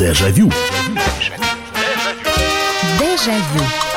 Дежавю. 0.00 0.50
Дежавю. 2.98 3.89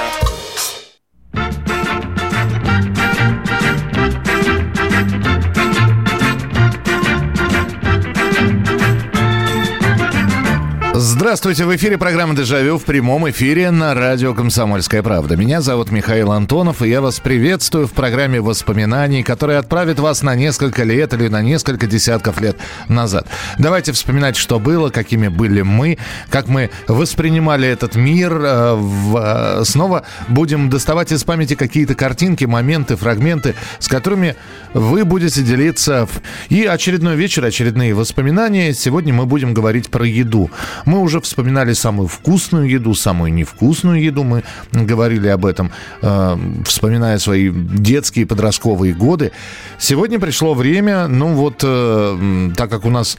Здравствуйте, 11.34 11.65
в 11.65 11.76
эфире 11.76 11.97
программа 11.97 12.36
«Дежавю» 12.36 12.78
в 12.78 12.84
прямом 12.84 13.28
эфире 13.31 13.72
на 13.72 13.96
радио 13.96 14.36
«Комсомольская 14.36 15.02
правда». 15.02 15.36
Меня 15.36 15.62
зовут 15.62 15.90
Михаил 15.90 16.32
Антонов, 16.32 16.84
и 16.84 16.90
я 16.90 17.02
вас 17.02 17.20
приветствую 17.20 17.88
в 17.88 17.91
программе 17.94 18.40
воспоминаний, 18.40 19.23
которая 19.23 19.58
отправит 19.58 19.98
вас 20.00 20.22
на 20.22 20.36
несколько 20.36 20.84
лет 20.84 21.12
или 21.16 21.30
на 21.30 21.41
несколько 21.41 21.88
десятков 21.88 22.40
лет 22.40 22.58
назад. 22.88 23.27
Давайте 23.58 23.94
вспоминать, 23.94 24.36
что 24.36 24.59
было, 24.59 24.91
какими 24.91 25.27
были 25.27 25.64
мы, 25.64 25.98
как 26.30 26.50
мы 26.50 26.70
воспринимали 26.88 27.68
этот 27.68 27.96
мир. 27.96 28.40
Э, 28.40 28.77
э, 29.16 29.63
снова 29.66 30.04
будем 30.27 30.70
доставать 30.70 31.12
из 31.12 31.24
памяти 31.24 31.55
какие-то 31.55 31.96
картинки, 31.96 32.46
моменты, 32.46 32.96
фрагменты, 32.96 33.55
с 33.80 33.88
которыми 33.88 34.36
вы 34.76 35.04
будете 35.04 35.41
делиться. 35.41 36.08
И 36.50 36.63
очередной 36.66 37.16
вечер, 37.16 37.44
очередные 37.44 37.96
воспоминания. 37.96 38.72
Сегодня 38.76 39.16
мы 39.16 39.26
будем 39.26 39.55
говорить 39.55 39.90
про 39.90 40.05
еду. 40.05 40.52
Мы 40.86 41.00
уже 41.00 41.23
вспоминали 41.23 41.73
самую 41.73 42.08
вкусную 42.08 42.70
еду, 42.70 42.94
самую 42.94 43.34
невкусную 43.34 44.02
еду. 44.02 44.23
Мы 44.23 44.44
говорили 44.72 45.27
об 45.27 45.46
этом, 45.46 45.72
э, 46.02 46.38
вспоминая 46.66 47.18
свои 47.18 47.49
детские 47.52 48.26
подростковые 48.26 48.94
годы. 48.94 49.32
Сегодня 49.80 50.20
пришло 50.20 50.54
время, 50.54 51.08
ну 51.08 51.34
вот, 51.34 51.62
э, 51.63 52.52
так 52.55 52.70
как 52.70 52.86
у 52.86 52.90
нас 52.90 53.18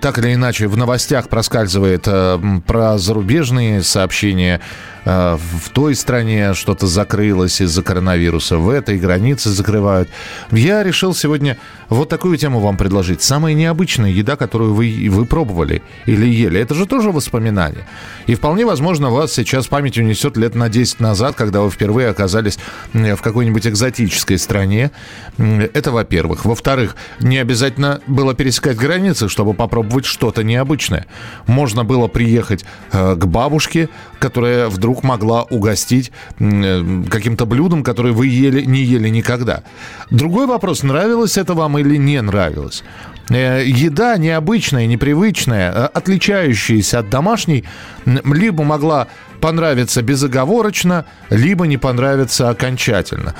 так 0.00 0.18
или 0.18 0.34
иначе 0.34 0.66
в 0.66 0.76
новостях 0.76 1.28
проскальзывает 1.28 2.04
э, 2.06 2.38
про 2.66 2.98
зарубежные 2.98 3.82
сообщения 3.82 4.60
Э, 5.08 5.38
в 5.38 5.70
той 5.70 5.94
стране 5.94 6.52
что-то 6.52 6.86
закрылось 6.86 7.62
из-за 7.62 7.82
коронавируса, 7.82 8.58
в 8.58 8.68
этой 8.68 8.98
границы 8.98 9.48
закрывают. 9.48 10.10
Я 10.50 10.82
решил 10.82 11.14
сегодня 11.14 11.56
вот 11.88 12.10
такую 12.10 12.36
тему 12.36 12.60
вам 12.60 12.76
предложить. 12.76 13.22
Самая 13.22 13.54
необычная 13.54 14.10
еда, 14.10 14.36
которую 14.36 14.74
вы, 14.74 15.08
вы 15.10 15.24
пробовали 15.24 15.82
или 16.04 16.26
ели, 16.26 16.60
это 16.60 16.74
же 16.74 16.84
тоже 16.84 17.10
воспоминания. 17.10 17.86
И 18.26 18.34
вполне 18.34 18.66
возможно, 18.66 19.08
вас 19.08 19.32
сейчас 19.32 19.66
память 19.66 19.96
унесет 19.96 20.36
лет 20.36 20.54
на 20.54 20.68
10 20.68 21.00
назад, 21.00 21.34
когда 21.36 21.62
вы 21.62 21.70
впервые 21.70 22.08
оказались 22.08 22.58
в 22.92 23.16
какой-нибудь 23.16 23.66
экзотической 23.66 24.38
стране. 24.38 24.90
Это 25.38 25.90
во-первых. 25.90 26.44
Во-вторых, 26.44 26.96
не 27.20 27.38
обязательно 27.38 28.02
было 28.06 28.34
пересекать 28.34 28.76
границы, 28.76 29.30
чтобы 29.30 29.54
попробовать 29.58 30.06
что-то 30.06 30.42
необычное. 30.42 31.06
Можно 31.46 31.84
было 31.84 32.06
приехать 32.06 32.64
э, 32.92 33.16
к 33.16 33.26
бабушке, 33.26 33.90
которая 34.18 34.68
вдруг 34.68 35.02
могла 35.02 35.42
угостить 35.42 36.10
э, 36.38 37.02
каким-то 37.10 37.44
блюдом, 37.44 37.82
которое 37.82 38.14
вы 38.14 38.28
ели, 38.28 38.64
не 38.64 38.82
ели 38.82 39.10
никогда. 39.10 39.64
Другой 40.10 40.46
вопрос, 40.46 40.82
нравилось 40.82 41.36
это 41.36 41.52
вам 41.52 41.76
или 41.78 41.96
не 41.96 42.22
нравилось. 42.22 42.84
Э, 43.30 43.62
еда 43.64 44.16
необычная, 44.16 44.86
непривычная, 44.86 45.72
э, 45.72 45.84
отличающаяся 45.92 47.00
от 47.00 47.10
домашней, 47.10 47.64
либо 48.06 48.64
могла 48.64 49.08
понравиться 49.40 50.02
безоговорочно, 50.02 51.04
либо 51.30 51.66
не 51.66 51.76
понравится 51.76 52.48
окончательно. 52.48 53.34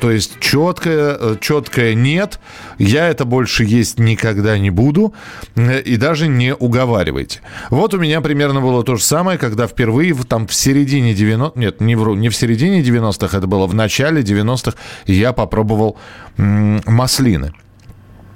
То 0.00 0.10
есть 0.10 0.40
четкое, 0.40 1.16
э, 1.20 1.36
четкое 1.40 1.94
нет, 1.94 2.40
я 2.78 3.08
это 3.08 3.24
больше 3.24 3.64
есть 3.64 3.98
никогда 3.98 4.58
не 4.58 4.70
буду, 4.70 5.14
и 5.56 5.96
даже 5.96 6.26
не 6.26 6.54
уговаривайте. 6.54 7.40
Вот 7.70 7.94
у 7.94 7.98
меня 7.98 8.20
примерно 8.20 8.60
было 8.60 8.82
то 8.82 8.96
же 8.96 9.04
самое, 9.04 9.38
когда 9.38 9.66
впервые 9.66 10.14
там 10.28 10.46
в 10.46 10.54
середине 10.54 11.14
90 11.14 11.58
нет, 11.58 11.80
не 11.80 11.94
вру, 11.94 12.14
не 12.14 12.28
в 12.28 12.36
середине 12.36 12.82
90-х, 12.82 13.36
это 13.36 13.46
было 13.46 13.66
в 13.66 13.74
начале 13.74 14.22
90-х, 14.22 14.76
я 15.06 15.32
попробовал 15.32 15.96
маслины. 16.36 17.52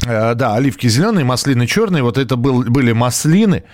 Э, 0.06 0.34
да, 0.34 0.55
оливки 0.55 0.88
зеленые, 0.88 1.25
маслины 1.25 1.66
черные. 1.66 2.03
Вот 2.03 2.19
это 2.19 2.37
был, 2.37 2.62
были 2.62 2.93
маслины. 2.93 3.65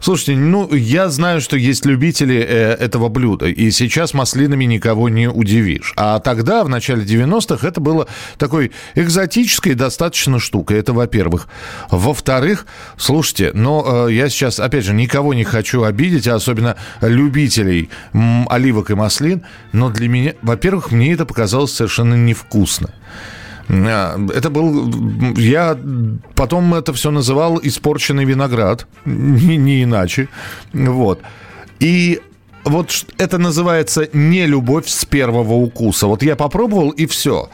Слушайте, 0.00 0.36
ну, 0.36 0.70
я 0.74 1.08
знаю, 1.08 1.40
что 1.40 1.56
есть 1.56 1.86
любители 1.86 2.36
э, 2.36 2.74
этого 2.74 3.08
блюда, 3.08 3.46
и 3.46 3.70
сейчас 3.70 4.12
маслинами 4.12 4.64
никого 4.64 5.08
не 5.08 5.30
удивишь. 5.30 5.94
А 5.96 6.18
тогда, 6.18 6.62
в 6.62 6.68
начале 6.68 7.04
90-х, 7.04 7.66
это 7.66 7.80
было 7.80 8.06
такой 8.36 8.72
экзотической 8.94 9.72
достаточно 9.72 10.38
штукой. 10.38 10.78
Это, 10.78 10.92
во-первых. 10.92 11.48
Во-вторых, 11.90 12.66
слушайте, 12.98 13.52
но 13.54 14.08
э, 14.08 14.12
я 14.12 14.28
сейчас, 14.28 14.60
опять 14.60 14.84
же, 14.84 14.92
никого 14.92 15.32
не 15.32 15.44
хочу 15.44 15.84
обидеть, 15.84 16.28
а 16.28 16.34
особенно 16.34 16.76
любителей 17.00 17.88
оливок 18.12 18.90
и 18.90 18.94
маслин, 18.94 19.42
но 19.72 19.88
для 19.88 20.08
меня, 20.08 20.34
во-первых, 20.42 20.90
мне 20.90 21.14
это 21.14 21.24
показалось 21.24 21.72
совершенно 21.72 22.14
невкусно. 22.14 22.90
А, 23.68 24.18
это 24.34 24.50
был... 24.50 24.90
Я 25.36 25.78
потом 26.34 26.74
это 26.74 26.92
все 26.92 27.10
называл 27.10 27.60
испорченный 27.62 28.24
виноград. 28.24 28.86
Не, 29.04 29.56
не 29.56 29.82
иначе. 29.82 30.28
Вот. 30.72 31.20
И 31.80 32.20
вот 32.64 33.06
это 33.18 33.38
называется 33.38 34.08
не 34.12 34.46
любовь 34.46 34.88
с 34.88 35.04
первого 35.04 35.54
укуса. 35.54 36.06
Вот 36.06 36.22
я 36.22 36.36
попробовал, 36.36 36.90
и 36.90 37.06
все. 37.06 37.48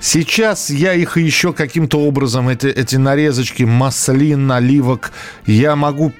Сейчас 0.00 0.68
я 0.68 0.94
их 0.94 1.16
еще 1.16 1.52
каким-то 1.52 2.00
образом, 2.00 2.48
эти, 2.48 2.66
эти 2.66 2.96
нарезочки 2.96 3.62
маслин, 3.62 4.46
наливок, 4.48 5.12
я 5.46 5.76
могу 5.76 6.12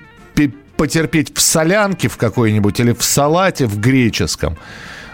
потерпеть 0.77 1.37
в 1.37 1.41
солянке 1.41 2.09
в 2.09 2.17
какой-нибудь 2.17 2.81
или 2.81 2.93
в 2.93 3.03
салате 3.03 3.67
в 3.67 3.79
греческом. 3.79 4.57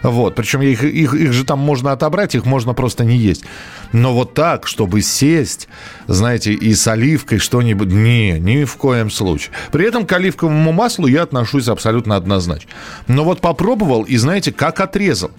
Вот. 0.02 0.34
Причем 0.34 0.62
их, 0.62 0.82
их, 0.82 1.14
их 1.14 1.32
же 1.32 1.44
там 1.44 1.58
можно 1.58 1.92
отобрать, 1.92 2.34
их 2.34 2.44
можно 2.44 2.74
просто 2.74 3.04
не 3.04 3.16
есть. 3.16 3.44
Но 3.92 4.14
вот 4.14 4.34
так, 4.34 4.66
чтобы 4.66 5.02
сесть, 5.02 5.68
знаете, 6.06 6.52
и 6.52 6.74
с 6.74 6.86
оливкой 6.86 7.38
что-нибудь... 7.38 7.88
Не, 7.88 8.38
ни 8.38 8.64
в 8.64 8.76
коем 8.76 9.10
случае. 9.10 9.52
При 9.72 9.86
этом 9.86 10.06
к 10.06 10.12
оливковому 10.12 10.72
маслу 10.72 11.06
я 11.06 11.22
отношусь 11.22 11.68
абсолютно 11.68 12.16
однозначно. 12.16 12.70
Но 13.06 13.24
вот 13.24 13.40
попробовал 13.40 14.02
и, 14.02 14.16
знаете, 14.16 14.52
как 14.52 14.80
отрезал. 14.80 15.30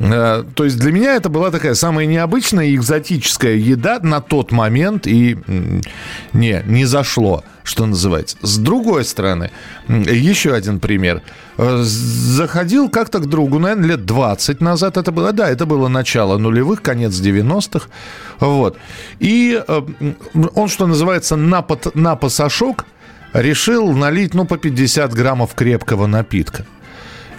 Э, 0.00 0.44
то 0.54 0.64
есть 0.64 0.78
для 0.78 0.92
меня 0.92 1.16
это 1.16 1.28
была 1.28 1.50
такая 1.50 1.74
самая 1.74 2.06
необычная 2.06 2.66
и 2.66 2.76
экзотическая 2.76 3.54
еда 3.54 3.98
на 4.02 4.20
тот 4.20 4.52
момент, 4.52 5.06
и 5.06 5.36
не, 6.32 6.62
не 6.66 6.84
зашло, 6.84 7.44
что 7.64 7.86
называется. 7.86 8.36
С 8.42 8.58
другой 8.58 9.04
стороны, 9.04 9.50
еще 9.88 10.54
один 10.54 10.78
пример. 10.80 11.22
Э, 11.56 11.80
заходил 11.82 12.88
как-то 12.88 13.18
к 13.18 13.26
другу, 13.26 13.58
наверное, 13.58 13.90
лет 13.90 14.04
20 14.04 14.60
назад 14.60 14.96
это 14.96 15.10
было. 15.10 15.32
Да, 15.32 15.48
это 15.48 15.66
было 15.66 15.88
начало 15.88 16.38
нулевых, 16.38 16.82
конец 16.82 17.14
90-х. 17.14 17.88
Вот. 18.40 18.76
И 19.18 19.60
э, 19.66 19.82
он, 20.54 20.68
что 20.68 20.86
называется, 20.86 21.36
на, 21.36 21.62
под, 21.62 21.94
на 21.94 22.14
пасашок 22.16 22.86
решил 23.32 23.92
налить, 23.92 24.34
ну, 24.34 24.44
по 24.44 24.56
50 24.56 25.12
граммов 25.12 25.54
крепкого 25.54 26.06
напитка. 26.06 26.64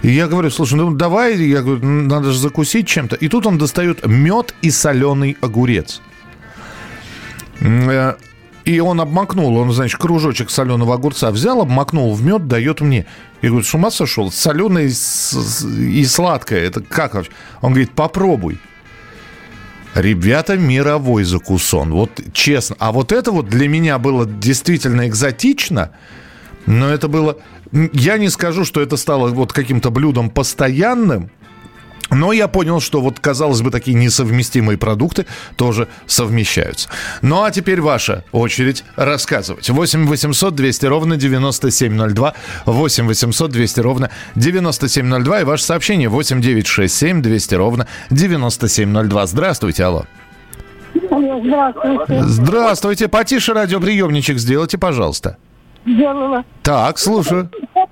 И 0.02 0.10
я 0.10 0.28
говорю, 0.28 0.50
слушай, 0.50 0.74
ну 0.74 0.94
давай, 0.94 1.36
я 1.36 1.62
говорю, 1.62 1.84
надо 1.84 2.32
же 2.32 2.38
закусить 2.38 2.86
чем-то. 2.86 3.16
И 3.16 3.28
тут 3.28 3.46
он 3.46 3.58
достает 3.58 4.06
мед 4.06 4.54
и 4.62 4.70
соленый 4.70 5.36
огурец. 5.40 6.00
Э, 7.60 8.14
и 8.64 8.80
он 8.80 9.00
обмакнул, 9.00 9.56
он, 9.56 9.72
значит, 9.72 10.00
кружочек 10.00 10.50
соленого 10.50 10.94
огурца 10.94 11.30
взял, 11.30 11.60
обмакнул 11.60 12.14
в 12.14 12.22
мед, 12.24 12.46
дает 12.46 12.80
мне. 12.80 13.06
Я 13.42 13.50
говорю, 13.50 13.64
с 13.64 13.74
ума 13.74 13.90
сошел? 13.90 14.30
Соленое 14.30 14.86
и 14.88 16.04
сладкое, 16.04 16.60
это 16.60 16.80
как 16.80 17.14
вообще? 17.14 17.32
Он 17.60 17.72
говорит, 17.72 17.92
попробуй. 17.92 18.58
Ребята, 19.94 20.56
мировой 20.56 21.24
закусон. 21.24 21.90
Вот 21.90 22.20
честно. 22.32 22.76
А 22.78 22.92
вот 22.92 23.12
это 23.12 23.32
вот 23.32 23.48
для 23.48 23.68
меня 23.68 23.98
было 23.98 24.24
действительно 24.24 25.08
экзотично. 25.08 25.90
Но 26.66 26.88
это 26.88 27.08
было... 27.08 27.36
Я 27.72 28.18
не 28.18 28.28
скажу, 28.28 28.64
что 28.64 28.80
это 28.80 28.96
стало 28.96 29.28
вот 29.28 29.52
каким-то 29.52 29.90
блюдом 29.90 30.30
постоянным, 30.30 31.30
но 32.10 32.32
я 32.32 32.48
понял, 32.48 32.80
что 32.80 33.00
вот, 33.00 33.20
казалось 33.20 33.62
бы, 33.62 33.70
такие 33.70 33.96
несовместимые 33.96 34.76
продукты 34.76 35.26
тоже 35.56 35.88
совмещаются. 36.06 36.88
Ну 37.22 37.44
а 37.44 37.50
теперь 37.50 37.80
ваша 37.80 38.24
очередь 38.32 38.84
рассказывать. 38.96 39.70
8 39.70 40.06
800 40.06 40.54
200 40.54 40.86
ровно 40.86 41.16
9702. 41.16 42.34
8 42.66 43.06
800 43.06 43.50
200 43.50 43.80
ровно 43.80 44.10
9702. 44.34 45.40
И 45.40 45.44
ваше 45.44 45.64
сообщение 45.64 46.08
8 46.08 46.40
967 46.40 47.22
200 47.22 47.54
ровно 47.54 47.86
9702. 48.10 49.26
Здравствуйте, 49.26 49.84
алло. 49.84 50.04
Здравствуйте. 50.94 52.22
Здравствуйте. 52.24 53.08
Потише 53.08 53.54
радиоприемничек 53.54 54.38
сделайте, 54.38 54.78
пожалуйста 54.78 55.38
делала. 55.84 56.44
Так, 56.62 56.98
слушаю. 56.98 57.48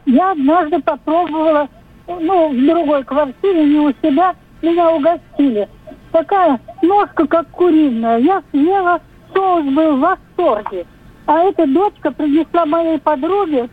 Я 0.07 0.33
однажды 0.33 0.81
попробовала, 0.81 1.69
ну, 2.07 2.51
в 2.51 2.67
другой 2.67 3.05
квартире, 3.05 3.65
не 3.65 3.79
у 3.79 3.93
себя, 4.03 4.35
меня 4.63 4.91
угостили. 4.91 5.69
Такая 6.13 6.61
ножка, 6.83 7.27
как 7.27 7.49
куриная. 7.51 8.19
Я 8.19 8.43
съела, 8.51 9.01
соус 9.35 9.65
был 9.67 9.97
в 9.97 10.01
восторге. 10.01 10.87
А 11.27 11.41
эта 11.41 11.67
дочка 11.67 12.11
принесла 12.11 12.65
моей 12.65 12.99
подруге 12.99 13.69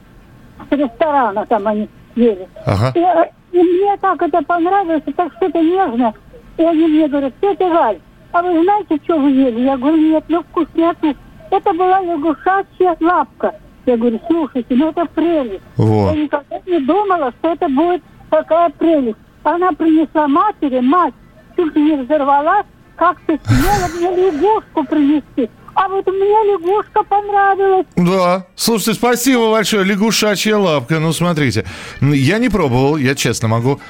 с 0.70 0.72
ресторана 0.72 1.46
там 1.46 1.68
они 1.68 1.90
ели. 2.16 2.48
Ага. 2.66 2.92
И, 2.96 3.58
и 3.58 3.62
мне 3.62 3.98
так 3.98 4.22
это 4.22 4.42
понравилось, 4.42 5.04
так 5.16 5.32
что-то 5.38 5.60
нежно. 5.62 6.14
И 6.58 6.64
они 6.64 6.88
мне 6.88 7.08
говорят, 7.08 7.34
тетя 7.42 7.70
Галь, 7.70 8.00
а 8.32 8.42
вы 8.42 8.62
знаете, 8.64 9.00
что 9.04 9.18
вы 9.18 9.32
ели? 9.32 9.62
Я 9.62 9.78
говорю, 9.78 9.98
нет, 9.98 10.24
ну 10.28 10.44
вкуснятно. 10.44 11.16
Это 11.52 11.74
была 11.74 12.02
лягушачья 12.02 12.98
лапка. 13.00 13.56
Я 13.86 13.98
говорю, 13.98 14.20
слушайте, 14.28 14.76
ну 14.76 14.90
это 14.90 15.06
прелесть. 15.06 15.64
Во. 15.78 16.12
Я 16.12 16.24
никогда 16.24 16.60
не 16.66 16.80
думала, 16.80 17.32
что 17.40 17.54
это 17.54 17.68
будет 17.70 18.02
такая 18.30 18.70
прелесть. 18.70 19.18
Она 19.44 19.72
принесла 19.74 20.28
матери, 20.28 20.80
мать 20.80 21.14
чуть 21.56 21.76
не 21.76 21.96
взорвалась, 22.04 22.66
как-то 22.96 23.38
смела 23.46 23.88
мне 23.96 24.26
лягушку 24.26 24.84
принести. 24.84 25.50
А 25.74 25.90
вот 25.90 26.08
мне 26.08 26.54
лягушка 26.54 27.04
понравилась. 27.04 27.86
Да. 27.98 28.48
Слушайте, 28.56 28.94
спасибо 28.94 29.52
большое. 29.52 29.84
Лягушачья 29.84 30.56
лапка. 30.56 31.00
Ну, 31.00 31.12
смотрите. 31.12 31.66
Я 32.00 32.40
не 32.40 32.48
пробовал, 32.48 32.96
я 32.96 33.14
честно 33.14 33.50
могу 33.50 33.82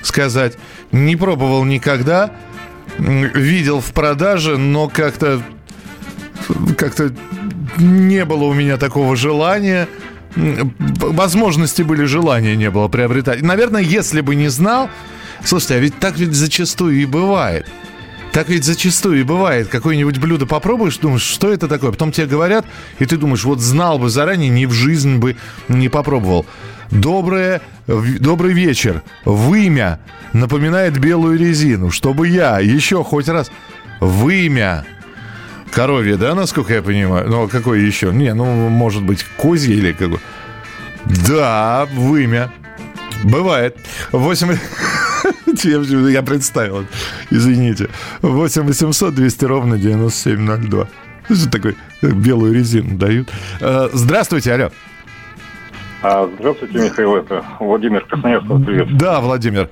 сказать. 0.00 0.56
Не 0.90 1.16
пробовал 1.16 1.64
никогда. 1.64 2.30
Видел 2.98 3.80
в 3.80 3.92
продаже, 3.92 4.56
но 4.56 4.88
как-то... 4.88 5.42
Как-то 6.78 7.10
не 7.78 8.24
было 8.24 8.44
у 8.44 8.54
меня 8.54 8.76
такого 8.76 9.16
желания. 9.16 9.88
Возможности 10.36 11.82
были, 11.82 12.04
желания 12.04 12.56
не 12.56 12.70
было 12.70 12.88
приобретать. 12.88 13.42
Наверное, 13.42 13.82
если 13.82 14.20
бы 14.20 14.34
не 14.34 14.48
знал... 14.48 14.90
Слушайте, 15.44 15.74
а 15.74 15.78
ведь 15.78 15.98
так 15.98 16.16
ведь 16.16 16.32
зачастую 16.32 17.02
и 17.02 17.04
бывает. 17.04 17.66
Так 18.32 18.48
ведь 18.48 18.64
зачастую 18.64 19.20
и 19.20 19.22
бывает. 19.22 19.68
Какое-нибудь 19.68 20.18
блюдо 20.18 20.46
попробуешь, 20.46 20.96
думаешь, 20.98 21.22
что 21.22 21.52
это 21.52 21.68
такое? 21.68 21.92
Потом 21.92 22.12
тебе 22.12 22.26
говорят, 22.26 22.66
и 22.98 23.04
ты 23.04 23.16
думаешь, 23.16 23.44
вот 23.44 23.60
знал 23.60 23.98
бы 23.98 24.08
заранее, 24.08 24.48
ни 24.48 24.66
в 24.66 24.72
жизнь 24.72 25.18
бы 25.18 25.36
не 25.68 25.88
попробовал. 25.88 26.46
Доброе, 26.90 27.60
добрый 27.86 28.54
вечер. 28.54 29.02
Вымя 29.24 30.00
напоминает 30.32 30.98
белую 30.98 31.38
резину. 31.38 31.90
Чтобы 31.90 32.28
я 32.28 32.58
еще 32.58 33.04
хоть 33.04 33.28
раз... 33.28 33.50
Вымя. 34.00 34.84
Коровье, 35.74 36.16
да, 36.16 36.34
насколько 36.36 36.72
я 36.72 36.82
понимаю? 36.82 37.28
Ну, 37.28 37.42
а 37.42 37.48
какое 37.48 37.80
еще? 37.80 38.12
Не, 38.12 38.32
ну, 38.32 38.44
может 38.68 39.02
быть, 39.02 39.24
козье 39.36 39.74
или 39.74 39.92
какое? 39.92 40.20
Да, 41.26 41.86
вымя. 41.92 42.50
Бывает. 43.24 43.76
8... 44.12 44.56
Я 46.12 46.22
представил. 46.22 46.86
Извините. 47.30 47.88
8 48.22 48.62
800 48.62 49.14
200 49.14 49.44
ровно 49.46 49.78
9702. 49.78 50.86
Что 51.30 51.50
такое? 51.50 51.74
Белую 52.02 52.54
резину 52.54 52.96
дают. 52.96 53.28
Э, 53.60 53.88
Здравствуйте, 53.92 54.52
алло. 54.52 54.70
А, 56.02 56.28
здравствуйте, 56.38 56.78
Михаил, 56.80 57.16
это 57.16 57.42
Владимир 57.58 58.04
Красноярск, 58.04 58.46
вас 58.46 58.62
привет. 58.62 58.94
Да, 58.98 59.22
Владимир. 59.22 59.70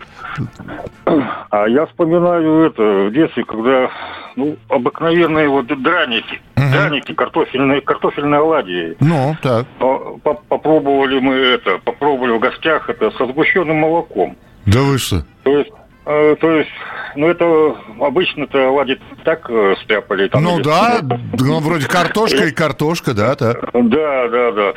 А 1.50 1.66
я 1.68 1.86
вспоминаю 1.86 2.64
это 2.66 2.82
в 3.08 3.12
детстве, 3.12 3.44
когда 3.44 3.90
ну, 4.36 4.56
обыкновенные 4.68 5.48
вот 5.48 5.66
драники, 5.82 6.40
Мгм. 6.56 6.72
драники 6.72 7.12
картофельные, 7.12 7.80
картофельные 7.82 8.40
оладьи. 8.40 8.96
Ну, 9.00 9.36
так. 9.42 9.66
По- 9.78 10.18
по- 10.22 10.34
Попробовали 10.48 11.18
мы 11.20 11.34
это, 11.34 11.78
попробовали 11.84 12.32
в 12.32 12.38
гостях 12.40 12.88
это 12.88 13.10
со 13.12 13.26
сгущенным 13.26 13.76
молоком. 13.76 14.36
Да 14.66 14.80
вы 14.80 14.96
что? 14.98 15.24
То 15.42 15.58
есть, 15.58 15.72
то 16.04 16.50
есть, 16.50 16.70
ну 17.14 17.28
это 17.28 17.76
обычно-то 18.00 18.68
оладьи 18.68 18.98
так 19.24 19.46
э, 19.48 19.74
стряпали. 19.84 20.28
Там, 20.28 20.42
Ну 20.42 20.56
или- 20.56 20.64
да, 20.64 21.00
ну, 21.38 21.60
вроде 21.60 21.86
картошка 21.86 22.44
и 22.46 22.50
картошка, 22.50 23.14
да, 23.14 23.34
так. 23.36 23.70
Да, 23.72 24.28
да, 24.28 24.52
да. 24.52 24.72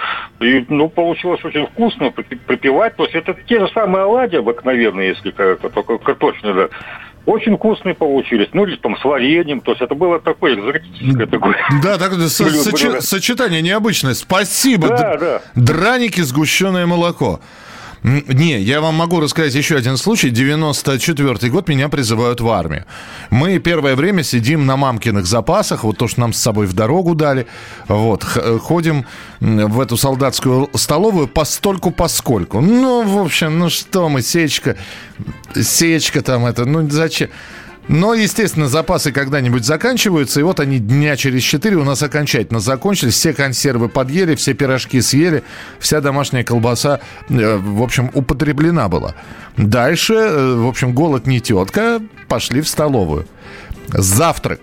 И, 0.46 0.66
ну, 0.70 0.88
получилось 0.90 1.44
очень 1.44 1.66
вкусно 1.68 2.12
припевать. 2.12 2.96
То 2.96 3.04
есть 3.04 3.16
это 3.16 3.36
те 3.48 3.60
же 3.60 3.68
самые 3.74 4.04
оладьи 4.04 4.38
обыкновенные, 4.38 5.10
если 5.10 5.32
только 5.32 5.98
картофельные, 5.98 6.54
да. 6.54 6.68
Очень 7.26 7.58
вкусные 7.58 7.96
получились. 7.96 8.50
Ну, 8.54 8.68
или 8.68 8.76
там 8.76 8.96
с 8.96 9.04
вареньем. 9.04 9.60
То 9.62 9.72
есть 9.72 9.82
это 9.82 9.96
было 9.96 10.20
такое 10.20 10.54
экзотическое 10.54 11.26
такое. 11.26 11.58
Да, 11.82 11.98
так 11.98 12.14
со- 12.14 12.44
сочи- 12.46 13.02
сочетание 13.02 13.64
необычное. 13.64 14.14
Спасибо. 14.14 14.90
Да, 14.90 15.18
Д- 15.18 15.18
да. 15.18 15.42
Драники, 15.56 16.22
сгущенное 16.22 16.86
молоко. 16.86 17.40
Не, 18.06 18.62
я 18.62 18.82
вам 18.82 18.94
могу 18.94 19.20
рассказать 19.20 19.56
еще 19.56 19.78
один 19.78 19.98
случай. 19.98 20.30
94 20.30 21.50
год 21.52 21.68
меня 21.68 21.90
призывают 21.90 22.40
в 22.40 22.48
армию. 22.50 22.86
Мы 23.32 23.58
первое 23.58 23.96
время 23.96 24.22
сидим 24.22 24.68
на 24.68 24.78
мамкиных 24.78 25.26
запасах, 25.26 25.84
вот 25.84 25.98
то, 25.98 26.08
что 26.08 26.22
нам 26.22 26.32
с 26.32 26.40
собой 26.40 26.68
в 26.68 26.74
дорогу 26.74 27.16
дали. 27.16 27.48
Вот, 27.88 28.24
х- 28.24 28.60
ходим 28.60 29.08
в 29.40 29.80
эту 29.80 29.98
солдатскую 29.98 30.70
столовую 30.76 31.28
постольку 31.28 31.90
поскольку. 31.90 32.62
Ну, 32.62 33.02
в 33.02 33.18
общем, 33.26 33.58
ну 33.58 33.70
что 33.72 34.08
мы, 34.08 34.22
сечка, 34.22 34.78
сечка 35.60 36.22
там 36.22 36.46
это, 36.46 36.66
ну 36.66 36.88
зачем? 36.88 37.30
Но, 37.88 38.14
естественно, 38.14 38.68
запасы 38.68 39.12
когда-нибудь 39.12 39.64
заканчиваются, 39.64 40.40
и 40.40 40.44
вот 40.44 40.60
они 40.60 40.80
дня 40.80 41.16
через 41.16 41.44
четыре 41.44 41.76
у 41.78 41.84
нас 41.84 42.02
окончательно 42.02 42.60
закончились. 42.60 43.14
Все 43.14 43.34
консервы 43.34 43.90
подъели, 43.90 44.36
все 44.36 44.54
пирожки 44.54 45.02
съели, 45.02 45.44
вся 45.80 46.02
домашняя 46.02 46.44
колбаса, 46.44 47.00
э, 47.30 47.58
в 47.58 47.84
общем, 47.84 48.10
употреблена 48.14 48.90
была. 48.90 49.14
Дальше, 49.56 50.14
э, 50.16 50.56
в 50.56 50.68
общем, 50.68 50.94
голод 50.94 51.28
не 51.28 51.40
тетка, 51.40 52.02
пошли 52.28 52.62
в 52.62 52.68
столовую. 52.68 53.28
Завтрак. 53.90 54.60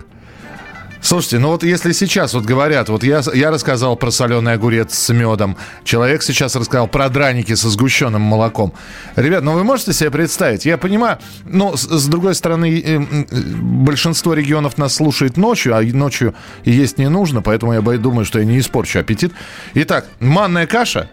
Слушайте, 1.03 1.41
ну 1.41 1.49
вот 1.49 1.65
если 1.65 1.93
сейчас 1.93 2.33
вот 2.33 2.45
говорят, 2.45 2.89
вот 2.89 3.03
я, 3.03 3.23
я 3.35 3.51
рассказал 3.51 3.97
про 3.97 4.13
соленый 4.13 4.53
огурец 4.55 4.95
с 4.95 5.13
медом, 5.13 5.57
человек 5.83 6.23
сейчас 6.23 6.55
рассказал 6.55 6.87
про 6.87 7.09
драники 7.09 7.55
со 7.55 7.69
сгущенным 7.69 8.23
молоком. 8.23 8.73
Ребят, 9.17 9.43
ну 9.43 9.53
вы 9.53 9.65
можете 9.65 9.93
себе 9.93 10.13
представить? 10.13 10.65
Я 10.65 10.79
понимаю, 10.79 11.19
но 11.45 11.77
с, 11.77 11.83
с 11.83 12.07
другой 12.07 12.37
стороны, 12.37 12.81
э, 12.81 13.03
э, 13.03 13.25
большинство 13.61 14.33
регионов 14.33 14.79
нас 14.79 14.95
слушает 14.95 15.37
ночью, 15.37 15.77
а 15.77 15.83
ночью 15.83 16.35
есть 16.65 16.99
не 16.99 17.09
нужно, 17.09 17.43
поэтому 17.43 17.73
я 17.73 17.81
думаю, 17.81 18.25
что 18.25 18.39
я 18.39 18.45
не 18.45 18.61
испорчу 18.61 19.01
аппетит. 19.01 19.33
Итак, 19.75 20.07
манная 20.21 20.67
каша, 20.69 21.09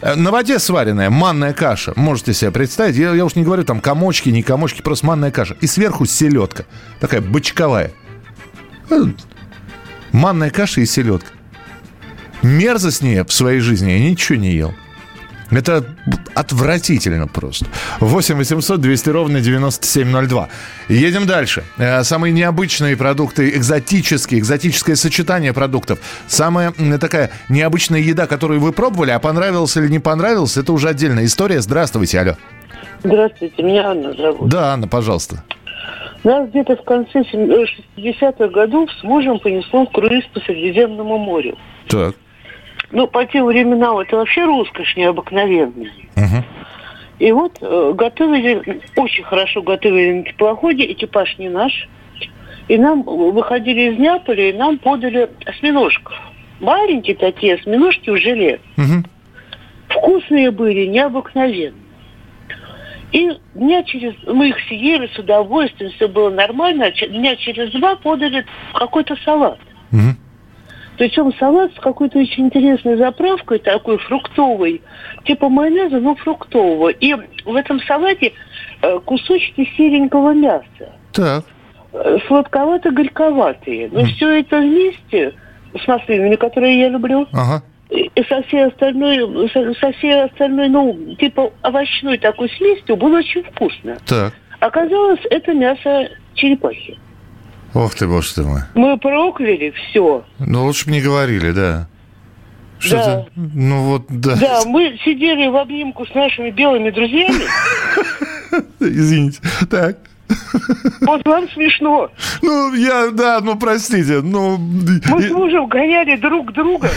Э, 0.00 0.14
На 0.14 0.30
воде 0.30 0.58
сваренная 0.58 1.10
манная 1.10 1.52
каша. 1.52 1.92
Можете 1.96 2.34
себе 2.34 2.50
представить? 2.50 2.96
Я, 2.96 3.14
я 3.14 3.24
уж 3.24 3.36
не 3.36 3.42
говорю 3.42 3.64
там 3.64 3.80
комочки, 3.80 4.28
не 4.28 4.42
комочки, 4.42 4.82
просто 4.82 5.06
манная 5.06 5.30
каша. 5.30 5.56
И 5.60 5.66
сверху 5.66 6.04
селедка. 6.04 6.64
Такая 7.00 7.20
бочковая. 7.20 7.92
Манная 10.14 10.50
каша 10.50 10.80
и 10.80 10.86
селедка. 10.86 11.30
Мерзостнее 12.42 13.24
в 13.24 13.32
своей 13.32 13.58
жизни 13.58 13.90
я 13.90 13.98
ничего 13.98 14.38
не 14.38 14.52
ел. 14.52 14.72
Это 15.50 15.84
отвратительно 16.34 17.26
просто. 17.26 17.66
8 17.98 18.36
800 18.36 18.80
200 18.80 19.08
ровно 19.10 19.40
9702. 19.40 20.48
Едем 20.88 21.26
дальше. 21.26 21.64
Э, 21.78 22.04
Самые 22.04 22.32
необычные 22.32 22.96
продукты, 22.96 23.50
экзотические, 23.56 24.38
экзотическое 24.40 24.94
сочетание 24.94 25.52
продуктов. 25.52 25.98
Самая 26.28 26.72
такая 27.00 27.32
необычная 27.48 28.00
еда, 28.00 28.28
которую 28.28 28.60
вы 28.60 28.72
пробовали, 28.72 29.10
а 29.10 29.18
понравилась 29.18 29.76
или 29.76 29.88
не 29.88 29.98
понравилась, 29.98 30.56
это 30.56 30.72
уже 30.72 30.88
отдельная 30.88 31.24
история. 31.24 31.60
Здравствуйте, 31.60 32.20
алло. 32.20 32.36
Здравствуйте, 33.02 33.62
меня 33.64 33.90
Анна 33.90 34.14
зовут. 34.14 34.48
Да, 34.48 34.72
Анна, 34.74 34.86
пожалуйста. 34.86 35.42
Нас 36.24 36.48
где-то 36.48 36.76
в 36.76 36.82
конце 36.84 37.22
сем- 37.24 37.50
э, 37.50 37.66
60-х 37.96 38.48
годов 38.48 38.90
с 38.92 39.02
мужем 39.02 39.38
понесло 39.38 39.84
в 39.84 39.90
круиз 39.92 40.24
по 40.32 40.40
Средиземному 40.40 41.18
морю. 41.18 41.56
Так. 41.88 42.14
Ну, 42.90 43.06
по 43.06 43.24
тем 43.26 43.44
временам 43.46 43.98
это 43.98 44.16
вообще 44.16 44.44
роскошь 44.44 44.96
необыкновенная. 44.96 45.92
Мгм. 46.16 46.44
И 47.18 47.30
вот 47.32 47.58
э, 47.60 47.92
готовили, 47.94 48.80
очень 48.96 49.24
хорошо 49.24 49.62
готовили 49.62 50.12
на 50.12 50.22
теплоходе, 50.24 50.90
экипаж 50.90 51.36
не 51.38 51.48
наш. 51.50 51.88
И 52.68 52.78
нам 52.78 53.00
э, 53.00 53.04
выходили 53.04 53.92
из 53.92 53.98
Неаполя, 53.98 54.48
и 54.48 54.52
нам 54.54 54.78
подали 54.78 55.28
осьминожков. 55.44 56.14
Маленькие 56.60 57.16
такие 57.16 57.54
осьминожки 57.54 58.08
в 58.10 58.16
желе. 58.16 58.60
Мгм. 58.76 59.04
Вкусные 59.88 60.50
были, 60.50 60.86
необыкновенные. 60.86 61.74
И 63.14 63.30
дня 63.54 63.84
через... 63.84 64.12
Мы 64.26 64.48
их 64.48 64.56
съели 64.66 65.08
с 65.14 65.16
удовольствием, 65.16 65.92
все 65.92 66.08
было 66.08 66.30
нормально. 66.30 66.86
а 66.86 67.06
Дня 67.06 67.36
через 67.36 67.70
два 67.70 67.94
подали 67.94 68.44
какой-то 68.74 69.14
салат. 69.24 69.60
Мгм. 69.92 70.16
Причем 70.98 71.32
салат 71.38 71.72
с 71.74 71.78
какой-то 71.78 72.18
очень 72.18 72.46
интересной 72.46 72.96
заправкой, 72.96 73.60
такой 73.60 73.98
фруктовой, 73.98 74.82
типа 75.24 75.48
майонеза, 75.48 76.00
но 76.00 76.16
фруктового. 76.16 76.88
И 76.88 77.14
в 77.44 77.54
этом 77.54 77.78
салате 77.82 78.32
э, 78.82 78.98
кусочки 79.04 79.70
серенького 79.76 80.32
мяса, 80.32 80.92
Так. 81.12 81.44
э, 81.92 82.18
сладковато-горьковатые. 82.26 83.90
Но 83.92 84.04
все 84.06 84.40
это 84.40 84.58
вместе 84.58 85.34
с 85.80 85.86
маслинами, 85.86 86.34
которые 86.34 86.80
я 86.80 86.88
люблю, 86.88 87.28
Ага. 87.32 87.62
Со 88.28 88.42
всей 88.42 88.66
остальной, 88.66 89.48
со, 89.50 89.74
со 89.74 89.92
всей 89.92 90.24
остальной, 90.24 90.68
ну, 90.68 91.14
типа 91.18 91.52
овощной 91.62 92.18
такой 92.18 92.50
смесью 92.50 92.96
было 92.96 93.18
очень 93.18 93.42
вкусно. 93.44 93.98
Так. 94.06 94.34
Оказалось, 94.60 95.20
это 95.30 95.52
мясо 95.52 96.08
черепахи. 96.34 96.98
Ох 97.74 97.94
ты, 97.94 98.06
боже 98.06 98.34
ты 98.34 98.42
мой. 98.42 98.60
Мы 98.74 98.96
прокляли 98.98 99.70
все. 99.70 100.24
Ну, 100.38 100.64
лучше 100.64 100.86
бы 100.86 100.92
не 100.92 101.00
говорили, 101.00 101.50
да. 101.50 101.88
Да. 102.90 103.26
Ну 103.34 103.82
вот, 103.84 104.04
да. 104.08 104.36
Да, 104.36 104.62
мы 104.66 104.98
сидели 105.04 105.48
в 105.48 105.56
обнимку 105.56 106.06
с 106.06 106.14
нашими 106.14 106.50
белыми 106.50 106.90
друзьями. 106.90 107.44
Извините. 108.80 109.40
Так. 109.70 109.98
Вот 111.02 111.26
вам 111.26 111.48
смешно. 111.50 112.10
Ну, 112.42 112.74
я, 112.74 113.10
да, 113.10 113.40
ну, 113.42 113.56
простите, 113.56 114.20
ну... 114.20 114.56
Мы 114.56 115.22
с 115.22 115.30
мужем 115.30 115.66
гоняли 115.66 116.16
друг 116.16 116.52
друга. 116.52 116.90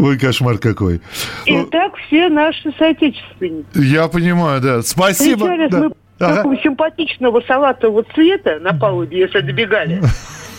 Ой, 0.00 0.18
кошмар 0.18 0.58
какой. 0.58 1.00
И 1.46 1.62
так 1.70 1.94
все 2.06 2.28
наши 2.28 2.72
соотечественники. 2.78 3.66
Я 3.74 4.08
понимаю, 4.08 4.60
да. 4.60 4.82
Спасибо. 4.82 5.40
Встречались 5.46 5.70
да. 5.70 5.78
мы 5.80 5.92
Ага. 6.18 6.36
такого 6.36 6.56
симпатичного 6.58 7.40
салатового 7.46 8.04
цвета 8.14 8.58
на 8.60 8.74
палубе, 8.74 9.20
если 9.20 9.40
добегали. 9.40 10.02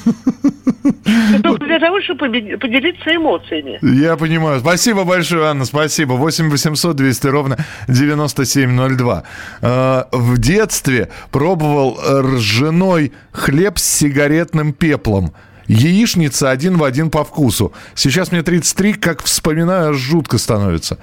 Только 1.44 1.66
для 1.66 1.80
того, 1.80 2.02
чтобы 2.02 2.30
поделиться 2.58 3.16
эмоциями. 3.16 3.78
Я 3.82 4.18
понимаю. 4.18 4.60
Спасибо 4.60 5.04
большое, 5.04 5.46
Анна, 5.46 5.66
спасибо. 5.66 6.14
8 6.14 6.50
800 6.50 6.96
200 6.96 7.28
ровно 7.28 7.58
9702. 7.88 9.24
Э, 9.62 10.04
В 10.12 10.38
детстве 10.40 11.10
пробовал 11.32 12.00
ржаной 12.10 13.14
хлеб 13.32 13.78
с 13.78 13.84
сигаретным 13.84 14.74
пеплом. 14.74 15.32
Яичница 15.68 16.50
один 16.50 16.78
в 16.78 16.84
один 16.84 17.10
по 17.10 17.24
вкусу. 17.24 17.74
Сейчас 17.96 18.32
мне 18.32 18.42
33, 18.44 18.94
как 18.94 19.24
вспоминаю, 19.24 19.92
аж 19.92 19.98
жутко 19.98 20.38
становится. 20.38 20.98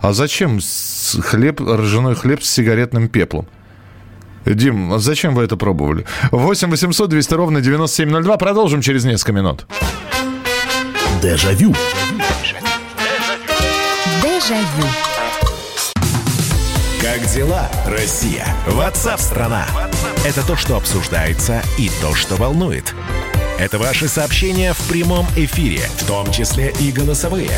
А 0.00 0.12
зачем 0.12 0.60
хлеб, 1.20 1.60
ржаной 1.60 2.14
хлеб 2.14 2.42
с 2.42 2.50
сигаретным 2.50 3.08
пеплом? 3.08 3.46
Дим, 4.44 4.92
а 4.92 4.98
зачем 4.98 5.34
вы 5.34 5.44
это 5.44 5.56
пробовали? 5.56 6.04
8 6.30 6.70
800 6.70 7.08
200 7.08 7.34
ровно 7.34 7.60
9702. 7.60 8.36
Продолжим 8.36 8.82
через 8.82 9.04
несколько 9.04 9.32
минут. 9.32 9.66
Дежавю. 11.22 11.74
Дежавю. 14.22 14.86
Как 17.00 17.26
дела, 17.32 17.70
Россия? 17.86 18.46
Ватсап-страна! 18.66 19.66
Это 20.26 20.46
то, 20.46 20.56
что 20.56 20.76
обсуждается 20.76 21.62
и 21.78 21.90
то, 22.00 22.14
что 22.14 22.36
волнует. 22.36 22.94
Это 23.64 23.78
ваши 23.78 24.08
сообщения 24.08 24.74
в 24.74 24.88
прямом 24.90 25.26
эфире, 25.36 25.80
в 25.96 26.06
том 26.06 26.30
числе 26.30 26.70
и 26.80 26.92
голосовые. 26.92 27.48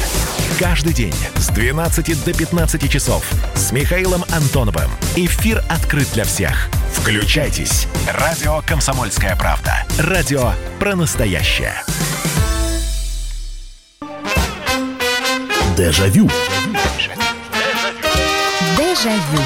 Каждый 0.57 0.95
день 0.95 1.13
с 1.35 1.49
12 1.49 2.25
до 2.25 2.33
15 2.33 2.89
часов 2.89 3.29
с 3.57 3.73
Михаилом 3.73 4.23
Антоновым. 4.31 4.89
Эфир 5.17 5.65
открыт 5.69 6.07
для 6.15 6.23
всех. 6.23 6.69
Включайтесь. 6.93 7.89
Радио 8.07 8.63
«Комсомольская 8.65 9.35
правда». 9.35 9.85
Радио 9.99 10.53
про 10.79 10.95
настоящее. 10.95 11.75
Дежавю. 15.77 16.31
Дежавю. 18.77 19.43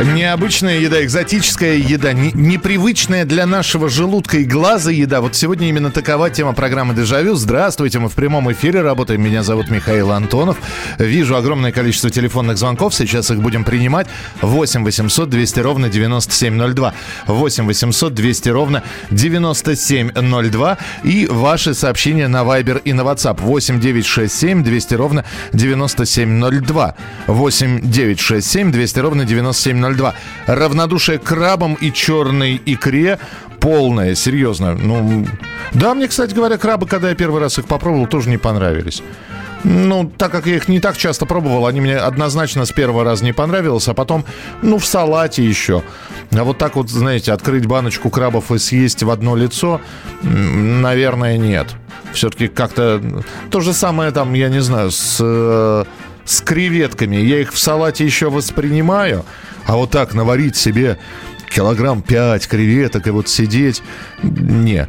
Необычная 0.00 0.78
еда, 0.78 1.02
экзотическая 1.02 1.74
еда, 1.74 2.12
не- 2.12 2.30
непривычная 2.32 3.24
для 3.24 3.46
нашего 3.46 3.88
желудка 3.88 4.38
и 4.38 4.44
глаза 4.44 4.92
еда. 4.92 5.20
Вот 5.20 5.34
сегодня 5.34 5.68
именно 5.68 5.90
такова 5.90 6.30
тема 6.30 6.52
программы 6.52 6.94
«Дежавю». 6.94 7.34
Здравствуйте, 7.34 7.98
мы 7.98 8.08
в 8.08 8.12
прямом 8.12 8.50
эфире 8.52 8.80
работаем. 8.82 9.20
Меня 9.22 9.42
зовут 9.42 9.70
Михаил 9.70 10.12
Антонов. 10.12 10.58
Вижу 10.98 11.34
огромное 11.34 11.72
количество 11.72 12.10
телефонных 12.10 12.58
звонков. 12.58 12.94
Сейчас 12.94 13.32
их 13.32 13.40
будем 13.42 13.64
принимать. 13.64 14.06
8 14.40 14.84
800 14.84 15.28
200 15.30 15.60
ровно 15.60 15.88
9702. 15.88 16.94
8 17.26 17.66
800 17.66 18.14
200 18.14 18.48
ровно 18.50 18.82
9702. 19.10 20.78
И 21.02 21.26
ваши 21.28 21.74
сообщения 21.74 22.28
на 22.28 22.42
Viber 22.42 22.80
и 22.84 22.92
на 22.92 23.00
WhatsApp. 23.00 23.42
8 23.42 23.80
967 23.80 24.62
200 24.62 24.94
ровно 24.94 25.24
9702. 25.52 26.94
8 27.26 27.80
967 27.80 28.70
200 28.70 28.98
ровно 29.00 29.24
9702. 29.24 29.87
Равнодушие 30.46 31.18
к 31.18 31.24
крабам 31.24 31.74
и 31.74 31.92
черной 31.92 32.60
икре 32.64 33.18
полное, 33.60 34.14
серьезно. 34.14 34.74
Ну, 34.74 35.26
да, 35.72 35.94
мне, 35.94 36.08
кстати 36.08 36.34
говоря, 36.34 36.58
крабы, 36.58 36.86
когда 36.86 37.10
я 37.10 37.14
первый 37.14 37.40
раз 37.40 37.58
их 37.58 37.66
попробовал, 37.66 38.06
тоже 38.06 38.28
не 38.28 38.38
понравились. 38.38 39.02
Ну, 39.64 40.10
так 40.16 40.30
как 40.30 40.46
я 40.46 40.56
их 40.56 40.68
не 40.68 40.78
так 40.78 40.96
часто 40.96 41.26
пробовал, 41.26 41.66
они 41.66 41.80
мне 41.80 41.96
однозначно 41.96 42.64
с 42.64 42.72
первого 42.72 43.04
раза 43.04 43.24
не 43.24 43.32
понравились, 43.32 43.88
а 43.88 43.94
потом, 43.94 44.24
ну, 44.62 44.78
в 44.78 44.86
салате 44.86 45.44
еще. 45.44 45.82
А 46.30 46.44
вот 46.44 46.58
так 46.58 46.76
вот, 46.76 46.88
знаете, 46.88 47.32
открыть 47.32 47.66
баночку 47.66 48.08
крабов 48.10 48.52
и 48.52 48.58
съесть 48.58 49.02
в 49.02 49.10
одно 49.10 49.34
лицо, 49.34 49.80
наверное, 50.22 51.38
нет. 51.38 51.74
Все-таки 52.12 52.48
как-то 52.48 53.02
то 53.50 53.60
же 53.60 53.72
самое 53.72 54.12
там, 54.12 54.32
я 54.34 54.48
не 54.48 54.60
знаю, 54.60 54.90
с, 54.90 55.18
э, 55.20 55.84
с 56.28 56.40
креветками. 56.42 57.16
Я 57.16 57.40
их 57.40 57.52
в 57.52 57.58
салате 57.58 58.04
еще 58.04 58.30
воспринимаю, 58.30 59.24
а 59.66 59.76
вот 59.76 59.90
так 59.90 60.14
наварить 60.14 60.56
себе 60.56 60.98
килограмм 61.48 62.02
5 62.02 62.46
креветок 62.46 63.06
и 63.06 63.10
вот 63.10 63.28
сидеть... 63.28 63.82
Не. 64.22 64.86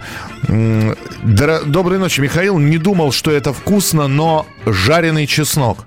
Доброй 0.48 2.00
ночи, 2.00 2.20
Михаил. 2.20 2.58
Не 2.58 2.78
думал, 2.78 3.12
что 3.12 3.32
это 3.32 3.54
вкусно, 3.54 4.08
но 4.08 4.46
жареный 4.66 5.26
чеснок. 5.26 5.86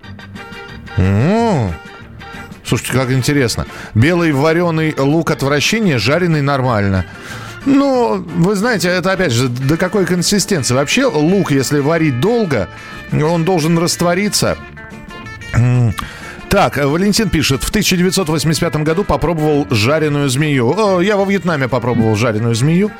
М, 0.96 1.72
Слушайте, 2.64 2.92
как 2.94 3.12
интересно. 3.12 3.66
Белый 3.94 4.32
вареный 4.32 4.94
лук 4.96 5.30
отвращения, 5.30 5.98
жареный 5.98 6.40
нормально. 6.40 7.04
Ну, 7.66 8.16
вы 8.16 8.54
знаете, 8.54 8.88
это 8.88 9.12
опять 9.12 9.32
же, 9.32 9.48
до 9.48 9.76
какой 9.76 10.06
консистенции? 10.06 10.74
Вообще 10.74 11.04
лук, 11.04 11.52
если 11.52 11.80
варить 11.80 12.20
долго, 12.20 12.68
он 13.12 13.44
должен 13.44 13.78
раствориться. 13.78 14.56
Так, 16.52 16.76
Валентин 16.76 17.30
пишет, 17.30 17.62
в 17.62 17.70
1985 17.70 18.76
году 18.84 19.04
попробовал 19.04 19.66
жареную 19.70 20.28
змею. 20.28 20.74
О, 20.76 21.00
я 21.00 21.16
во 21.16 21.24
Вьетнаме 21.24 21.66
попробовал 21.66 22.14
жареную 22.14 22.54
змею. 22.54 22.90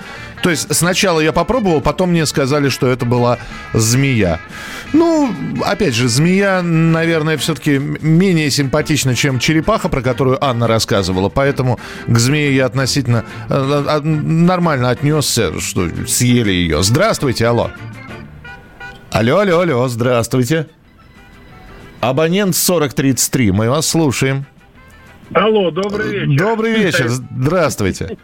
То 0.42 0.49
есть 0.49 0.75
сначала 0.75 1.21
я 1.21 1.33
попробовал, 1.33 1.83
потом 1.83 2.12
мне 2.12 2.25
сказали, 2.25 2.71
что 2.71 2.88
это 2.88 3.04
была 3.04 3.38
змея. 3.75 4.40
Ну, 4.95 5.35
опять 5.66 5.95
же, 5.95 6.09
змея, 6.09 6.62
наверное, 6.62 7.37
все-таки 7.37 7.78
менее 7.78 8.50
симпатична, 8.50 9.14
чем 9.14 9.38
черепаха, 9.38 9.90
про 9.90 10.00
которую 10.00 10.42
Анна 10.42 10.66
рассказывала. 10.66 11.28
Поэтому 11.28 11.78
к 12.07 12.19
змее 12.19 12.57
я 12.57 12.64
относительно 12.64 13.26
э, 13.50 13.85
э, 13.87 14.00
нормально 14.00 14.88
отнесся, 14.88 15.61
что 15.61 15.90
съели 16.07 16.52
ее. 16.52 16.83
Здравствуйте, 16.83 17.47
алло. 17.47 17.71
Алло, 19.11 19.40
алло, 19.40 19.61
алло, 19.61 19.88
здравствуйте. 19.88 20.69
Абонент 22.12 22.56
4033, 22.56 23.52
мы 23.52 23.71
вас 23.71 23.87
слушаем. 23.87 24.44
Алло, 25.35 25.71
добрый 25.71 26.09
вечер. 26.26 26.37
Добрый 26.37 26.73
вечер, 26.73 27.09
здравствуйте. 27.30 28.18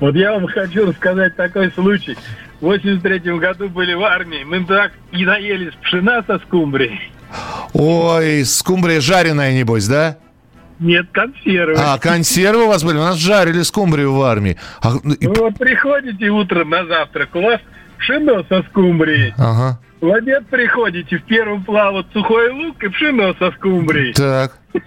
Вот 0.00 0.14
я 0.14 0.32
вам 0.32 0.46
хочу 0.46 0.86
рассказать 0.86 1.36
такой 1.36 1.70
случай. 1.72 2.16
В 2.62 2.64
83 2.64 3.18
году 3.38 3.68
были 3.68 3.92
в 3.92 4.02
армии. 4.02 4.42
Мы 4.44 4.64
так 4.64 4.92
и 5.12 5.22
наелись 5.26 5.74
пшена 5.82 6.22
со 6.26 6.38
скумбрией. 6.38 7.12
Ой, 7.74 8.42
скумбрия 8.46 9.02
жареная, 9.02 9.52
небось, 9.52 9.86
да? 9.86 10.16
Нет, 10.78 11.08
консервы. 11.12 11.74
А, 11.76 11.98
консервы 11.98 12.64
у 12.64 12.68
вас 12.68 12.82
были? 12.82 12.96
У 12.96 13.02
нас 13.02 13.16
жарили 13.16 13.60
скумбрию 13.62 14.14
в 14.14 14.22
армии. 14.22 14.56
А, 14.80 14.94
и- 15.20 15.26
Вы 15.26 15.34
вот 15.34 15.58
приходите 15.58 16.30
утром 16.30 16.70
на 16.70 16.86
завтрак, 16.86 17.34
у 17.34 17.42
вас 17.42 17.60
пшено 17.98 18.42
со 18.48 18.62
скумбрией. 18.70 19.34
Ага, 19.36 19.78
В 20.02 20.12
обед 20.12 20.46
приходите, 20.50 21.16
в 21.18 21.22
первом 21.24 21.62
плавает 21.64 22.06
сухой 22.12 22.50
лук 22.50 22.82
и 22.82 22.88
пшено 22.88 23.34
со 23.38 23.52
скумбрией. 23.52 24.12
так. 24.12 24.58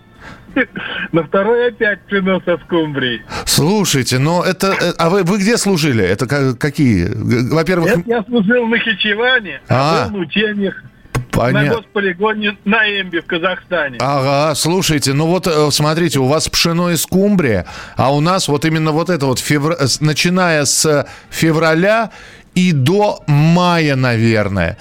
На 1.11 1.23
второй 1.23 1.69
опять 1.69 2.01
пшено 2.05 2.41
со 2.45 2.57
скумбрией. 2.65 3.21
Слушайте, 3.45 4.19
но 4.19 4.43
это... 4.43 4.67
э, 4.79 4.93
А 4.97 5.09
вы, 5.09 5.23
вы 5.23 5.37
где 5.39 5.57
служили? 5.57 6.03
Это 6.03 6.27
ка- 6.27 6.53
какие? 6.55 7.07
Во-первых, 7.53 7.91
Это 7.91 8.03
я 8.05 8.23
служил 8.23 8.65
на 8.67 8.77
Хичеване, 8.77 9.61
А. 9.69 10.05
а 10.05 10.09
был 10.09 10.17
на 10.17 10.23
учениях 10.25 10.81
на 11.13 11.21
понятно. 11.31 11.75
госполигоне 11.81 12.57
на 12.65 12.85
Эмбе 13.01 13.21
в 13.21 13.25
Казахстане. 13.25 13.97
Ага, 13.99 14.53
слушайте, 14.55 15.13
ну 15.13 15.27
вот 15.27 15.47
э, 15.47 15.71
смотрите, 15.71 16.19
у 16.19 16.25
вас 16.27 16.47
пшено 16.49 16.91
и 16.91 16.95
скумбрия, 16.95 17.65
а 17.97 18.13
у 18.15 18.19
нас 18.21 18.47
вот 18.47 18.63
именно 18.65 18.91
вот 18.91 19.09
это 19.09 19.25
вот, 19.25 19.39
февр- 19.39 19.77
начиная 20.01 20.63
с 20.65 21.05
февраля 21.29 22.11
и 22.55 22.71
до 22.71 23.19
мая, 23.27 23.95
наверное, 23.95 24.77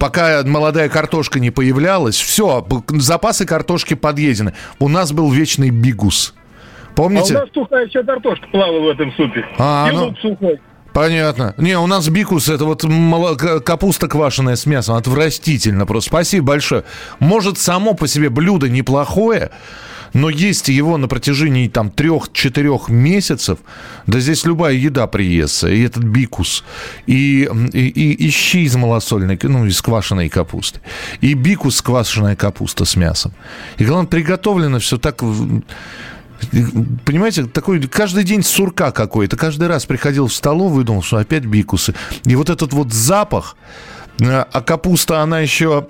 пока 0.00 0.42
молодая 0.44 0.88
картошка 0.88 1.38
не 1.38 1.50
появлялась, 1.50 2.16
все, 2.16 2.66
запасы 2.88 3.44
картошки 3.44 3.94
подъедены. 3.94 4.54
У 4.78 4.88
нас 4.88 5.12
был 5.12 5.30
вечный 5.30 5.70
бигус. 5.70 6.34
А 6.34 6.90
у 6.90 6.94
Помните? 6.94 7.34
нас 7.34 7.48
сухая 7.54 7.86
еще 7.86 8.02
картошка 8.02 8.46
плавала 8.50 8.80
в 8.80 8.88
этом 8.88 9.12
супе. 9.12 9.46
А, 9.58 9.88
и 9.90 9.94
ну- 9.94 10.06
лук 10.06 10.18
сухой. 10.20 10.60
Понятно. 10.92 11.54
Не, 11.56 11.78
у 11.78 11.86
нас 11.86 12.08
бикус 12.08 12.50
это 12.50 12.66
вот 12.66 12.84
капуста 13.64 14.08
квашеная 14.08 14.56
с 14.56 14.66
мясом. 14.66 14.96
Отвратительно 14.96 15.86
просто. 15.86 16.10
Спасибо 16.10 16.48
большое. 16.48 16.84
Может, 17.18 17.56
само 17.56 17.94
по 17.94 18.06
себе 18.06 18.28
блюдо 18.28 18.68
неплохое, 18.68 19.50
но 20.12 20.28
есть 20.30 20.68
его 20.68 20.96
на 20.96 21.08
протяжении 21.08 21.68
там 21.68 21.90
трех-четырех 21.90 22.88
месяцев, 22.88 23.58
да 24.06 24.20
здесь 24.20 24.44
любая 24.44 24.74
еда 24.74 25.06
приестся, 25.06 25.68
и 25.68 25.82
этот 25.82 26.04
бикус, 26.04 26.64
и, 27.06 27.48
и, 27.72 27.88
и, 27.88 28.12
и 28.12 28.30
щи 28.30 28.64
из 28.64 28.76
малосольной, 28.76 29.38
ну, 29.42 29.66
из 29.66 29.80
квашеной 29.80 30.28
капусты, 30.28 30.80
и 31.20 31.34
бикус 31.34 31.80
квашеная 31.82 32.36
капуста 32.36 32.84
с 32.84 32.96
мясом. 32.96 33.32
И 33.78 33.84
главное, 33.84 34.08
приготовлено 34.08 34.78
все 34.78 34.98
так 34.98 35.22
Понимаете, 37.04 37.44
такой 37.44 37.80
каждый 37.86 38.24
день 38.24 38.42
сурка 38.42 38.90
какой-то. 38.90 39.36
Каждый 39.36 39.68
раз 39.68 39.86
приходил 39.86 40.26
в 40.26 40.34
столовую 40.34 40.82
и 40.82 40.86
думал, 40.86 41.02
что 41.02 41.18
опять 41.18 41.44
бикусы. 41.44 41.94
И 42.24 42.34
вот 42.34 42.50
этот 42.50 42.72
вот 42.72 42.92
запах, 42.92 43.56
э, 44.20 44.26
а 44.28 44.60
капуста, 44.60 45.20
она 45.20 45.38
еще 45.38 45.86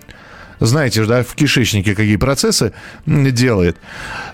знаете 0.66 1.02
же, 1.02 1.08
да, 1.08 1.22
в 1.22 1.34
кишечнике 1.34 1.94
какие 1.94 2.16
процессы 2.16 2.72
делает. 3.06 3.76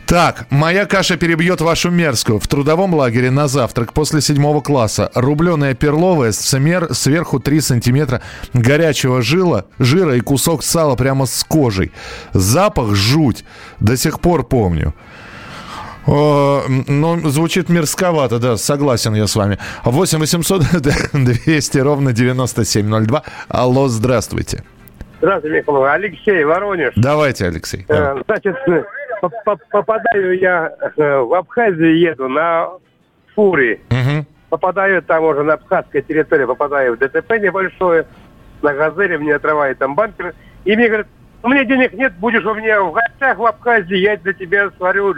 Так, 0.06 0.46
моя 0.50 0.84
каша 0.86 1.16
перебьет 1.16 1.60
вашу 1.60 1.90
мерзкую. 1.90 2.38
В 2.38 2.46
трудовом 2.46 2.94
лагере 2.94 3.30
на 3.30 3.48
завтрак 3.48 3.92
после 3.92 4.20
седьмого 4.20 4.60
класса 4.60 5.10
рубленая 5.14 5.74
перловая, 5.74 6.32
смер, 6.32 6.94
сверху 6.94 7.40
3 7.40 7.60
сантиметра 7.60 8.22
горячего 8.52 9.22
жила, 9.22 9.64
жира 9.78 10.16
и 10.16 10.20
кусок 10.20 10.62
сала 10.62 10.96
прямо 10.96 11.26
с 11.26 11.44
кожей. 11.44 11.92
Запах 12.32 12.94
жуть. 12.94 13.44
До 13.80 13.96
сих 13.96 14.20
пор 14.20 14.44
помню. 14.44 14.94
О, 16.06 16.62
ну, 16.68 17.28
звучит 17.28 17.68
мерзковато, 17.68 18.38
да, 18.38 18.56
согласен 18.56 19.14
я 19.14 19.26
с 19.26 19.36
вами. 19.36 19.58
8 19.84 20.18
800 20.18 20.62
200 21.12 21.78
ровно 21.78 22.12
9702. 22.12 23.22
Алло, 23.48 23.88
здравствуйте. 23.88 24.64
Здравствуйте, 25.20 25.58
Михаил. 25.58 25.84
Алексей, 25.84 26.44
Воронеж. 26.44 26.92
Давайте, 26.96 27.46
Алексей. 27.46 27.84
Э, 27.88 28.22
значит, 28.26 28.56
попадаю 29.70 30.38
я 30.38 30.72
э, 30.96 31.18
в 31.18 31.34
Абхазию, 31.34 31.98
еду 31.98 32.28
на 32.28 32.70
фуре. 33.34 33.80
Угу. 33.90 34.26
Попадаю 34.50 35.02
там 35.02 35.24
уже 35.24 35.42
на 35.42 35.54
абхазской 35.54 36.02
территории, 36.02 36.44
попадаю 36.46 36.94
в 36.94 36.98
ДТП 36.98 37.32
небольшое, 37.38 38.06
на 38.62 38.72
газели, 38.72 39.16
мне 39.16 39.34
отрывает 39.34 39.78
там 39.78 39.94
бампер. 39.94 40.34
И 40.64 40.74
мне 40.74 40.86
говорят, 40.86 41.06
у 41.42 41.48
меня 41.48 41.64
денег 41.64 41.92
нет, 41.92 42.14
будешь 42.14 42.44
у 42.44 42.54
меня 42.54 42.82
в 42.82 42.92
гостях 42.92 43.38
в 43.38 43.46
Абхазии, 43.46 43.96
я 43.96 44.16
для 44.16 44.32
тебя 44.32 44.70
сварю 44.76 45.14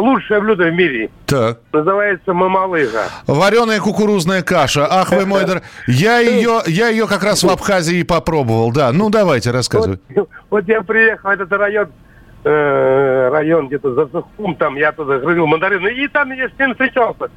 лучшее 0.00 0.40
блюдо 0.40 0.64
в 0.64 0.72
мире. 0.72 1.10
Так. 1.26 1.58
Называется 1.72 2.32
мамалыга. 2.32 3.04
Вареная 3.26 3.80
кукурузная 3.80 4.42
каша. 4.42 4.86
Ах 4.90 5.12
вы 5.12 5.26
мой 5.26 5.44
дорогой. 5.44 5.66
Я 5.86 6.18
ее, 6.18 6.60
я 6.66 6.88
ее 6.88 7.06
как 7.06 7.22
раз 7.22 7.42
в 7.42 7.48
Абхазии 7.48 8.02
попробовал. 8.02 8.72
Да, 8.72 8.92
ну 8.92 9.10
давайте, 9.10 9.50
рассказывай. 9.50 10.00
Вот, 10.14 10.28
вот 10.50 10.68
я 10.68 10.82
приехал 10.82 11.30
в 11.30 11.32
этот 11.32 11.52
район, 11.52 11.88
э, 12.44 13.28
район 13.32 13.68
где-то 13.68 13.94
за 13.94 14.06
Сухум, 14.08 14.56
там 14.56 14.76
я 14.76 14.92
туда 14.92 15.18
грызил 15.18 15.46
мандарины, 15.46 15.88
и 15.88 16.08
там 16.08 16.32
я 16.32 16.48
с 16.48 16.58
ним 16.58 16.72
встречался. 16.72 17.30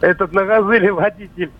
Этот 0.00 0.32
на 0.32 0.44
газеле 0.44 0.92
водитель. 0.92 1.50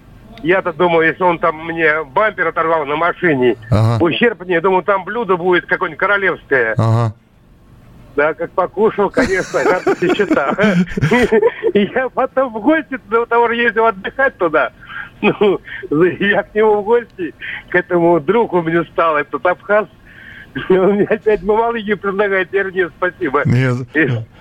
Я-то 0.43 0.73
думаю, 0.73 1.09
если 1.09 1.23
он 1.23 1.39
там 1.39 1.67
мне 1.67 2.03
бампер 2.05 2.49
оторвал 2.49 2.87
на 2.87 2.97
машине, 2.97 3.57
ага. 3.71 4.03
ущерб 4.03 4.41
мне, 4.45 4.61
думаю, 4.61 4.83
там 4.83 5.05
блюдо 5.05 5.37
будет 5.37 5.67
какое-нибудь 5.67 5.99
королевское. 5.99 6.75
Ага. 6.79 7.15
Да, 8.17 8.35
как 8.35 8.51
покушал, 8.53 9.11
конечно, 9.11 9.61
надо 9.65 9.97
счета. 9.97 10.57
И 11.75 11.91
я 11.95 12.09
потом 12.09 12.53
в 12.53 12.61
гости 12.61 12.99
до 13.09 13.25
того 13.27 13.49
же 13.49 13.57
ездил 13.57 13.87
отдыхать 13.87 14.37
туда. 14.37 14.73
Ну, 15.23 15.61
я 15.91 16.43
к 16.43 16.55
нему 16.55 16.81
в 16.81 16.85
гости, 16.85 17.35
к 17.69 17.75
этому 17.75 18.21
другу 18.21 18.63
мне 18.63 18.85
стал, 18.85 19.19
этот 19.19 19.45
абхаз, 19.45 19.87
он 20.71 20.95
мне 20.95 21.05
опять 21.05 21.43
мамалыги 21.43 21.95
предлагает, 21.95 22.53
я 22.53 22.65
нет, 22.65 22.91
спасибо. 22.97 23.43
Нет. 23.45 23.87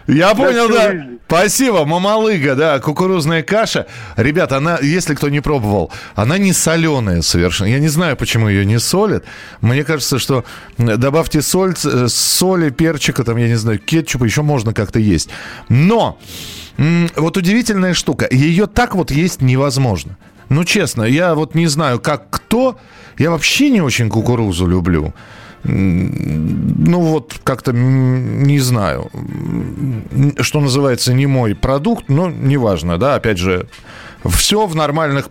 Я 0.09 0.33
понял, 0.33 0.69
да. 0.69 1.07
Спасибо, 1.27 1.85
мамалыга, 1.85 2.55
да, 2.55 2.79
кукурузная 2.79 3.43
каша. 3.43 3.85
Ребята, 4.17 4.57
она, 4.57 4.79
если 4.81 5.13
кто 5.13 5.29
не 5.29 5.41
пробовал, 5.41 5.91
она 6.15 6.39
не 6.39 6.53
соленая 6.53 7.21
совершенно. 7.21 7.67
Я 7.67 7.77
не 7.77 7.87
знаю, 7.87 8.17
почему 8.17 8.49
ее 8.49 8.65
не 8.65 8.79
солят. 8.79 9.25
Мне 9.61 9.83
кажется, 9.83 10.17
что 10.17 10.43
добавьте 10.77 11.43
соль, 11.43 11.75
э, 11.83 12.07
соли, 12.07 12.71
перчика, 12.71 13.23
там, 13.23 13.37
я 13.37 13.47
не 13.47 13.57
знаю, 13.57 13.77
кетчупа, 13.77 14.23
еще 14.23 14.41
можно 14.41 14.73
как-то 14.73 14.97
есть. 14.97 15.29
Но 15.69 16.17
вот 17.15 17.37
удивительная 17.37 17.93
штука, 17.93 18.27
ее 18.31 18.65
так 18.65 18.95
вот 18.95 19.11
есть 19.11 19.41
невозможно. 19.41 20.17
Ну, 20.49 20.63
честно, 20.63 21.03
я 21.03 21.35
вот 21.35 21.53
не 21.53 21.67
знаю, 21.67 21.99
как 21.99 22.31
кто, 22.31 22.79
я 23.19 23.29
вообще 23.29 23.69
не 23.69 23.81
очень 23.81 24.09
кукурузу 24.09 24.65
люблю 24.65 25.13
ну 25.63 27.01
вот 27.01 27.39
как-то 27.43 27.73
не 27.73 28.59
знаю, 28.59 29.09
что 30.39 30.61
называется, 30.61 31.13
не 31.13 31.25
мой 31.25 31.55
продукт, 31.55 32.07
но 32.07 32.29
неважно, 32.29 32.97
да, 32.97 33.15
опять 33.15 33.37
же, 33.37 33.67
все 34.23 34.65
в 34.65 34.75
нормальных 34.75 35.29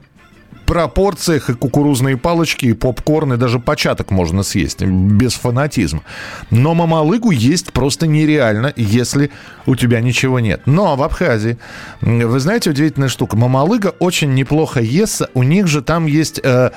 пропорциях 0.69 1.49
и 1.49 1.55
кукурузные 1.55 2.19
палочки, 2.19 2.67
и 2.67 2.73
попкорн, 2.75 3.33
и 3.33 3.37
даже 3.39 3.59
початок 3.59 4.11
можно 4.11 4.43
съесть, 4.43 4.83
без 4.83 5.33
фанатизма. 5.33 6.03
Но 6.51 6.75
мамалыгу 6.75 7.31
есть 7.31 7.73
просто 7.73 8.07
нереально, 8.07 8.75
если 8.77 9.31
у 9.65 9.77
тебя 9.77 10.03
ничего 10.03 10.41
нет. 10.41 10.61
Но 10.67 10.95
в 10.95 11.03
Абхазии, 11.03 11.57
вы 12.03 12.39
знаете, 12.39 12.69
удивительная 12.69 13.09
штука, 13.09 13.35
мамалыга 13.35 13.95
очень 13.99 14.35
неплохо 14.35 14.81
естся, 14.81 15.31
у 15.33 15.43
них 15.43 15.67
же 15.69 15.81
там 15.81 16.05
есть... 16.07 16.39
Э, 16.45 16.71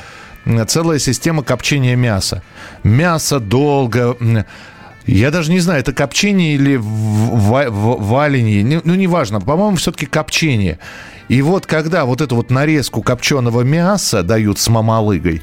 целая 0.67 0.99
система 0.99 1.43
копчения 1.43 1.95
мяса. 1.95 2.43
Мясо 2.83 3.39
долго... 3.39 4.17
Я 5.07 5.31
даже 5.31 5.51
не 5.51 5.59
знаю, 5.59 5.79
это 5.79 5.93
копчение 5.93 6.53
или 6.53 6.79
валенье, 6.79 8.81
ну, 8.83 8.93
неважно, 8.93 9.41
по-моему, 9.41 9.77
все-таки 9.77 10.05
копчение. 10.05 10.77
И 11.27 11.41
вот 11.41 11.65
когда 11.65 12.05
вот 12.05 12.21
эту 12.21 12.35
вот 12.35 12.51
нарезку 12.51 13.01
копченого 13.01 13.61
мяса 13.61 14.21
дают 14.21 14.59
с 14.59 14.67
мамалыгой, 14.67 15.41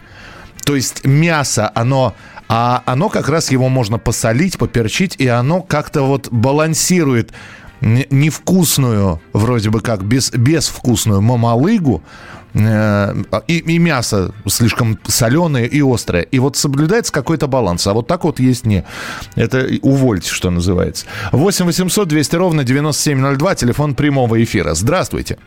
то 0.64 0.76
есть 0.76 1.04
мясо, 1.04 1.72
оно, 1.74 2.14
а 2.48 2.84
оно 2.87 3.08
как 3.08 3.28
раз 3.28 3.50
его 3.50 3.68
можно 3.68 3.98
посолить, 3.98 4.58
поперчить, 4.58 5.16
и 5.18 5.26
оно 5.26 5.61
как-то 5.61 6.02
вот 6.02 6.28
балансирует 6.30 7.32
невкусную, 7.80 9.20
вроде 9.32 9.70
бы 9.70 9.80
как, 9.80 10.04
без, 10.04 10.30
безвкусную 10.30 11.20
мамалыгу, 11.20 12.04
и, 12.58 13.58
и 13.58 13.78
мясо 13.78 14.32
слишком 14.46 14.98
соленое 15.06 15.66
и 15.66 15.80
острое. 15.82 16.22
И 16.22 16.38
вот 16.38 16.56
соблюдается 16.56 17.12
какой-то 17.12 17.46
баланс. 17.46 17.86
А 17.86 17.92
вот 17.92 18.06
так 18.06 18.24
вот 18.24 18.40
есть 18.40 18.66
не. 18.66 18.84
Это 19.36 19.66
увольте, 19.82 20.30
что 20.30 20.50
называется. 20.50 21.06
8 21.32 21.66
800 21.66 22.08
200 22.08 22.36
ровно 22.36 22.64
9702, 22.64 23.54
телефон 23.54 23.94
прямого 23.94 24.42
эфира. 24.42 24.74
Здравствуйте. 24.74 25.38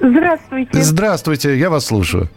Здравствуйте. 0.00 0.82
Здравствуйте, 0.82 1.58
я 1.58 1.70
вас 1.70 1.86
слушаю. 1.86 2.30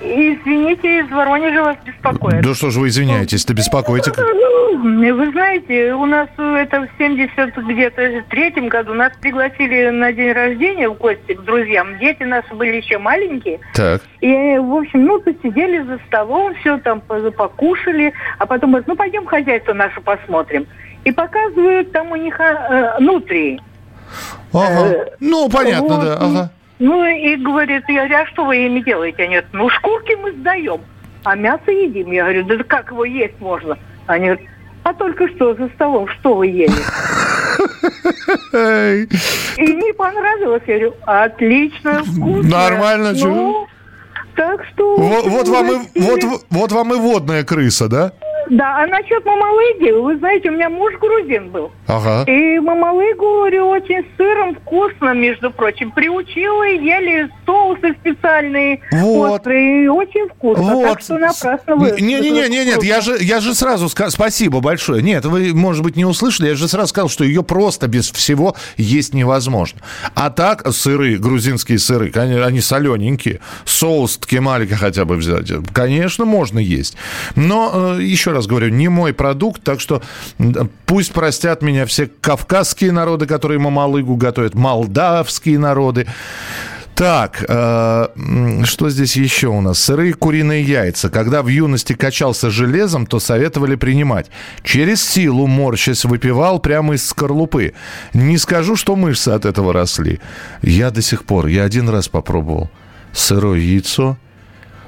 Извините, 0.00 1.00
из 1.00 1.10
Воронежа 1.10 1.64
вас 1.64 1.76
беспокоит. 1.84 2.42
Да 2.42 2.54
что 2.54 2.70
же 2.70 2.80
вы 2.80 2.88
извиняетесь-то, 2.88 3.52
беспокоите? 3.52 4.12
Ну, 4.16 5.14
вы 5.16 5.30
знаете, 5.32 5.92
у 5.94 6.06
нас 6.06 6.28
это 6.38 6.82
в 6.82 6.88
70 6.98 7.56
где-то 7.56 8.24
третьем 8.30 8.68
году 8.68 8.94
нас 8.94 9.12
пригласили 9.20 9.90
на 9.90 10.12
день 10.12 10.32
рождения 10.32 10.88
в 10.88 10.94
гости 10.98 11.34
к 11.34 11.40
друзьям. 11.42 11.98
Дети 11.98 12.22
наши 12.22 12.54
были 12.54 12.76
еще 12.76 12.98
маленькие. 12.98 13.58
Так. 13.74 14.02
И, 14.20 14.28
в 14.28 14.74
общем, 14.74 15.04
ну, 15.04 15.20
посидели 15.20 15.82
за 15.82 15.98
столом, 16.06 16.54
все 16.60 16.78
там 16.78 17.00
покушали, 17.00 18.12
а 18.38 18.46
потом 18.46 18.70
говорят, 18.70 18.86
ну, 18.86 18.94
пойдем 18.94 19.26
хозяйство 19.26 19.72
наше 19.72 20.00
посмотрим. 20.00 20.66
И 21.04 21.10
показывают 21.10 21.90
там 21.90 22.12
у 22.12 22.16
них 22.16 22.38
э, 22.38 22.98
внутри. 22.98 23.60
Ага. 24.52 24.88
Э, 24.88 25.06
ну, 25.20 25.48
понятно, 25.48 25.96
вот. 25.96 26.04
да. 26.04 26.18
Ага. 26.20 26.50
Ну 26.78 27.04
и 27.04 27.36
говорит, 27.36 27.84
я 27.88 28.06
говорю, 28.06 28.16
а 28.22 28.26
что 28.26 28.44
вы 28.44 28.66
ими 28.66 28.80
делаете? 28.80 29.24
Они 29.24 29.34
говорят, 29.34 29.52
ну 29.52 29.68
шкурки 29.70 30.14
мы 30.14 30.32
сдаем, 30.32 30.80
а 31.24 31.34
мясо 31.34 31.70
едим. 31.70 32.12
Я 32.12 32.22
говорю, 32.24 32.44
да 32.44 32.64
как 32.64 32.90
его 32.90 33.04
есть 33.04 33.40
можно? 33.40 33.76
Они 34.06 34.26
говорят, 34.26 34.44
а 34.84 34.94
только 34.94 35.28
что 35.28 35.54
за 35.54 35.68
столом, 35.70 36.08
что 36.08 36.34
вы 36.34 36.46
ели? 36.46 36.72
И 39.56 39.74
не 39.74 39.92
понравилось. 39.92 40.62
Я 40.66 40.74
говорю, 40.78 40.94
отлично, 41.04 42.04
вкусно. 42.04 42.48
Нормально, 42.48 43.12
ну, 43.14 43.66
так 44.36 44.64
что... 44.72 44.96
Вот, 44.96 45.26
вот, 45.26 45.48
вам 45.48 45.82
и, 45.94 46.00
вот, 46.00 46.20
вот 46.48 46.72
вам 46.72 46.94
и 46.94 46.96
водная 46.96 47.42
крыса, 47.42 47.88
да? 47.88 48.12
Да, 48.50 48.82
а 48.82 48.86
насчет 48.86 49.24
мамалыги, 49.24 49.90
вы 49.90 50.16
знаете, 50.18 50.50
у 50.50 50.52
меня 50.52 50.68
муж 50.68 50.94
грузин 51.00 51.50
был. 51.50 51.70
Ага. 51.86 52.24
И 52.30 52.58
мамалыгу, 52.58 53.20
говорю, 53.20 53.68
очень 53.68 54.06
сыром 54.16 54.54
вкусно, 54.54 55.14
между 55.14 55.50
прочим. 55.50 55.90
Приучила, 55.90 56.64
ели 56.64 57.30
соусы 57.44 57.94
специальные, 58.00 58.80
вот. 58.92 59.32
острые, 59.32 59.84
и 59.84 59.88
очень 59.88 60.28
вкусно. 60.28 60.74
Вот. 60.74 60.84
Так 60.84 61.00
что 61.00 61.18
напрасно 61.18 61.76
вы... 61.76 62.00
Не-не-не, 62.00 62.48
нет, 62.48 62.82
я 62.82 63.00
же, 63.00 63.16
я 63.20 63.40
же 63.40 63.54
сразу 63.54 63.88
сказал, 63.88 64.10
спасибо 64.10 64.60
большое. 64.60 65.02
Нет, 65.02 65.24
вы, 65.24 65.54
может 65.54 65.82
быть, 65.82 65.96
не 65.96 66.04
услышали, 66.04 66.48
я 66.48 66.54
же 66.54 66.68
сразу 66.68 66.88
сказал, 66.88 67.08
что 67.08 67.24
ее 67.24 67.42
просто 67.42 67.88
без 67.88 68.10
всего 68.10 68.54
есть 68.76 69.14
невозможно. 69.14 69.80
А 70.14 70.30
так, 70.30 70.66
сыры, 70.72 71.18
грузинские 71.18 71.78
сыры, 71.78 72.12
они 72.14 72.60
солененькие, 72.60 73.40
соус 73.64 74.18
ткемалика 74.18 74.76
хотя 74.76 75.04
бы 75.04 75.16
взять, 75.16 75.50
конечно, 75.72 76.24
можно 76.24 76.58
есть. 76.58 76.96
Но, 77.34 77.96
э, 77.98 78.02
еще 78.02 78.32
раз 78.32 78.37
раз 78.38 78.46
говорю, 78.46 78.70
не 78.70 78.88
мой 78.88 79.12
продукт, 79.12 79.62
так 79.62 79.80
что 79.80 80.02
пусть 80.86 81.12
простят 81.12 81.62
меня 81.62 81.86
все 81.86 82.06
кавказские 82.06 82.92
народы, 82.92 83.26
которые 83.26 83.58
мамалыгу 83.58 84.16
готовят, 84.16 84.54
молдавские 84.54 85.58
народы. 85.58 86.06
Так, 86.98 87.44
э, 87.48 88.08
что 88.64 88.90
здесь 88.90 89.14
еще 89.14 89.46
у 89.46 89.60
нас? 89.60 89.78
Сырые 89.78 90.14
куриные 90.14 90.64
яйца. 90.64 91.10
Когда 91.10 91.42
в 91.42 91.46
юности 91.46 91.92
качался 91.92 92.50
железом, 92.50 93.06
то 93.06 93.20
советовали 93.20 93.76
принимать. 93.76 94.30
Через 94.64 95.08
силу, 95.08 95.46
морщась, 95.46 96.04
выпивал 96.04 96.58
прямо 96.58 96.94
из 96.94 97.06
скорлупы. 97.06 97.74
Не 98.14 98.36
скажу, 98.36 98.74
что 98.74 98.96
мышцы 98.96 99.28
от 99.28 99.44
этого 99.44 99.72
росли. 99.72 100.18
Я 100.60 100.90
до 100.90 101.00
сих 101.00 101.22
пор, 101.22 101.46
я 101.46 101.62
один 101.62 101.88
раз 101.88 102.08
попробовал. 102.08 102.68
Сырое 103.12 103.60
яйцо. 103.60 104.16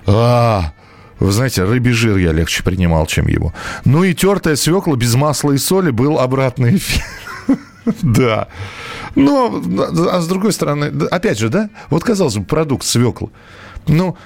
А, 0.05 0.73
вы 1.21 1.33
знаете, 1.33 1.65
рыбий 1.65 1.93
жир 1.93 2.17
я 2.17 2.33
легче 2.33 2.63
принимал, 2.65 3.07
чем 3.07 3.29
его. 3.29 3.53
Ну 3.85 4.03
и 4.05 4.15
тертая 4.15 4.57
свекла 4.57 4.97
без 4.97 5.15
масла 5.15 5.53
и 5.53 5.59
соли 5.59 5.91
был 5.91 6.19
обратный 6.19 6.77
эффект. 6.77 7.05
Да. 8.03 8.49
Но, 9.15 9.61
а 10.13 10.21
с 10.21 10.29
другой 10.29 10.53
стороны, 10.53 10.93
опять 11.11 11.39
же, 11.39 11.49
да, 11.49 11.71
вот 11.89 12.05
казалось 12.05 12.37
бы, 12.37 12.45
продукт 12.45 12.85
свекла. 12.85 13.31
Ну, 13.89 14.17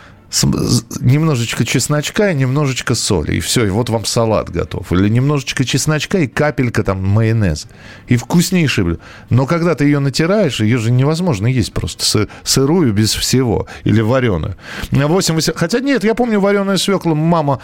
немножечко 1.00 1.64
чесночка 1.64 2.30
и 2.30 2.34
немножечко 2.34 2.94
соли, 2.94 3.36
и 3.36 3.40
все, 3.40 3.66
и 3.66 3.70
вот 3.70 3.88
вам 3.90 4.04
салат 4.04 4.50
готов. 4.50 4.92
Или 4.92 5.08
немножечко 5.08 5.64
чесночка 5.64 6.18
и 6.18 6.26
капелька 6.26 6.82
там 6.82 7.04
майонеза. 7.06 7.68
И 8.08 8.16
вкуснейший 8.16 8.84
блюдо. 8.84 9.00
Но 9.30 9.46
когда 9.46 9.74
ты 9.74 9.84
ее 9.84 10.00
натираешь, 10.00 10.60
ее 10.60 10.78
же 10.78 10.90
невозможно 10.90 11.46
есть 11.46 11.72
просто 11.72 12.04
сы- 12.04 12.28
сырую 12.42 12.92
без 12.92 13.14
всего. 13.14 13.66
Или 13.84 14.00
вареную. 14.00 14.56
8, 14.90 15.40
Хотя 15.54 15.80
нет, 15.80 16.04
я 16.04 16.14
помню 16.14 16.40
вареную 16.40 16.78
свеклу. 16.78 17.14
Мама, 17.14 17.60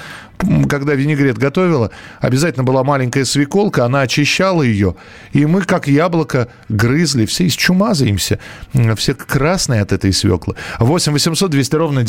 когда 0.68 0.94
винегрет 0.94 1.38
готовила, 1.38 1.90
обязательно 2.20 2.64
была 2.64 2.84
маленькая 2.84 3.24
свеколка, 3.24 3.84
она 3.84 4.02
очищала 4.02 4.62
ее. 4.62 4.94
И 5.32 5.44
мы, 5.46 5.62
как 5.62 5.88
яблоко, 5.88 6.48
грызли. 6.68 7.26
Все 7.26 7.44
из 7.44 7.54
чумазаемся. 7.54 8.38
Все 8.96 9.14
красные 9.14 9.82
от 9.82 9.92
этой 9.92 10.12
свеклы. 10.12 10.54
8 10.78 11.12
800 11.12 11.50
200 11.50 11.74
ровно 11.74 12.02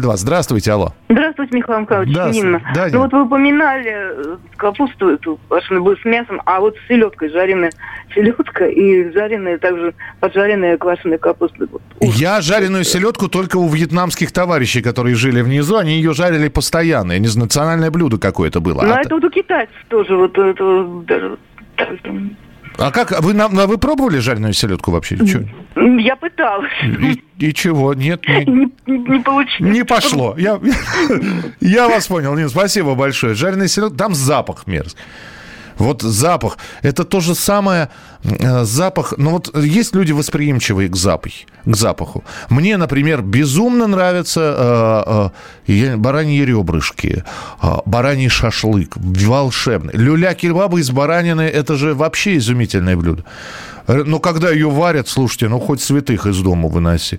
9702. 0.00 0.16
Здравствуйте, 0.16 0.72
алло. 0.72 0.92
Здравствуйте, 1.08 1.56
Михаил 1.56 1.80
Михайлович. 1.80 2.14
Да, 2.14 2.30
Нина. 2.30 2.62
да, 2.74 2.88
ну 2.92 2.98
вот 3.00 3.12
вы 3.12 3.22
упоминали 3.22 3.90
э, 3.92 4.36
капусту 4.56 5.08
эту, 5.10 5.38
было 5.48 5.96
с 5.96 6.04
мясом, 6.04 6.40
а 6.44 6.60
вот 6.60 6.76
с 6.76 6.88
селедкой, 6.88 7.30
жареная 7.30 7.72
селедка 8.14 8.66
и 8.66 9.10
жареная 9.12 9.58
также 9.58 9.94
поджаренная 10.20 10.76
квашеная 10.78 11.18
капуста. 11.18 11.66
Вот. 11.70 11.82
Я 12.00 12.40
жареную 12.40 12.84
селедку 12.84 13.28
только 13.28 13.56
у 13.56 13.68
вьетнамских 13.68 14.32
товарищей, 14.32 14.82
которые 14.82 15.14
жили 15.14 15.42
внизу. 15.42 15.76
Они 15.76 15.94
ее 15.96 16.12
жарили 16.12 16.48
постоянно. 16.48 17.12
Я 17.12 17.18
не 17.18 17.28
знаю, 17.28 17.46
национальное 17.46 17.90
блюдо 17.90 18.18
какое-то 18.18 18.60
было. 18.60 18.82
Ну, 18.82 18.92
А, 18.92 19.00
это 19.00 19.14
вот 19.14 19.24
у 19.24 19.30
китайцев 19.30 19.76
тоже 19.88 20.16
вот 20.16 20.36
это 20.38 20.86
даже. 21.06 21.38
А 22.78 22.90
как? 22.90 23.20
Вы, 23.20 23.34
на- 23.34 23.48
вы 23.48 23.78
пробовали 23.78 24.18
жареную 24.18 24.52
селедку 24.52 24.90
вообще? 24.90 25.16
М, 25.76 25.98
Я 25.98 26.16
пыталась. 26.16 26.70
И, 26.82 27.22
и 27.38 27.54
чего? 27.54 27.94
Нет, 27.94 28.22
не, 28.26 28.44
Не, 28.86 28.98
не- 28.98 29.20
получилось. 29.20 29.74
не 29.74 29.84
пошло. 29.84 30.34
Я, 30.38 30.60
я 31.60 31.88
вас 31.88 32.06
понял, 32.08 32.34
Нин, 32.34 32.48
спасибо 32.48 32.94
большое. 32.94 33.34
Жареная 33.34 33.68
селедка, 33.68 33.96
там 33.96 34.14
запах 34.14 34.66
мерзкий. 34.66 35.00
Вот 35.82 36.02
запах. 36.02 36.58
Это 36.82 37.04
то 37.04 37.20
же 37.20 37.34
самое 37.34 37.88
э, 38.22 38.64
запах. 38.64 39.14
Ну 39.16 39.30
вот 39.30 39.56
есть 39.56 39.94
люди 39.94 40.12
восприимчивые 40.12 40.88
к 40.88 40.96
запаху. 40.96 41.34
К 41.64 41.76
запаху. 41.76 42.24
Мне, 42.50 42.76
например, 42.76 43.22
безумно 43.22 43.88
нравятся 43.88 45.32
э, 45.66 45.72
э, 45.72 45.96
бараньи 45.96 46.44
ребрышки, 46.44 47.24
э, 47.62 47.66
бараний 47.84 48.28
шашлык, 48.28 48.96
волшебный. 48.96 49.94
Люля-кебабы 49.94 50.80
из 50.80 50.90
баранины– 50.90 51.42
это 51.60 51.76
же 51.76 51.94
вообще 51.94 52.36
изумительное 52.36 52.96
блюдо. 52.96 53.24
Э, 53.88 54.04
Но 54.06 54.20
когда 54.20 54.50
ее 54.50 54.70
варят, 54.70 55.08
слушайте, 55.08 55.48
ну 55.48 55.58
хоть 55.58 55.82
святых 55.82 56.26
из 56.26 56.38
дома 56.38 56.68
выноси. 56.68 57.18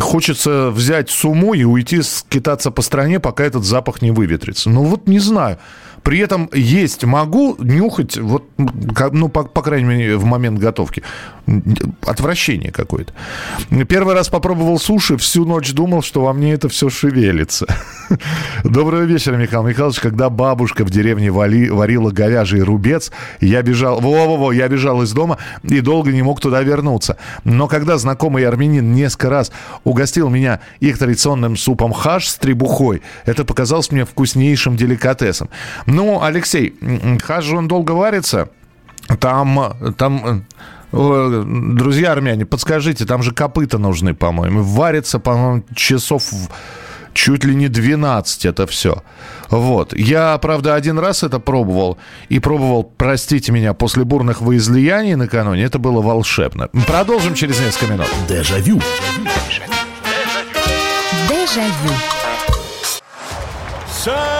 Хочется 0.00 0.70
взять 0.70 1.10
сумму 1.10 1.54
и 1.54 1.64
уйти 1.64 2.02
скитаться 2.02 2.70
по 2.70 2.82
стране, 2.82 3.18
пока 3.18 3.44
этот 3.44 3.64
запах 3.64 4.02
не 4.02 4.10
выветрится. 4.12 4.70
Ну 4.70 4.84
вот 4.84 5.08
не 5.08 5.18
знаю. 5.18 5.58
При 6.02 6.18
этом 6.18 6.48
есть 6.52 7.04
могу, 7.04 7.56
нюхать, 7.58 8.16
вот, 8.16 8.44
ну, 8.56 9.28
по, 9.28 9.44
по 9.44 9.62
крайней 9.62 9.88
мере, 9.88 10.16
в 10.16 10.24
момент 10.24 10.58
готовки. 10.58 11.02
Отвращение 12.02 12.70
какое-то. 12.70 13.12
Первый 13.88 14.14
раз 14.14 14.28
попробовал 14.28 14.78
суши, 14.78 15.16
всю 15.16 15.44
ночь 15.44 15.72
думал, 15.72 16.02
что 16.02 16.22
во 16.22 16.32
мне 16.32 16.52
это 16.52 16.68
все 16.68 16.90
шевелится. 16.90 17.66
Доброго 18.64 19.02
вечера, 19.02 19.36
Михаил 19.36 19.64
Михайлович. 19.64 20.00
Когда 20.00 20.30
бабушка 20.30 20.84
в 20.84 20.90
деревне 20.90 21.30
вали- 21.30 21.70
варила 21.70 22.10
говяжий 22.10 22.60
рубец, 22.60 23.10
я 23.40 23.62
бежал, 23.62 24.00
во-во-во, 24.00 24.52
я 24.52 24.68
бежал 24.68 25.02
из 25.02 25.12
дома 25.12 25.38
и 25.62 25.80
долго 25.80 26.12
не 26.12 26.22
мог 26.22 26.40
туда 26.40 26.62
вернуться. 26.62 27.16
Но 27.44 27.66
когда 27.68 27.98
знакомый 27.98 28.46
армянин 28.46 28.92
несколько 28.92 29.30
раз 29.30 29.52
угостил 29.84 30.28
меня 30.28 30.60
их 30.78 30.98
традиционным 30.98 31.56
супом 31.56 31.92
хаш 31.92 32.28
с 32.28 32.36
требухой, 32.36 33.02
это 33.26 33.44
показалось 33.44 33.90
мне 33.90 34.04
вкуснейшим 34.04 34.76
деликатесом. 34.76 35.48
Ну, 35.90 36.22
Алексей, 36.22 36.74
хаш 37.22 37.44
же 37.44 37.56
он 37.56 37.68
долго 37.68 37.92
варится. 37.92 38.48
Там, 39.18 39.74
там, 39.96 40.44
э, 40.92 41.44
друзья 41.44 42.12
армяне, 42.12 42.46
подскажите, 42.46 43.04
там 43.04 43.22
же 43.24 43.32
копыта 43.32 43.78
нужны, 43.78 44.14
по-моему. 44.14 44.62
Варится, 44.62 45.18
по-моему, 45.18 45.64
часов 45.74 46.22
чуть 47.12 47.42
ли 47.42 47.56
не 47.56 47.66
12 47.68 48.44
это 48.44 48.68
все. 48.68 49.02
Вот. 49.48 49.92
Я, 49.98 50.38
правда, 50.38 50.76
один 50.76 50.98
раз 51.00 51.24
это 51.24 51.40
пробовал. 51.40 51.98
И 52.28 52.38
пробовал, 52.38 52.84
простите 52.84 53.50
меня, 53.50 53.74
после 53.74 54.04
бурных 54.04 54.40
выизлияний 54.40 55.16
накануне. 55.16 55.64
Это 55.64 55.80
было 55.80 56.00
волшебно. 56.00 56.68
Продолжим 56.86 57.34
через 57.34 57.58
несколько 57.58 57.92
минут. 57.92 58.06
Дежавю. 58.28 58.80
Дежавю. 61.28 61.94
Самые 63.88 64.39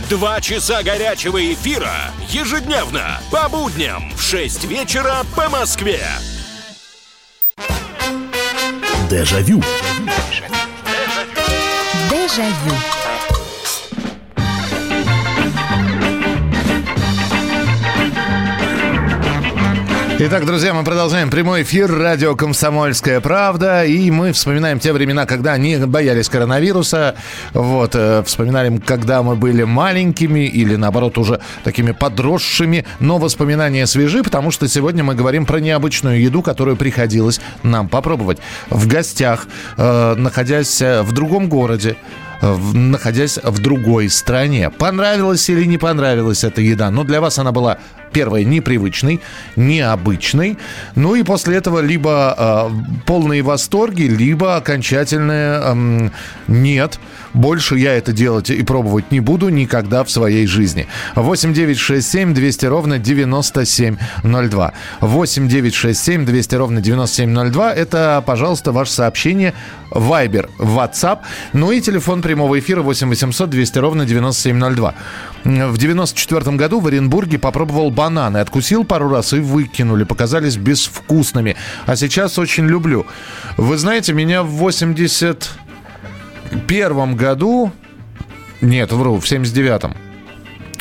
Два 0.11 0.41
часа 0.41 0.83
горячего 0.83 1.41
эфира 1.53 2.11
ежедневно 2.27 3.21
по 3.31 3.47
будням 3.47 4.11
в 4.13 4.21
6 4.21 4.65
вечера 4.65 5.21
по 5.37 5.47
Москве. 5.47 6.01
Дежавю. 9.09 9.63
Дежавю. 12.09 13.00
Итак, 20.23 20.45
друзья, 20.45 20.71
мы 20.75 20.83
продолжаем 20.83 21.31
прямой 21.31 21.63
эфир 21.63 21.91
радио 21.91 22.35
«Комсомольская 22.35 23.21
правда». 23.21 23.85
И 23.85 24.11
мы 24.11 24.33
вспоминаем 24.33 24.77
те 24.77 24.93
времена, 24.93 25.25
когда 25.25 25.57
не 25.57 25.79
боялись 25.87 26.29
коронавируса. 26.29 27.15
Вот, 27.55 27.95
э, 27.95 28.21
вспоминаем, 28.23 28.77
когда 28.77 29.23
мы 29.23 29.35
были 29.35 29.63
маленькими 29.63 30.41
или, 30.41 30.75
наоборот, 30.75 31.17
уже 31.17 31.41
такими 31.63 31.91
подросшими. 31.91 32.85
Но 32.99 33.17
воспоминания 33.17 33.87
свежи, 33.87 34.21
потому 34.21 34.51
что 34.51 34.67
сегодня 34.67 35.03
мы 35.03 35.15
говорим 35.15 35.47
про 35.47 35.59
необычную 35.59 36.21
еду, 36.21 36.43
которую 36.43 36.77
приходилось 36.77 37.41
нам 37.63 37.89
попробовать. 37.89 38.37
В 38.69 38.85
гостях, 38.85 39.47
э, 39.77 40.13
находясь 40.15 40.83
э, 40.83 41.01
в 41.01 41.13
другом 41.13 41.49
городе, 41.49 41.95
в- 42.41 42.75
находясь 42.75 43.39
в 43.41 43.59
другой 43.59 44.07
стране. 44.09 44.69
Понравилась 44.69 45.49
или 45.49 45.65
не 45.65 45.79
понравилась 45.79 46.43
эта 46.43 46.61
еда? 46.61 46.91
Ну, 46.91 47.03
для 47.03 47.21
вас 47.21 47.39
она 47.39 47.51
была, 47.51 47.79
первое, 48.11 48.43
непривычной, 48.43 49.21
необычной. 49.55 50.57
Ну 50.95 51.15
и 51.15 51.23
после 51.23 51.57
этого 51.57 51.79
либо 51.79 52.35
э, 52.37 53.01
полные 53.05 53.41
восторги, 53.41 54.03
либо 54.03 54.55
окончательное 54.55 55.61
эм, 55.61 56.11
нет. 56.47 56.99
Больше 57.33 57.77
я 57.77 57.93
это 57.93 58.11
делать 58.11 58.49
и 58.49 58.61
пробовать 58.63 59.11
не 59.11 59.19
буду 59.19 59.49
никогда 59.49 60.03
в 60.03 60.11
своей 60.11 60.47
жизни. 60.47 60.87
8 61.15 61.53
9 61.53 61.77
6 61.77 62.09
7 62.09 62.33
200 62.33 62.65
ровно 62.65 62.99
9702. 62.99 64.73
8 64.99 65.47
9 65.47 65.73
6 65.73 65.99
7 65.99 66.25
200 66.25 66.55
ровно 66.55 66.81
9702. 66.81 67.73
Это, 67.73 68.23
пожалуйста, 68.25 68.71
ваше 68.71 68.91
сообщение 68.91 69.53
Viber, 69.91 70.49
WhatsApp. 70.57 71.19
Ну 71.53 71.71
и 71.71 71.81
телефон 71.81 72.21
прямого 72.21 72.59
эфира 72.59 72.81
8 72.81 73.09
800 73.09 73.49
200 73.49 73.79
ровно 73.79 74.05
9702. 74.05 74.95
В 75.43 75.77
94 75.77 76.55
году 76.55 76.79
в 76.79 76.87
Оренбурге 76.87 77.39
попробовал 77.39 77.91
бананы. 77.91 78.37
Откусил 78.37 78.83
пару 78.83 79.09
раз 79.09 79.33
и 79.33 79.39
выкинули. 79.39 80.03
Показались 80.03 80.57
безвкусными. 80.57 81.55
А 81.85 81.95
сейчас 81.95 82.37
очень 82.37 82.67
люблю. 82.67 83.05
Вы 83.57 83.77
знаете, 83.77 84.13
меня 84.13 84.43
в 84.43 84.49
81 84.49 87.15
году... 87.15 87.71
Нет, 88.61 88.91
вру, 88.91 89.19
в 89.19 89.25
79-м. 89.25 89.95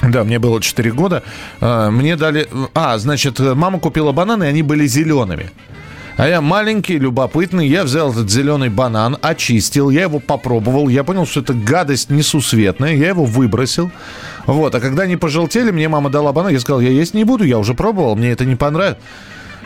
Да, 0.02 0.24
мне 0.24 0.38
было 0.38 0.60
4 0.60 0.92
года. 0.92 1.22
А, 1.60 1.90
Мне 1.90 2.16
дали... 2.16 2.48
А, 2.74 2.98
значит, 2.98 3.38
мама 3.38 3.78
купила 3.78 4.12
бананы, 4.12 4.44
они 4.44 4.62
были 4.62 4.86
зелеными. 4.86 5.50
А 6.20 6.28
я 6.28 6.42
маленький, 6.42 6.98
любопытный, 6.98 7.66
я 7.66 7.82
взял 7.82 8.12
этот 8.12 8.30
зеленый 8.30 8.68
банан, 8.68 9.16
очистил, 9.22 9.88
я 9.88 10.02
его 10.02 10.18
попробовал, 10.18 10.90
я 10.90 11.02
понял, 11.02 11.24
что 11.24 11.40
это 11.40 11.54
гадость 11.54 12.10
несусветная, 12.10 12.94
я 12.94 13.08
его 13.08 13.24
выбросил. 13.24 13.90
Вот, 14.44 14.74
а 14.74 14.80
когда 14.80 15.04
они 15.04 15.16
пожелтели, 15.16 15.70
мне 15.70 15.88
мама 15.88 16.10
дала 16.10 16.34
банан, 16.34 16.52
я 16.52 16.60
сказал, 16.60 16.82
я 16.82 16.90
есть 16.90 17.14
не 17.14 17.24
буду, 17.24 17.44
я 17.44 17.58
уже 17.58 17.72
пробовал, 17.72 18.16
мне 18.16 18.32
это 18.32 18.44
не 18.44 18.54
понравилось. 18.54 18.98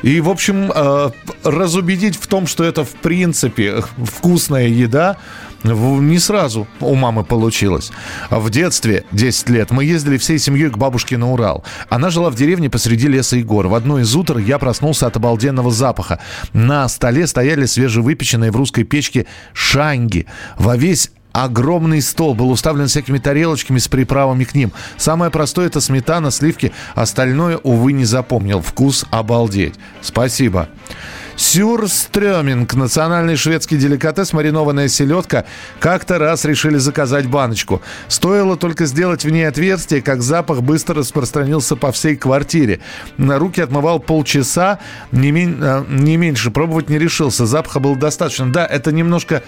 И, 0.04 0.20
в 0.20 0.28
общем, 0.28 0.70
э, 0.70 1.10
разубедить 1.44 2.16
в 2.16 2.26
том, 2.26 2.46
что 2.46 2.62
это 2.62 2.84
в 2.84 2.90
принципе 2.90 3.82
вкусная 4.04 4.68
еда, 4.68 5.16
не 5.62 6.18
сразу 6.18 6.66
у 6.80 6.94
мамы 6.94 7.24
получилось. 7.24 7.90
В 8.28 8.50
детстве, 8.50 9.04
10 9.12 9.48
лет, 9.48 9.70
мы 9.70 9.86
ездили 9.86 10.18
всей 10.18 10.38
семьей 10.38 10.68
к 10.68 10.76
бабушке 10.76 11.16
на 11.16 11.32
Урал. 11.32 11.64
Она 11.88 12.10
жила 12.10 12.28
в 12.28 12.34
деревне 12.34 12.68
посреди 12.68 13.08
леса 13.08 13.38
и 13.38 13.42
гор. 13.42 13.68
В 13.68 13.74
одно 13.74 13.98
из 13.98 14.14
утр 14.14 14.36
я 14.36 14.58
проснулся 14.58 15.06
от 15.06 15.16
обалденного 15.16 15.70
запаха. 15.70 16.20
На 16.52 16.86
столе 16.88 17.26
стояли 17.26 17.64
свежевыпеченные 17.64 18.50
в 18.50 18.56
русской 18.56 18.84
печке 18.84 19.24
шанги. 19.54 20.26
Во 20.58 20.76
весь 20.76 21.12
Огромный 21.34 22.00
стол 22.00 22.34
был 22.34 22.48
уставлен 22.52 22.86
всякими 22.86 23.18
тарелочками 23.18 23.78
с 23.80 23.88
приправами 23.88 24.44
к 24.44 24.54
ним. 24.54 24.72
Самое 24.96 25.32
простое 25.32 25.66
это 25.66 25.80
сметана, 25.80 26.30
сливки. 26.30 26.70
Остальное, 26.94 27.58
увы, 27.58 27.92
не 27.92 28.04
запомнил. 28.04 28.62
Вкус 28.62 29.04
обалдеть. 29.10 29.74
Спасибо. 30.00 30.68
Сюрстрёминг, 31.36 32.74
национальный 32.74 33.34
шведский 33.34 33.76
деликатес, 33.76 34.32
маринованная 34.32 34.86
селедка. 34.86 35.44
Как-то 35.80 36.20
раз 36.20 36.44
решили 36.44 36.78
заказать 36.78 37.26
баночку. 37.26 37.82
Стоило 38.06 38.56
только 38.56 38.86
сделать 38.86 39.24
в 39.24 39.30
ней 39.30 39.48
отверстие, 39.48 40.02
как 40.02 40.22
запах 40.22 40.62
быстро 40.62 40.94
распространился 41.00 41.74
по 41.74 41.90
всей 41.90 42.14
квартире. 42.14 42.78
На 43.16 43.40
руки 43.40 43.60
отмывал 43.60 43.98
полчаса, 43.98 44.78
не, 45.10 45.32
мен- 45.32 45.58
э, 45.60 45.84
не 45.88 46.16
меньше. 46.16 46.52
Пробовать 46.52 46.88
не 46.88 46.98
решился. 47.00 47.46
Запаха 47.46 47.80
было 47.80 47.96
достаточно. 47.96 48.52
Да, 48.52 48.64
это 48.64 48.92
немножко 48.92 49.42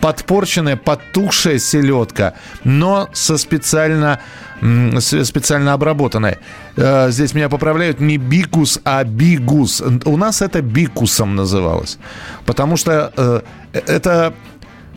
подпорченная, 0.00 0.76
подтухшая 0.76 1.58
селедка, 1.58 2.34
но 2.64 3.08
со 3.12 3.36
специально, 3.38 4.20
специально 5.00 5.72
обработанная. 5.72 6.38
Э, 6.76 7.10
Здесь 7.10 7.34
меня 7.34 7.48
поправляют 7.48 8.00
не 8.00 8.16
бикус, 8.16 8.80
а 8.84 9.04
бигус. 9.04 9.82
У 10.04 10.16
нас 10.16 10.42
это 10.42 10.62
бикусом 10.62 11.36
называлось. 11.36 11.98
Потому 12.46 12.76
что 12.76 13.12
э, 13.16 13.40
это 13.72 14.34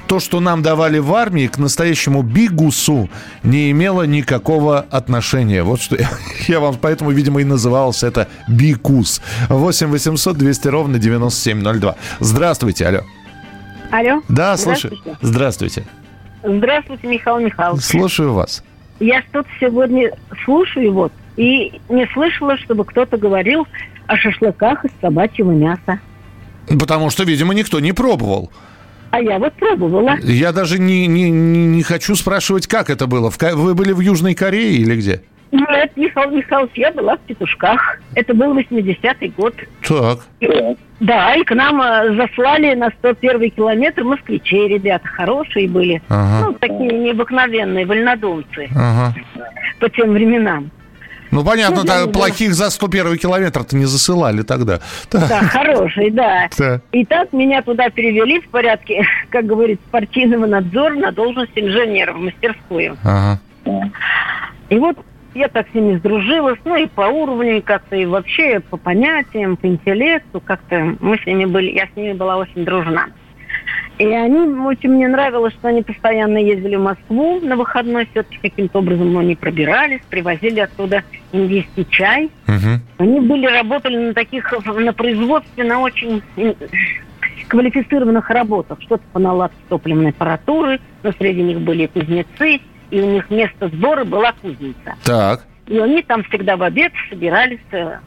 то, 0.07 0.19
что 0.19 0.39
нам 0.39 0.61
давали 0.63 0.99
в 0.99 1.13
армии, 1.13 1.47
к 1.47 1.57
настоящему 1.57 2.21
бигусу 2.21 3.09
не 3.43 3.71
имело 3.71 4.03
никакого 4.03 4.79
отношения. 4.79 5.63
Вот 5.63 5.81
что 5.81 5.97
я, 5.97 6.09
я 6.47 6.59
вам 6.59 6.77
поэтому, 6.81 7.11
видимо, 7.11 7.41
и 7.41 7.43
назывался 7.43 8.07
это 8.07 8.27
бикус. 8.47 9.21
8 9.49 9.87
800 9.87 10.37
200 10.37 10.67
ровно 10.69 10.97
9702. 10.97 11.95
Здравствуйте, 12.19 12.87
алло. 12.87 13.01
Алло. 13.91 14.21
Да, 14.27 14.57
слушаю. 14.57 14.97
Здравствуйте. 15.21 15.85
Здравствуйте. 16.43 17.07
Михаил 17.07 17.39
Михайлович. 17.39 17.83
Слушаю 17.83 18.33
вас. 18.33 18.63
Я 18.99 19.21
что-то 19.23 19.49
сегодня 19.59 20.11
слушаю 20.43 20.93
вот 20.93 21.13
и 21.35 21.79
не 21.89 22.07
слышала, 22.13 22.57
чтобы 22.57 22.83
кто-то 22.85 23.17
говорил 23.17 23.67
о 24.07 24.17
шашлыках 24.17 24.85
из 24.85 24.91
собачьего 25.01 25.51
мяса. 25.51 25.99
Потому 26.67 27.09
что, 27.09 27.23
видимо, 27.23 27.53
никто 27.53 27.79
не 27.79 27.93
пробовал. 27.93 28.51
А 29.11 29.21
я 29.21 29.39
вот 29.39 29.53
пробовала. 29.53 30.17
Я 30.21 30.51
даже 30.51 30.79
не, 30.79 31.07
не, 31.07 31.29
не, 31.29 31.83
хочу 31.83 32.15
спрашивать, 32.15 32.67
как 32.67 32.89
это 32.89 33.07
было. 33.07 33.31
Вы 33.53 33.73
были 33.73 33.93
в 33.93 34.01
Южной 34.01 34.35
Корее 34.35 34.73
или 34.73 34.95
где? 34.97 35.23
Нет, 35.51 35.91
Михаил 35.95 36.31
Михайлович, 36.31 36.71
я 36.75 36.91
была 36.91 37.15
в 37.15 37.19
Петушках. 37.21 37.99
Это 38.15 38.33
был 38.33 38.57
80-й 38.57 39.29
год. 39.29 39.55
Так. 39.87 40.19
Да, 40.99 41.35
и 41.35 41.43
к 41.43 41.53
нам 41.55 41.81
э, 41.81 42.15
заслали 42.15 42.73
на 42.73 42.89
101 42.89 43.51
километр 43.51 44.03
москвичей, 44.03 44.67
ребята 44.67 45.07
хорошие 45.07 45.67
были. 45.69 46.01
Ага. 46.09 46.47
Ну, 46.47 46.53
такие 46.53 46.91
необыкновенные 46.91 47.85
вольнодумцы 47.85 48.67
Ага. 48.75 49.13
по 49.79 49.89
тем 49.89 50.11
временам. 50.13 50.71
Ну, 51.29 51.43
понятно, 51.43 51.81
Ну, 51.81 51.83
да. 51.83 52.07
плохих 52.07 52.53
за 52.53 52.69
101 52.69 53.17
километр-то 53.17 53.75
не 53.75 53.85
засылали 53.85 54.41
тогда. 54.43 54.79
Да. 55.11 55.27
Да, 55.27 55.41
хороший, 55.43 56.09
да. 56.09 56.47
Да. 56.57 56.81
И 56.91 57.05
так 57.05 57.31
меня 57.33 57.61
туда 57.61 57.89
перевели 57.89 58.39
в 58.39 58.47
порядке, 58.49 59.05
как 59.29 59.45
говорит, 59.45 59.79
спортивного 59.87 60.45
надзора 60.45 60.95
на 60.95 61.11
должность 61.11 61.51
инженера 61.55 62.13
в 62.13 62.17
мастерскую. 62.19 62.97
Ага. 63.03 63.39
И 64.69 64.77
вот 64.79 64.97
я 65.37 65.47
так 65.47 65.67
с 65.69 65.73
ними 65.73 65.97
сдружилась, 65.97 66.59
ну 66.65 66.75
и 66.75 66.87
по 66.87 67.01
уровню, 67.01 67.57
и 67.57 67.61
как-то 67.61 67.95
и 67.95 68.05
вообще 68.05 68.59
по 68.59 68.77
понятиям, 68.77 69.57
по 69.57 69.67
интеллекту, 69.67 70.41
как-то 70.41 70.95
мы 70.99 71.17
с 71.17 71.25
ними 71.25 71.45
были, 71.45 71.71
я 71.71 71.87
с 71.87 71.95
ними 71.95 72.13
была 72.13 72.37
очень 72.37 72.65
дружна. 72.65 73.07
И 73.97 74.05
они, 74.05 74.39
очень 74.59 74.89
мне 74.89 75.07
нравилось, 75.07 75.53
что 75.53 75.69
они 75.69 75.81
постоянно 75.81 76.37
ездили 76.37 76.75
в 76.75 76.83
Москву 76.83 77.39
на 77.41 77.55
выходной, 77.55 78.07
все-таки 78.11 78.37
каким-то 78.37 78.79
образом 78.79 79.11
ну, 79.11 79.19
они 79.19 79.35
пробирались, 79.35 80.01
привозили 80.09 80.59
оттуда 80.59 81.03
индийский 81.31 81.87
чай. 81.89 82.29
Они 82.99 83.19
были, 83.19 83.47
работали 83.47 83.97
на 83.97 84.13
таких, 84.13 84.53
на 84.65 84.93
производстве, 84.93 85.63
на 85.63 85.79
очень 85.79 86.21
квалифицированных 87.47 88.29
работах. 88.29 88.79
Что-то 88.81 89.03
по 89.13 89.19
наладке 89.19 89.57
топливной 89.67 90.09
аппаратуры, 90.09 90.79
но 91.01 91.11
среди 91.13 91.41
них 91.41 91.59
были 91.61 91.83
и 91.83 91.87
кузнецы, 91.87 92.59
и 92.91 92.99
у 93.01 93.09
них 93.11 93.29
место 93.29 93.67
сбора 93.69 94.03
была 94.05 94.31
кузница. 94.33 94.95
Так. 95.03 95.45
И 95.67 95.77
они 95.77 96.01
там 96.03 96.23
всегда 96.23 96.55
в 96.57 96.63
обед 96.63 96.93
собирались 97.09 97.59
э, 97.71 97.97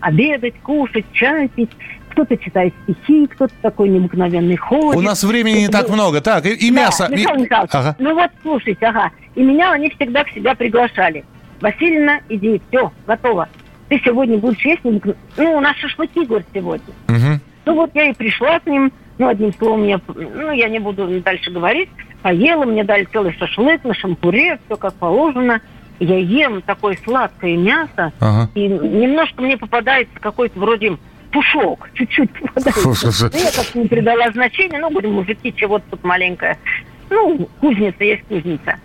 обедать, 0.00 0.54
кушать, 0.62 1.04
чай 1.12 1.48
пить. 1.48 1.70
Кто-то 2.10 2.36
читает 2.36 2.74
стихи, 2.84 3.26
кто-то 3.28 3.54
такой 3.62 3.88
необыкновенный 3.88 4.56
ходит. 4.56 4.98
У 4.98 5.00
нас 5.00 5.22
времени 5.22 5.60
не 5.60 5.68
так 5.68 5.88
много. 5.88 6.20
Так, 6.20 6.44
и, 6.44 6.50
и 6.50 6.70
Да, 6.70 6.76
мясо. 6.82 7.06
и- 7.06 7.12
Михаил 7.16 7.40
Михайлович, 7.40 7.70
Ага. 7.72 7.96
ну 7.98 8.14
вот 8.14 8.30
слушайте, 8.42 8.84
ага. 8.86 9.10
И 9.36 9.42
меня 9.42 9.72
они 9.72 9.90
всегда 9.90 10.24
к 10.24 10.30
себя 10.30 10.54
приглашали. 10.54 11.24
Васильевна, 11.60 12.20
иди, 12.28 12.60
все, 12.68 12.92
готово. 13.06 13.48
Ты 13.88 14.00
сегодня 14.04 14.38
будешь 14.38 14.64
есть, 14.64 14.82
необыкновенно- 14.84 15.16
ну, 15.36 15.56
у 15.56 15.60
нас 15.60 15.76
шашлыки, 15.76 16.24
говорит, 16.24 16.46
сегодня. 16.52 16.94
Мгм. 17.08 17.40
Ну 17.66 17.74
вот 17.74 17.90
я 17.94 18.04
и 18.10 18.12
пришла 18.12 18.58
к 18.58 18.66
ним, 18.66 18.92
ну, 19.18 19.28
одним 19.28 19.52
словом, 19.54 19.84
я, 19.86 20.00
ну, 20.08 20.50
я 20.52 20.68
не 20.68 20.78
буду 20.80 21.06
дальше 21.20 21.50
говорить, 21.52 21.88
поела, 22.22 22.64
мне 22.64 22.84
дали 22.84 23.04
целый 23.04 23.32
шашлык 23.34 23.84
на 23.84 23.94
шампуре, 23.94 24.58
все 24.66 24.76
как 24.76 24.94
положено. 24.94 25.60
Я 25.98 26.16
ем 26.18 26.62
такое 26.62 26.96
сладкое 27.04 27.56
мясо, 27.58 28.12
Ага. 28.20 28.50
и 28.54 28.66
немножко 28.68 29.42
мне 29.42 29.58
попадается 29.58 30.18
какой-то 30.18 30.58
вроде 30.58 30.96
пушок, 31.30 31.88
чуть-чуть 31.94 32.30
попадается. 32.32 33.30
Ну, 33.32 33.38
я 33.38 33.50
как-то 33.52 33.78
не 33.78 33.86
придала 33.88 34.30
значения, 34.32 34.78
ну, 34.78 34.90
говорю, 34.90 35.10
мужики, 35.12 35.52
чего-то 35.54 35.84
тут 35.90 36.04
маленькое. 36.04 36.56
Ну, 37.10 37.48
кузница 37.60 38.02
есть 38.04 38.22
кузница. 38.28 38.76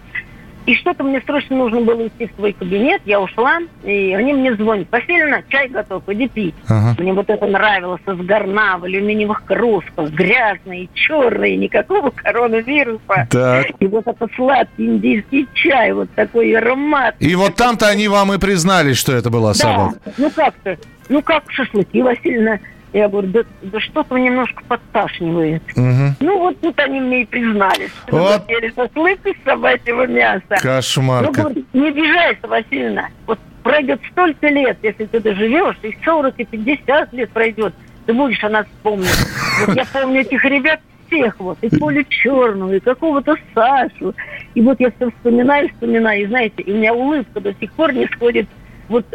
И 0.65 0.73
что-то 0.75 1.04
мне 1.04 1.21
срочно 1.21 1.56
нужно 1.56 1.82
было 1.82 2.08
идти 2.08 2.28
в 2.28 2.36
свой 2.36 2.54
кабинет, 2.54 3.01
я 3.06 3.21
ушла, 3.21 3.60
и 3.84 4.13
они 4.17 4.34
мне 4.34 4.56
звонят. 4.56 4.88
Васильевна, 4.91 5.43
чай 5.49 5.67
готов, 5.69 6.04
иди 6.08 6.28
пить. 6.28 6.56
Ага. 6.67 6.95
Мне 6.99 7.13
вот 7.13 7.30
это 7.30 7.45
нравилось, 7.45 8.01
из 8.08 8.25
горна, 8.25 8.78
в 8.80 8.86
алюминиевых 8.86 9.43
кружках, 9.45 10.10
грязные, 10.10 10.89
черные, 10.95 11.56
никакого 11.58 12.10
коронавируса. 12.10 13.28
Так. 13.30 13.67
И 13.80 13.86
вот 13.88 14.08
этот 14.08 14.32
сладкий 14.36 14.86
индийский 14.88 15.47
чай, 15.54 15.91
вот 15.93 16.10
такой 16.15 16.51
аромат. 16.54 17.15
И 17.19 17.36
вот 17.36 17.56
там-то 17.56 17.88
они 17.88 18.08
вам 18.08 18.34
и 18.34 18.39
признались, 18.39 18.97
что 18.97 19.13
это 19.13 19.30
была 19.30 19.49
Да, 19.49 19.54
собака. 19.56 19.99
ну 20.17 20.32
как-то, 20.32 20.78
ну 21.10 21.21
как 21.21 21.43
шашлыки, 21.51 22.01
Васильевна. 22.01 22.60
Я 22.95 23.10
говорю, 23.10 23.27
да, 23.27 23.41
да 23.62 23.79
что-то 23.81 24.15
немножко 24.15 24.63
подташнивает. 24.69 25.62
Мгм. 25.75 26.15
Ну 26.21 26.39
вот 26.39 26.62
тут 26.62 26.79
они 26.79 27.01
мне 27.01 27.23
и 27.23 27.25
признались, 27.25 27.91
что 28.08 28.15
Вот. 28.15 28.39
вот. 28.39 28.49
ели 28.49 28.73
шашлык 28.73 29.19
из 29.25 29.36
собачьего 29.43 30.08
мяса. 30.08 30.55
Кошмар 30.62 31.29
Ну, 31.36 31.65
не 31.73 31.89
обижайся, 31.89 32.47
Васильевна. 32.47 33.10
Вот 33.27 33.38
пройдет 33.63 33.99
столько 34.12 34.47
лет, 34.47 34.77
если 34.81 35.08
ты 35.08 35.19
доживешь, 35.19 35.75
и 35.84 35.93
40, 36.05 36.39
и 36.39 36.45
50 36.45 37.12
лет 37.12 37.29
пройдет, 37.31 37.73
ты 38.05 38.13
будешь 38.13 38.41
о 38.45 38.47
нас 38.47 38.65
вспомнить. 38.77 39.25
Вот 39.65 39.75
я 39.75 39.84
помню 39.91 40.21
этих 40.21 40.45
ребят 40.45 40.79
всех 41.08 41.38
вот, 41.39 41.58
и 41.63 41.77
Полю 41.77 42.05
Черную, 42.05 42.77
и 42.77 42.79
какого-то 42.79 43.36
Сашу. 43.53 44.15
И 44.53 44.62
вот 44.62 44.79
я 44.79 44.89
все 44.91 45.12
вспоминаю, 45.12 45.67
вспоминаю, 45.67 46.23
и 46.23 46.27
знаете, 46.27 46.62
и 46.62 46.71
у 46.71 46.77
меня 46.77 46.93
улыбка 46.93 47.41
до 47.41 47.53
сих 47.55 47.73
пор 47.73 47.91
не 47.91 48.08
сходит 48.08 48.47
вот 48.89 49.06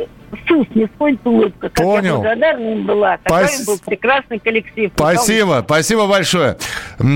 с 0.47 0.51
уст 0.53 0.75
не 0.75 0.87
сходит 0.95 1.21
улыбка. 1.25 1.69
Как 1.69 1.85
Понял. 1.85 2.05
я 2.05 2.15
благодарна 2.17 2.73
им 2.73 2.87
была. 2.87 3.19
Такой 3.19 3.43
Пас- 3.43 3.67
был 3.67 3.79
прекрасный 3.79 4.39
коллектив. 4.39 4.91
Спасибо, 4.95 5.63
спасибо 5.65 6.07
большое. 6.07 6.57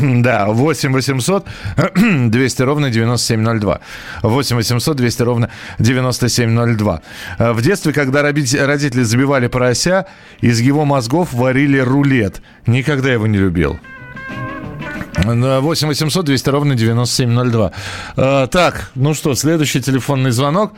Да, 0.00 0.46
8 0.48 0.92
800 0.92 1.46
200 2.30 2.62
ровно 2.62 2.90
9702. 2.90 3.80
8 4.22 4.56
800 4.56 4.96
200 4.96 5.22
ровно 5.22 5.50
9702. 5.78 7.02
Э, 7.38 7.52
В 7.52 7.62
детстве, 7.62 7.92
когда 7.92 8.22
родители 8.22 9.02
забивали 9.02 9.46
порося, 9.46 10.06
из 10.40 10.60
его 10.60 10.84
мозгов 10.84 11.32
варили 11.32 11.78
рулет. 11.78 12.42
Никогда 12.66 13.12
его 13.12 13.26
не 13.26 13.38
любил. 13.38 13.78
На 15.24 15.60
8 15.60 15.88
800 15.88 16.24
200 16.24 16.48
ровно 16.50 16.74
9702. 16.74 17.72
Э, 18.16 18.46
так, 18.50 18.90
ну 18.94 19.14
что, 19.14 19.34
следующий 19.34 19.80
телефонный 19.80 20.30
звонок. 20.30 20.72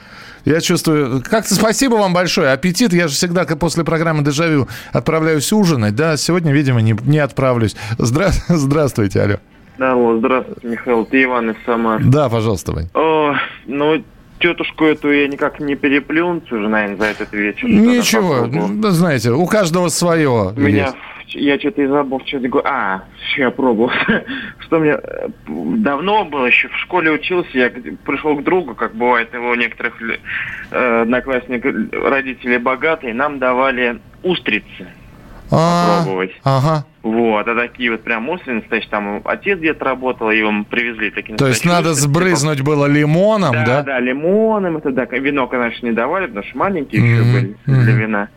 Я 0.45 0.61
чувствую... 0.61 1.23
Как-то 1.23 1.55
спасибо 1.55 1.95
вам 1.95 2.15
большое. 2.15 2.53
Аппетит. 2.53 2.93
Я 2.93 3.09
же 3.09 3.15
всегда 3.15 3.45
после 3.45 3.85
программы 3.85 4.25
«Дежавю» 4.25 4.69
отправляюсь 4.93 5.53
ужинать. 5.53 5.95
Да, 5.95 6.17
сегодня, 6.17 6.53
видимо, 6.53 6.81
не, 6.81 6.97
не 7.05 7.19
отправлюсь. 7.19 7.77
Здра... 7.99 8.31
Здравствуйте, 8.49 9.23
алло. 9.23 9.37
Алло, 9.79 10.19
здравствуйте, 10.19 10.67
Михаил, 10.67 11.07
ты 11.07 11.23
Иван 11.25 11.51
из 11.51 11.57
Самары. 11.65 12.05
Да, 12.05 12.29
пожалуйста, 12.29 12.73
Вань. 12.73 12.91
О, 12.93 13.35
ну, 13.67 14.05
тетушку 14.39 14.85
эту 14.85 15.11
я 15.11 15.27
никак 15.27 15.59
не 15.59 15.75
переплюнуть 15.75 16.53
уже, 16.53 16.69
наверное, 16.69 16.97
за 16.99 17.05
этот 17.07 17.33
вечер. 17.33 17.67
Ничего, 17.67 18.47
ну, 18.47 18.91
знаете, 18.91 19.31
у 19.31 19.47
каждого 19.47 19.89
свое. 19.89 20.53
У 20.55 20.61
меня, 20.61 20.87
есть. 20.87 20.97
Я 21.33 21.59
что-то 21.59 21.83
и 21.83 21.87
забыл, 21.87 22.21
что 22.27 22.39
говорю. 22.39 22.67
А, 22.69 23.03
я 23.37 23.51
пробовал. 23.51 23.91
Что 24.61 24.79
мне 24.79 24.93
э, 24.93 25.29
давно 25.47 26.25
было, 26.25 26.47
еще 26.47 26.69
в 26.69 26.77
школе 26.77 27.11
учился, 27.11 27.51
я 27.53 27.71
пришел 27.71 28.37
к 28.37 28.45
другу, 28.45 28.75
как 28.75 28.95
бывает 28.95 29.33
его 29.35 29.51
у 29.51 29.55
некоторых 29.55 29.95
э, 30.71 31.03
одноклассников, 31.03 31.75
родители 31.93 32.57
богатые, 32.57 33.15
нам 33.15 33.39
давали 33.39 33.99
устрицы 34.23 34.87
А, 35.51 35.97
попробовать. 35.99 36.33
Ага. 36.45 36.85
Вот, 37.03 37.49
а 37.49 37.55
такие 37.55 37.91
вот 37.93 38.03
прям 38.03 38.29
устрицы, 38.29 38.53
настоящие, 38.61 38.91
там 38.91 39.23
отец 39.25 39.59
где-то 39.59 39.85
работал, 39.87 40.31
и 40.31 40.37
ему 40.39 40.65
привезли 40.65 41.11
такие 41.11 41.37
То 41.39 41.47
есть 41.49 41.65
надо 41.65 41.91
устрицы. 41.93 42.09
сбрызнуть 42.09 42.61
было 42.61 42.87
лимоном, 42.87 43.53
Да, 43.53 43.65
да? 43.65 43.83
да, 43.83 44.01
лимоном, 44.01 44.77
это 44.77 44.91
да, 44.91 45.07
вино, 45.07 45.47
конечно, 45.47 45.87
не 45.87 45.93
давали, 45.93 46.27
потому 46.27 46.45
что 46.45 46.59
маленькие 46.59 47.01
еще 47.03 47.23
Мгм, 47.23 47.33
были 47.33 47.57
для 47.85 47.93
вина. 47.95 48.29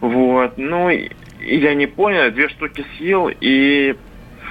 Вот, 0.00 0.58
ну, 0.58 0.90
и 0.90 1.08
я 1.44 1.74
не 1.74 1.86
понял, 1.86 2.30
две 2.32 2.48
штуки 2.48 2.84
съел, 2.96 3.30
и 3.40 3.94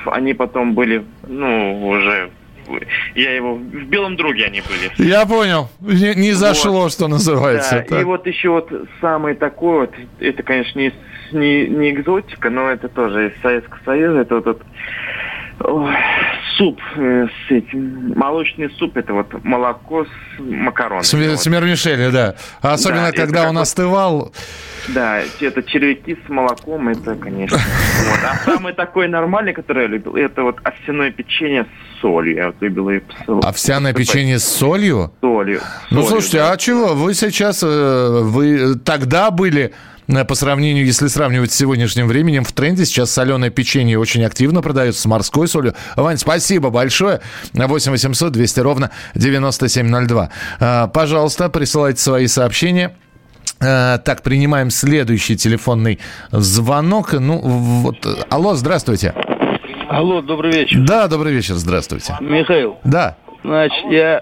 они 0.05 0.33
потом 0.33 0.73
были, 0.73 1.03
ну, 1.27 1.87
уже, 1.87 2.29
я 3.15 3.35
его, 3.35 3.55
в 3.55 3.85
белом 3.85 4.15
друге 4.15 4.45
они 4.45 4.61
были. 4.61 5.09
Я 5.09 5.25
понял. 5.25 5.69
Не, 5.79 6.15
не 6.15 6.31
зашло, 6.31 6.89
что 6.89 7.07
называется. 7.07 7.75
Да, 7.77 7.81
Так. 7.83 8.01
и 8.01 8.03
вот 8.03 8.27
еще 8.27 8.49
вот 8.49 8.71
самый 9.01 9.35
такой 9.35 9.81
вот, 9.81 9.93
это, 10.19 10.43
конечно, 10.43 10.79
не, 10.79 10.93
не, 11.31 11.67
не 11.67 11.91
экзотика, 11.91 12.49
но 12.49 12.69
это 12.69 12.87
тоже 12.89 13.29
из 13.29 13.41
Советского 13.41 13.79
Союза, 13.85 14.19
это 14.19 14.35
вот, 14.35 14.47
этот, 14.47 14.63
ой, 15.59 15.95
суп 16.57 16.79
э, 16.95 17.27
с 17.47 17.51
этим, 17.51 18.13
молочный 18.15 18.69
суп, 18.77 18.97
это 18.97 19.13
вот 19.13 19.43
молоко 19.43 20.05
с 20.05 20.39
макаронами. 20.39 21.03
С, 21.03 21.41
с 21.41 21.45
Мермишеля, 21.47 22.11
да. 22.11 22.35
А 22.61 22.73
Особенно, 22.73 23.11
Да, 23.11 23.11
когда 23.11 23.49
он 23.49 23.55
вот- 23.55 23.61
остывал. 23.61 24.33
Да, 24.89 25.21
это 25.39 25.63
червяки 25.63 26.17
с 26.25 26.29
молоком, 26.29 26.89
это, 26.89 27.15
конечно. 27.15 27.57
Вот. 28.09 28.19
А 28.23 28.35
самый 28.43 28.73
такой 28.73 29.07
нормальный, 29.07 29.53
который 29.53 29.83
я 29.83 29.87
любил, 29.87 30.15
это 30.15 30.43
вот 30.43 30.59
овсяное 30.63 31.11
печенье 31.11 31.63
с 31.65 32.01
солью. 32.01 32.35
Я 32.35 32.47
вот 32.47 32.55
любил 32.61 32.89
ее. 32.89 33.01
Овсяное 33.43 33.93
печенье 33.93 34.39
с 34.39 34.43
солью? 34.43 35.13
солью. 35.21 35.61
Ну, 35.89 36.03
слушайте, 36.03 36.39
да. 36.39 36.51
а 36.51 36.57
чего? 36.57 36.93
Вы 36.93 37.13
сейчас, 37.13 37.63
э, 37.63 38.19
вы 38.23 38.75
тогда 38.83 39.31
были 39.31 39.73
по 40.25 40.35
сравнению, 40.35 40.85
если 40.85 41.07
сравнивать 41.07 41.51
с 41.51 41.55
сегодняшним 41.55 42.07
временем, 42.07 42.43
в 42.43 42.51
тренде 42.51 42.85
сейчас 42.85 43.11
соленое 43.11 43.49
печенье 43.51 43.97
очень 43.99 44.23
активно 44.23 44.61
продается 44.61 45.01
с 45.01 45.05
морской 45.05 45.47
солью. 45.47 45.73
Вань, 45.95 46.17
спасибо 46.17 46.69
большое. 46.69 47.21
8 47.53 47.91
800 47.91 48.31
200 48.31 48.59
ровно 48.59 48.91
9702. 49.15 50.29
А, 50.59 50.87
Пожалуйста, 50.87 51.49
присылайте 51.49 51.99
свои 52.01 52.27
сообщения. 52.27 52.95
А, 53.59 53.97
Так, 53.97 54.21
принимаем 54.21 54.69
следующий 54.69 55.35
телефонный 55.37 55.99
звонок. 56.31 57.13
Ну, 57.13 57.39
вот. 57.39 58.05
э, 58.05 58.09
Алло, 58.29 58.53
здравствуйте. 58.55 59.13
Алло, 59.89 60.21
добрый 60.21 60.51
вечер. 60.51 60.79
Да, 60.85 61.07
добрый 61.07 61.33
вечер, 61.33 61.55
здравствуйте. 61.55 62.15
Михаил, 62.21 62.77
Да. 62.83 63.15
значит, 63.43 63.85
я... 63.91 64.21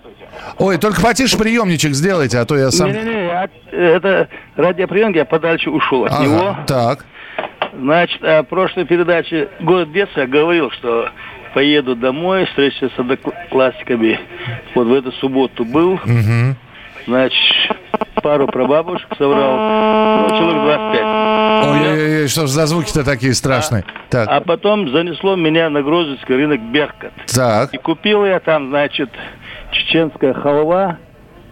Ой, 0.58 0.78
только 0.78 1.02
потише 1.02 1.38
приемничек 1.38 1.94
сделайте, 1.94 2.38
а 2.40 2.46
то 2.46 2.56
я 2.58 2.72
сам... 2.72 2.92
Не-не-не, 2.92 3.32
от- 3.32 3.52
это 3.74 4.28
радиоприемник, 4.56 5.16
я 5.18 5.26
подальше 5.26 5.70
ушел 5.70 6.06
от 6.06 6.12
Ага, 6.12 6.24
него. 6.24 6.58
Так. 6.68 7.06
Значит, 7.74 8.24
о 8.24 8.44
прошлой 8.44 8.86
передаче 8.86 9.48
«Город 9.62 9.92
детства» 9.94 10.22
я 10.22 10.28
говорил, 10.28 10.70
что 10.72 11.10
поеду 11.54 11.96
домой, 11.96 12.46
встречусь 12.46 12.92
с 12.96 13.00
одноклассниками. 13.00 14.20
Вот 14.76 14.88
в 14.88 14.94
эту 14.94 15.12
субботу 15.14 15.64
был. 15.66 16.00
Мгм. 16.06 16.56
Значит, 17.08 17.38
пару 18.22 18.48
прабабушек 18.48 19.08
собрал. 19.18 19.58
Ну, 20.22 20.30
человек 20.30 20.62
25. 20.64 21.02
Ой-ой-ой, 21.72 22.28
что 22.28 22.46
ж 22.48 22.50
за 22.50 22.66
звуки-то 22.68 23.04
такие 23.04 23.34
страшные? 23.34 23.84
Так, 24.10 24.28
А 24.30 24.42
потом 24.42 24.90
занесло 24.92 25.36
меня 25.36 25.70
на 25.70 25.82
Грозовский 25.82 26.36
рынок 26.36 26.60
Беркат. 26.62 27.14
так. 27.34 27.74
И 27.74 27.78
купил 27.78 28.26
я 28.26 28.40
там, 28.40 28.70
значит, 28.70 29.10
чеченская 29.72 30.34
халва, 30.34 30.98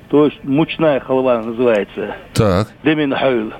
то 0.09 0.25
есть 0.25 0.43
мучная 0.43 0.99
халва 0.99 1.41
называется. 1.41 2.15
Так. 2.33 2.67
Демин 2.83 3.15
Хайл. 3.15 3.53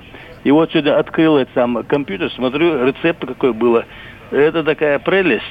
И 0.44 0.50
вот 0.50 0.70
сегодня 0.70 0.98
открыл 0.98 1.36
этот 1.36 1.54
сам 1.54 1.84
компьютер, 1.84 2.30
смотрю, 2.32 2.86
рецепт 2.86 3.24
какой 3.26 3.52
было. 3.52 3.84
Это 4.30 4.64
такая 4.64 4.98
прелесть. 4.98 5.44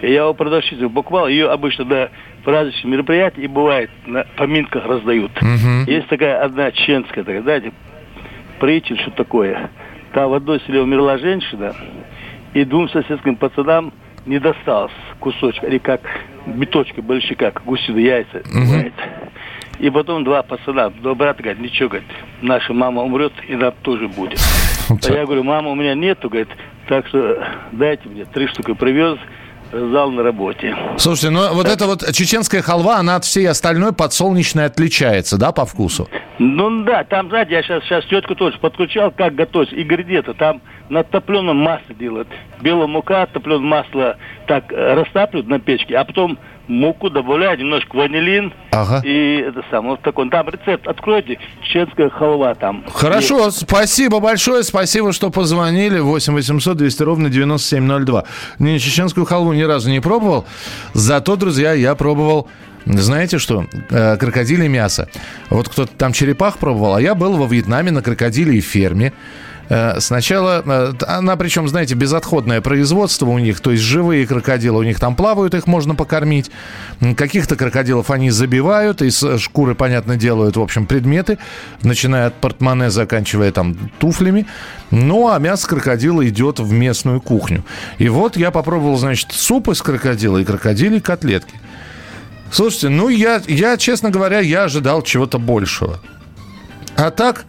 И 0.00 0.12
я 0.12 0.28
у 0.28 0.34
продавщицы 0.34 0.88
покупал, 0.88 1.28
ее 1.28 1.50
обычно 1.50 1.84
до 1.84 2.10
праздничных 2.44 2.84
мероприятий 2.84 3.42
и 3.42 3.46
бывает 3.46 3.90
на 4.06 4.24
поминках 4.36 4.84
раздают. 4.86 5.30
Мгм. 5.40 5.84
Есть 5.86 6.08
такая 6.08 6.42
одна 6.42 6.70
чеченская, 6.72 7.24
такая, 7.24 7.42
знаете, 7.42 7.72
притча, 8.58 8.96
что 8.96 9.10
такое. 9.12 9.70
Там 10.12 10.30
в 10.30 10.34
одной 10.34 10.60
селе 10.60 10.80
умерла 10.80 11.18
женщина, 11.18 11.74
и 12.52 12.64
двум 12.64 12.88
соседским 12.90 13.36
пацанам 13.36 13.92
не 14.26 14.38
досталось 14.38 14.92
кусочка, 15.20 15.66
или 15.66 15.78
как 15.78 16.00
биточка 16.46 17.02
большие, 17.02 17.36
как 17.36 17.62
гусиные 17.64 18.06
яйца 18.06 18.42
бывает. 18.52 18.94
И 19.78 19.90
потом 19.90 20.22
два 20.22 20.42
пацана, 20.42 20.90
два 20.90 21.14
брата 21.14 21.42
говорят, 21.42 21.60
ничего, 21.60 21.88
говорит, 21.88 22.08
наша 22.40 22.72
мама 22.72 23.02
умрет, 23.02 23.32
и 23.48 23.56
нам 23.56 23.72
тоже 23.82 24.06
будет. 24.06 24.38
А 24.88 25.12
я 25.12 25.24
говорю, 25.24 25.42
мама 25.42 25.70
у 25.70 25.74
меня 25.74 25.94
нету, 25.94 26.28
говорит, 26.28 26.50
так 26.88 27.06
что 27.08 27.44
дайте 27.72 28.08
мне 28.08 28.24
три 28.24 28.46
штуки 28.46 28.74
привез, 28.74 29.18
раздал 29.72 30.10
на 30.10 30.22
работе. 30.22 30.76
Слушайте, 30.98 31.30
ну 31.30 31.54
вот 31.54 31.66
эта 31.66 31.86
вот 31.86 32.04
чеченская 32.12 32.62
халва, 32.62 32.98
она 32.98 33.16
от 33.16 33.24
всей 33.24 33.48
остальной 33.48 33.92
подсолнечной 33.92 34.66
отличается, 34.66 35.38
да, 35.38 35.52
по 35.52 35.64
вкусу? 35.64 36.08
Ну 36.38 36.84
да, 36.84 37.04
там, 37.04 37.28
знаете, 37.28 37.52
я 37.54 37.62
сейчас, 37.62 37.84
сейчас 37.84 38.04
тетку 38.06 38.34
тоже 38.34 38.58
подключал, 38.58 39.10
как 39.10 39.34
готовить. 39.34 39.72
И 39.72 39.82
говорит, 39.82 40.08
это 40.08 40.34
там 40.34 40.60
на 40.88 41.02
топленом 41.04 41.56
масле 41.56 41.94
делают. 41.98 42.28
Белая 42.60 42.86
мука, 42.86 43.26
топленое 43.26 43.66
масло 43.66 44.16
так 44.46 44.72
э, 44.72 44.94
растапливают 44.94 45.48
на 45.48 45.58
печке, 45.58 45.96
а 45.96 46.04
потом 46.04 46.38
муку 46.72 47.10
добавляют, 47.10 47.60
немножко 47.60 47.96
ванилин. 47.96 48.52
Ага. 48.70 49.02
И 49.04 49.36
это 49.36 49.62
самое, 49.70 49.92
вот 49.92 50.02
такой. 50.02 50.28
Там 50.30 50.48
рецепт 50.48 50.86
откройте, 50.88 51.38
чеченская 51.62 52.08
халва 52.10 52.54
там. 52.54 52.84
Хорошо, 52.92 53.50
спасибо 53.50 54.20
большое, 54.20 54.62
спасибо, 54.62 55.12
что 55.12 55.30
позвонили. 55.30 56.00
8 56.00 56.34
800 56.34 56.76
200 56.76 57.02
ровно 57.02 57.28
9702. 57.28 58.24
Не, 58.58 58.78
чеченскую 58.78 59.26
халву 59.26 59.52
ни 59.52 59.62
разу 59.62 59.90
не 59.90 60.00
пробовал, 60.00 60.46
зато, 60.94 61.36
друзья, 61.36 61.72
я 61.72 61.94
пробовал 61.94 62.48
знаете 62.84 63.38
что? 63.38 63.66
Э, 63.90 64.16
крокодиле 64.16 64.68
мясо. 64.68 65.08
Вот 65.50 65.68
кто-то 65.68 65.92
там 65.96 66.12
черепах 66.12 66.58
пробовал, 66.58 66.96
а 66.96 67.00
я 67.00 67.14
был 67.14 67.36
во 67.36 67.46
Вьетнаме 67.46 67.92
на 67.92 68.02
крокодиле 68.02 68.60
ферме. 68.60 69.12
Э, 69.72 70.00
Сначала, 70.00 70.62
э, 70.66 70.92
она 71.06 71.36
причем, 71.36 71.66
знаете, 71.66 71.94
безотходное 71.94 72.60
производство 72.60 73.24
у 73.26 73.38
них, 73.38 73.60
то 73.60 73.70
есть 73.70 73.82
живые 73.82 74.26
крокодилы, 74.26 74.80
у 74.80 74.82
них 74.82 75.00
там 75.00 75.16
плавают, 75.16 75.54
их 75.54 75.66
можно 75.66 75.94
покормить. 75.94 76.50
Каких-то 77.16 77.56
крокодилов 77.56 78.10
они 78.10 78.30
забивают, 78.30 79.00
из 79.00 79.22
э, 79.22 79.38
шкуры, 79.38 79.74
понятно, 79.74 80.16
делают, 80.16 80.58
в 80.58 80.60
общем, 80.60 80.84
предметы, 80.84 81.38
начиная 81.82 82.26
от 82.26 82.34
портмоне, 82.34 82.90
заканчивая 82.90 83.50
там 83.50 83.74
туфлями. 83.98 84.46
Ну, 84.90 85.30
а 85.30 85.38
мясо 85.38 85.66
крокодила 85.66 86.28
идет 86.28 86.60
в 86.60 86.70
местную 86.70 87.22
кухню. 87.22 87.64
И 87.96 88.10
вот 88.10 88.36
я 88.36 88.50
попробовал, 88.50 88.98
значит, 88.98 89.32
суп 89.32 89.70
из 89.70 89.80
крокодила 89.80 90.36
и 90.36 90.44
крокодилей 90.44 91.00
котлетки. 91.00 91.54
Слушайте, 92.50 92.90
ну 92.90 93.08
я, 93.08 93.40
я, 93.48 93.78
честно 93.78 94.10
говоря, 94.10 94.40
я 94.40 94.64
ожидал 94.64 95.00
чего-то 95.00 95.38
большего. 95.38 95.98
А 96.94 97.10
так, 97.10 97.46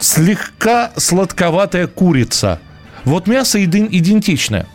слегка 0.00 0.90
сладковатая 0.96 1.86
курица. 1.86 2.60
Вот 3.04 3.26
мясо 3.26 3.62
иден- 3.62 3.88
идентичное. 3.90 4.66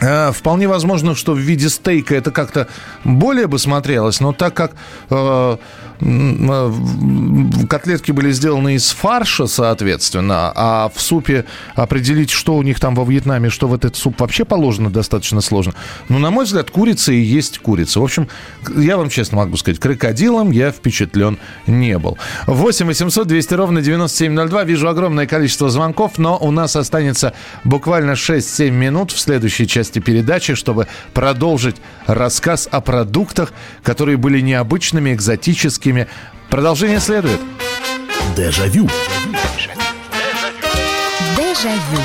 Э, 0.00 0.30
Вполне 0.32 0.68
возможно, 0.68 1.14
что 1.14 1.32
в 1.32 1.38
виде 1.38 1.68
стейка 1.68 2.14
это 2.14 2.30
как-то 2.30 2.68
более 3.04 3.46
бы 3.48 3.58
смотрелось, 3.58 4.20
но 4.20 4.32
так 4.32 4.54
как 4.54 4.72
э, 5.10 5.56
котлетки 7.68 8.12
были 8.12 8.30
сделаны 8.30 8.76
из 8.76 8.90
фарша, 8.90 9.46
соответственно, 9.46 10.52
а 10.54 10.90
в 10.94 11.00
супе 11.00 11.44
определить, 11.74 12.30
что 12.30 12.56
у 12.56 12.62
них 12.62 12.78
там 12.78 12.94
во 12.94 13.04
Вьетнаме, 13.04 13.50
что 13.50 13.66
в 13.66 13.74
этот 13.74 13.96
суп 13.96 14.20
вообще 14.20 14.44
положено, 14.44 14.90
достаточно 14.90 15.40
сложно. 15.40 15.74
Но, 16.08 16.18
на 16.18 16.30
мой 16.30 16.44
взгляд, 16.44 16.70
курица 16.70 17.12
и 17.12 17.18
есть 17.18 17.58
курица. 17.58 18.00
В 18.00 18.04
общем, 18.04 18.28
я 18.76 18.96
вам 18.96 19.08
честно 19.08 19.38
могу 19.38 19.56
сказать, 19.56 19.80
крокодилом 19.80 20.52
я 20.52 20.70
впечатлен 20.70 21.38
не 21.66 21.98
был. 21.98 22.16
8 22.46 22.86
800 22.86 23.26
200 23.26 23.54
ровно 23.54 23.82
9702. 23.82 24.64
Вижу 24.64 24.88
огромное 24.88 25.26
количество 25.26 25.68
звонков, 25.68 26.18
но 26.18 26.38
у 26.38 26.50
нас 26.50 26.76
останется 26.76 27.34
буквально 27.64 28.12
6-7 28.12 28.70
минут 28.70 29.10
в 29.10 29.18
следующей 29.18 29.66
части 29.66 29.98
передачи, 29.98 30.54
чтобы 30.54 30.86
продолжить 31.12 31.76
рассказ 32.06 32.68
о 32.70 32.80
продуктах, 32.80 33.52
которые 33.82 34.16
были 34.16 34.40
необычными, 34.40 35.12
экзотическими. 35.12 35.87
Продолжение 36.50 37.00
следует. 37.00 37.40
Дежавю. 38.36 38.88
Дежавю. 41.36 42.02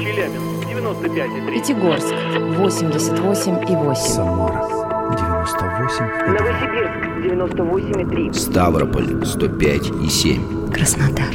Челябинск, 0.00 0.68
95,3. 0.68 1.52
Пятигорск 1.52 2.14
88 2.58 3.70
и 3.70 3.74
8. 3.74 3.94
Самара 3.94 4.68
98. 5.10 6.04
Новосибирск 6.28 7.08
98,3. 7.24 8.34
Ставрополь 8.34 9.26
105 9.26 9.90
и 10.04 10.08
7. 10.08 10.70
Краснодар 10.72 11.34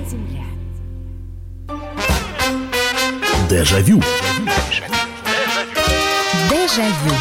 Дежавю. 3.51 4.01
Дежавю. 6.49 7.15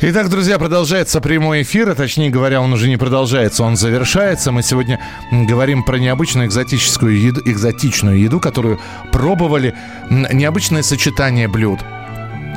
Итак, 0.00 0.28
друзья, 0.28 0.58
продолжается 0.58 1.20
прямой 1.20 1.62
эфир, 1.62 1.90
а 1.90 1.94
точнее 1.94 2.28
говоря, 2.28 2.60
он 2.60 2.72
уже 2.72 2.88
не 2.88 2.96
продолжается, 2.96 3.62
он 3.62 3.76
завершается. 3.76 4.50
Мы 4.50 4.64
сегодня 4.64 4.98
говорим 5.30 5.84
про 5.84 5.98
необычную 5.98 6.48
экзотическую 6.48 7.16
еду, 7.20 7.40
экзотичную 7.44 8.18
еду, 8.18 8.40
которую 8.40 8.80
пробовали, 9.12 9.76
необычное 10.10 10.82
сочетание 10.82 11.46
блюд. 11.46 11.78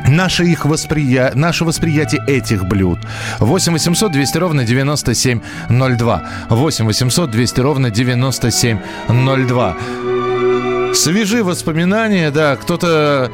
Наше, 0.08 0.46
их 0.46 0.66
восприя... 0.66 1.34
Наше 1.36 1.66
восприятие 1.66 2.24
этих 2.26 2.66
блюд. 2.66 2.98
8 3.38 3.74
800 3.74 4.12
200 4.12 4.38
ровно 4.40 4.64
9702. 4.64 6.24
8 6.50 6.86
800 6.86 7.30
200 7.30 7.60
ровно 7.60 7.92
9702. 7.92 9.78
Свежие 10.96 11.44
воспоминания, 11.44 12.32
да, 12.32 12.56
кто-то... 12.56 13.30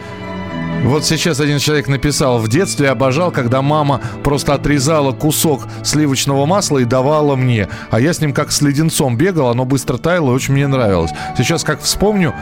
Вот 0.84 1.05
сейчас 1.05 1.39
один 1.39 1.59
человек 1.59 1.88
написал, 1.88 2.39
в 2.39 2.47
детстве 2.47 2.89
обожал, 2.89 3.30
когда 3.30 3.62
мама 3.62 4.01
просто 4.24 4.55
отрезала 4.55 5.12
кусок 5.12 5.68
сливочного 5.84 6.47
масла 6.47 6.80
и 6.80 6.86
давала 6.86 7.36
мне. 7.36 7.70
А 7.91 7.99
я 7.99 8.14
с 8.14 8.20
ним 8.20 8.34
как 8.34 8.51
с 8.51 8.62
леденцом 8.62 9.16
бегал, 9.16 9.49
оно 9.49 9.64
быстро 9.64 9.97
таяло 9.97 10.32
и 10.32 10.34
очень 10.34 10.55
мне 10.55 10.66
нравилось. 10.66 11.12
Сейчас 11.38 11.64
как 11.64 11.82
вспомню, 11.82 12.34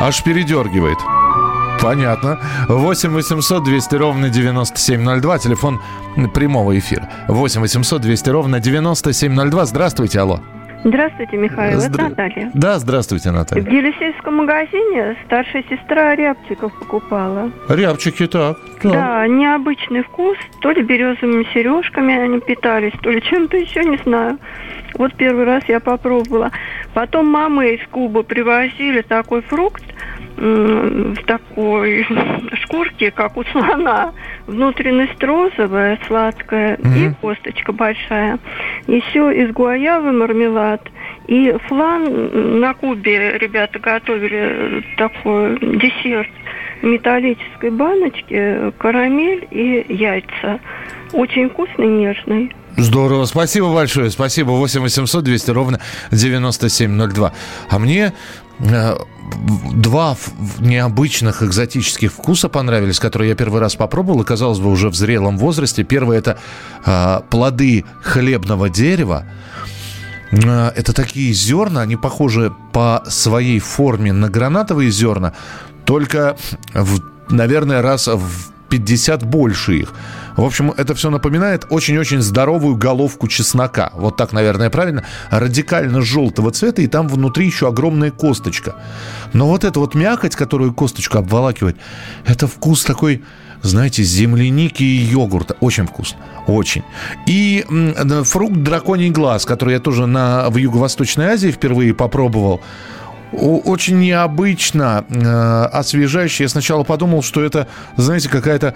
аж 0.00 0.22
передергивает. 0.22 0.98
Понятно. 1.80 2.38
8 2.68 3.10
800 3.10 3.64
200 3.64 3.94
ровно 3.96 4.28
9702. 4.28 5.38
Телефон 5.38 5.80
прямого 6.34 6.78
эфира. 6.78 7.08
8 7.28 7.62
800 7.62 8.02
200 8.02 8.30
ровно 8.30 8.60
9702. 8.60 9.64
Здравствуйте, 9.64 10.20
алло. 10.20 10.40
Здравствуйте, 10.84 11.36
Михаил. 11.36 11.78
Это 11.78 11.88
Здра- 11.88 12.08
Наталья. 12.10 12.50
Да, 12.54 12.78
здравствуйте, 12.78 13.30
В 13.30 13.34
Наталья. 13.34 13.68
Елисейском 13.68 14.36
магазине 14.36 15.16
старшая 15.24 15.64
сестра 15.68 16.14
рябчиков 16.14 16.72
покупала. 16.78 17.50
Рябчики, 17.68 18.26
так. 18.26 18.56
так. 18.82 18.92
Да, 18.92 19.26
необычный 19.26 20.02
вкус. 20.04 20.36
То 20.60 20.70
ли 20.70 20.82
березовыми 20.82 21.44
сережками 21.52 22.16
они 22.16 22.40
питались, 22.40 22.92
то 23.02 23.10
ли 23.10 23.20
чем-то 23.22 23.56
еще, 23.56 23.84
не 23.84 23.96
знаю. 23.98 24.38
Вот 24.94 25.14
первый 25.14 25.44
раз 25.44 25.64
я 25.68 25.80
попробовала. 25.80 26.52
Потом 26.94 27.26
мамы 27.26 27.74
из 27.74 27.86
Кубы 27.88 28.22
привозили 28.22 29.02
такой 29.02 29.42
фрукт 29.42 29.82
в 30.36 31.16
такой 31.26 32.06
шкурке, 32.62 33.10
как 33.10 33.36
у 33.36 33.44
слона. 33.44 34.12
Внутренность 34.46 35.22
розовая, 35.22 35.98
сладкая 36.06 36.76
и 36.76 37.10
косточка 37.20 37.72
большая. 37.72 38.38
Еще 38.86 39.34
из 39.36 39.52
гуаявы 39.52 40.12
мармелад. 40.12 40.82
И 41.26 41.54
флан 41.66 42.60
на 42.60 42.74
Кубе 42.74 43.38
ребята 43.38 43.78
готовили 43.78 44.84
такой 44.96 45.58
десерт 45.58 46.30
в 46.82 46.86
металлической 46.86 47.70
баночке, 47.70 48.72
карамель 48.78 49.46
и 49.50 49.84
яйца. 49.88 50.60
Очень 51.12 51.48
вкусный, 51.50 51.88
нежный. 51.88 52.52
Здорово, 52.76 53.24
спасибо 53.24 53.72
большое, 53.72 54.10
спасибо. 54.10 54.50
8 54.50 54.80
800 54.82 55.24
200 55.24 55.50
ровно 55.50 55.80
9702. 56.12 57.32
А 57.70 57.78
мне 57.78 58.12
э, 58.60 58.94
два 59.72 60.16
необычных 60.58 61.42
экзотических 61.42 62.12
вкуса 62.12 62.48
понравились, 62.48 62.98
которые 62.98 63.30
я 63.30 63.34
первый 63.34 63.60
раз 63.60 63.76
попробовал, 63.76 64.22
и, 64.22 64.24
казалось 64.24 64.58
бы, 64.58 64.70
уже 64.70 64.88
в 64.88 64.94
зрелом 64.94 65.38
возрасте. 65.38 65.84
Первое– 65.84 66.18
это 66.18 66.38
э, 66.84 67.20
плоды 67.30 67.84
хлебного 68.02 68.68
дерева. 68.68 69.24
Э, 70.32 70.72
Это 70.74 70.92
такие 70.92 71.32
зерна, 71.32 71.82
они 71.82 71.96
похожи 71.96 72.52
по 72.72 73.02
своей 73.08 73.58
форме 73.60 74.12
на 74.12 74.28
гранатовые 74.28 74.90
зерна, 74.90 75.32
только, 75.84 76.36
в, 76.74 77.00
наверное, 77.30 77.82
раз 77.82 78.08
в 78.08 78.55
50 78.68 79.24
больше 79.24 79.76
их. 79.76 79.92
В 80.36 80.44
общем, 80.44 80.72
это 80.76 80.94
все 80.94 81.10
напоминает 81.10 81.66
очень-очень 81.70 82.20
здоровую 82.20 82.76
головку 82.76 83.26
чеснока. 83.26 83.90
Вот 83.94 84.16
так, 84.16 84.32
наверное, 84.32 84.68
правильно. 84.68 85.04
Радикально 85.30 86.02
желтого 86.02 86.50
цвета, 86.50 86.82
и 86.82 86.86
там 86.86 87.08
внутри 87.08 87.46
еще 87.46 87.68
огромная 87.68 88.10
косточка. 88.10 88.76
Но 89.32 89.48
вот 89.48 89.64
эта 89.64 89.80
вот 89.80 89.94
мякоть, 89.94 90.36
которую 90.36 90.74
косточку 90.74 91.18
обволакивает, 91.18 91.76
это 92.26 92.46
вкус 92.46 92.84
такой, 92.84 93.22
знаете, 93.62 94.02
земляники 94.02 94.82
и 94.82 95.04
йогурта. 95.04 95.56
Очень 95.60 95.86
вкусно. 95.86 96.18
Очень. 96.46 96.82
И 97.26 97.64
фрукт 98.24 98.56
драконий 98.56 99.10
глаз, 99.10 99.46
который 99.46 99.74
я 99.74 99.80
тоже 99.80 100.06
на, 100.06 100.50
в 100.50 100.56
Юго-Восточной 100.56 101.28
Азии 101.28 101.50
впервые 101.50 101.94
попробовал. 101.94 102.60
Очень 103.32 103.98
необычно, 103.98 105.04
э, 105.10 105.64
освежающе. 105.78 106.44
Я 106.44 106.48
сначала 106.48 106.84
подумал, 106.84 107.22
что 107.22 107.42
это, 107.44 107.66
знаете, 107.96 108.28
какая-то 108.30 108.74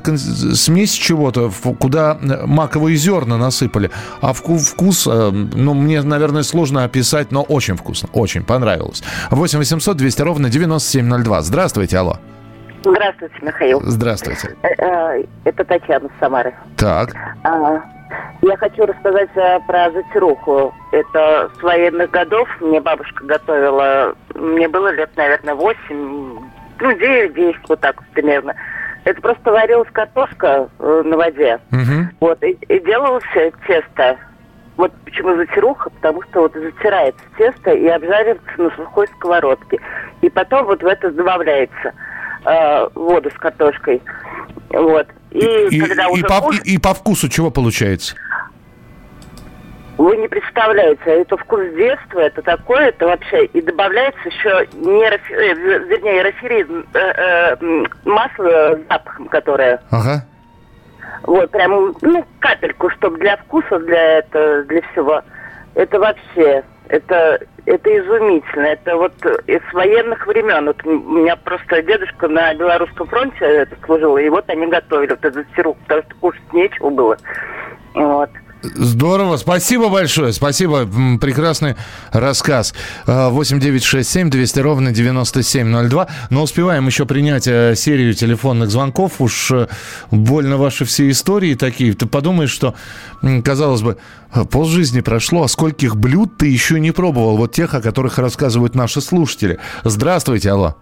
кон- 0.00 0.18
смесь 0.18 0.92
чего-то, 0.92 1.50
куда 1.78 2.18
э, 2.20 2.46
маковые 2.46 2.96
зерна 2.96 3.36
насыпали. 3.38 3.90
А 4.20 4.32
вку- 4.32 4.58
вкус, 4.58 5.06
э, 5.06 5.30
ну, 5.30 5.74
мне, 5.74 6.02
наверное, 6.02 6.42
сложно 6.42 6.84
описать, 6.84 7.30
но 7.32 7.42
очень 7.42 7.76
вкусно. 7.76 8.08
Очень 8.12 8.42
понравилось. 8.44 9.02
8 9.30 9.58
800 9.58 9.96
200 9.96 10.22
ровно 10.22 10.50
9702. 10.50 11.42
Здравствуйте, 11.42 11.98
алло. 11.98 12.18
Здравствуйте, 12.84 13.34
Михаил. 13.42 13.82
Здравствуйте. 13.84 14.54
Э, 14.62 15.22
Это 15.44 15.64
Татьяна 15.64 16.08
Самары. 16.20 16.54
Так. 16.76 17.14
А, 17.44 17.80
Я 18.42 18.56
хочу 18.56 18.86
рассказать 18.86 19.30
э, 19.34 19.60
про 19.66 19.90
затируху. 19.90 20.74
Это 20.92 21.50
с 21.58 21.62
военных 21.62 22.10
годов. 22.10 22.48
Мне 22.60 22.80
бабушка 22.80 23.24
готовила. 23.24 24.14
Мне 24.34 24.68
было 24.68 24.92
лет, 24.92 25.10
наверное, 25.16 25.54
8, 25.54 25.76
ну, 25.90 26.92
9-10, 26.92 27.56
вот 27.68 27.80
так 27.80 27.96
вот 27.96 28.06
примерно. 28.10 28.54
Это 29.04 29.20
просто 29.20 29.50
варилась 29.50 29.88
картошка 29.92 30.68
э, 30.78 31.02
на 31.04 31.16
воде. 31.16 31.60
Вот, 32.20 32.42
и, 32.42 32.50
и 32.50 32.80
делалось 32.80 33.24
тесто. 33.66 34.16
Вот 34.76 34.92
почему 35.04 35.34
затируха, 35.34 35.90
потому 35.90 36.22
что 36.22 36.42
вот 36.42 36.54
затирается 36.54 37.24
тесто 37.36 37.72
и 37.72 37.86
обжаривается 37.88 38.62
на 38.62 38.70
сухой 38.70 39.08
сковородке. 39.16 39.80
И 40.20 40.30
потом 40.30 40.66
вот 40.66 40.82
в 40.82 40.86
это 40.86 41.10
добавляется 41.10 41.92
э, 42.44 42.88
воду 42.94 43.30
с 43.30 43.38
картошкой. 43.38 44.00
Вот. 44.70 45.08
И, 45.30 45.38
И, 45.70 45.80
когда 45.80 46.06
и 46.06 46.10
уже 46.12 46.24
по, 46.24 46.34
вкус- 46.34 46.62
и- 46.64 46.74
и 46.74 46.78
по 46.78 46.94
вкусу 46.94 47.28
чего 47.28 47.50
получается? 47.50 48.14
Вы 49.98 50.16
не 50.16 50.28
представляете, 50.28 51.02
это 51.06 51.36
вкус 51.36 51.60
детства, 51.76 52.20
это 52.20 52.40
такое, 52.42 52.90
это 52.90 53.06
вообще, 53.06 53.46
и 53.46 53.60
добавляется 53.60 54.20
еще 54.28 54.68
нейрофи- 54.74 55.34
э, 55.34 55.54
вернее, 55.88 56.20
эроферин, 56.20 56.86
э, 56.94 56.98
э, 56.98 57.56
масло 58.04 58.76
с 58.76 58.88
запахом, 58.88 59.26
которое, 59.28 59.80
Ага. 59.90 60.24
вот, 61.24 61.50
прям, 61.50 61.96
ну, 62.00 62.24
капельку, 62.38 62.90
чтобы 62.90 63.18
для 63.18 63.36
вкуса, 63.38 63.80
для 63.80 64.18
это, 64.18 64.62
для 64.68 64.82
всего. 64.92 65.20
Это 65.74 65.98
вообще, 65.98 66.62
это, 66.88 67.40
это 67.68 67.98
изумительно. 67.98 68.66
Это 68.66 68.96
вот 68.96 69.14
из 69.46 69.60
военных 69.72 70.26
времен. 70.26 70.66
Вот 70.66 70.84
у 70.84 70.90
меня 70.90 71.36
просто 71.36 71.82
дедушка 71.82 72.28
на 72.28 72.54
Белорусском 72.54 73.06
фронте 73.06 73.44
это 73.44 73.76
служил, 73.84 74.16
и 74.16 74.28
вот 74.28 74.48
они 74.48 74.66
готовили 74.66 75.10
вот 75.10 75.24
этот 75.24 75.46
сироп, 75.54 75.76
потому 75.86 76.02
что 76.02 76.14
кушать 76.16 76.52
нечего 76.52 76.90
было. 76.90 77.18
Вот. 77.94 78.30
Здорово, 78.62 79.36
спасибо 79.36 79.88
большое, 79.88 80.32
спасибо, 80.32 80.84
прекрасный 81.20 81.76
рассказ. 82.10 82.74
А, 83.06 83.30
8967 83.30 84.30
200 84.30 84.60
ровно 84.60 84.90
9702. 84.90 86.08
Но 86.30 86.42
успеваем 86.42 86.86
еще 86.86 87.06
принять 87.06 87.46
э, 87.46 87.74
серию 87.76 88.14
телефонных 88.14 88.70
звонков. 88.70 89.20
Уж 89.20 89.52
э, 89.52 89.68
больно 90.10 90.56
ваши 90.56 90.84
все 90.84 91.08
истории 91.08 91.54
такие. 91.54 91.92
Ты 91.94 92.06
подумаешь, 92.06 92.50
что, 92.50 92.74
казалось 93.44 93.82
бы, 93.82 93.96
э, 94.34 94.44
полжизни 94.44 95.02
прошло, 95.02 95.44
а 95.44 95.48
скольких 95.48 95.96
блюд 95.96 96.36
ты 96.36 96.48
еще 96.48 96.80
не 96.80 96.90
пробовал? 96.90 97.36
Вот 97.36 97.52
тех, 97.52 97.74
о 97.74 97.80
которых 97.80 98.18
рассказывают 98.18 98.74
наши 98.74 99.00
слушатели. 99.00 99.60
Здравствуйте, 99.84 100.50
алло. 100.50 100.74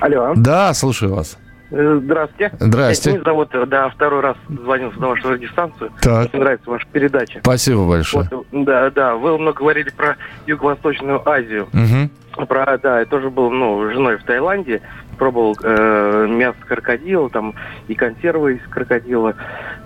Алло. 0.00 0.34
Да, 0.36 0.72
слушаю 0.74 1.14
вас. 1.14 1.36
Э, 1.36 1.49
Здравствуйте. 1.70 2.52
Здрасте. 2.58 3.12
Меня 3.12 3.22
зовут, 3.22 3.54
э, 3.54 3.64
да, 3.66 3.88
второй 3.90 4.20
раз 4.20 4.36
звонил 4.48 4.92
на 4.96 5.08
вашу 5.08 5.30
радиостанцию. 5.30 5.92
Так. 6.02 6.32
Мне 6.32 6.42
нравится 6.42 6.68
ваша 6.68 6.86
передача. 6.92 7.40
Спасибо 7.40 7.86
большое. 7.86 8.28
Вот, 8.30 8.46
э, 8.50 8.64
да, 8.64 8.90
да, 8.90 9.14
вы 9.14 9.38
много 9.38 9.58
говорили 9.58 9.90
про 9.90 10.16
Юго-Восточную 10.46 11.26
Азию. 11.28 11.68
Мгм. 11.72 12.10
Про, 12.46 12.78
да, 12.78 13.00
я 13.00 13.06
тоже 13.06 13.30
был, 13.30 13.50
ну, 13.50 13.90
женой 13.90 14.16
в 14.16 14.24
Таиланде, 14.24 14.82
пробовал 15.18 15.56
э, 15.62 16.26
мясо 16.28 16.58
крокодила, 16.66 17.28
там, 17.28 17.54
и 17.88 17.94
консервы 17.94 18.54
из 18.54 18.62
крокодила, 18.68 19.34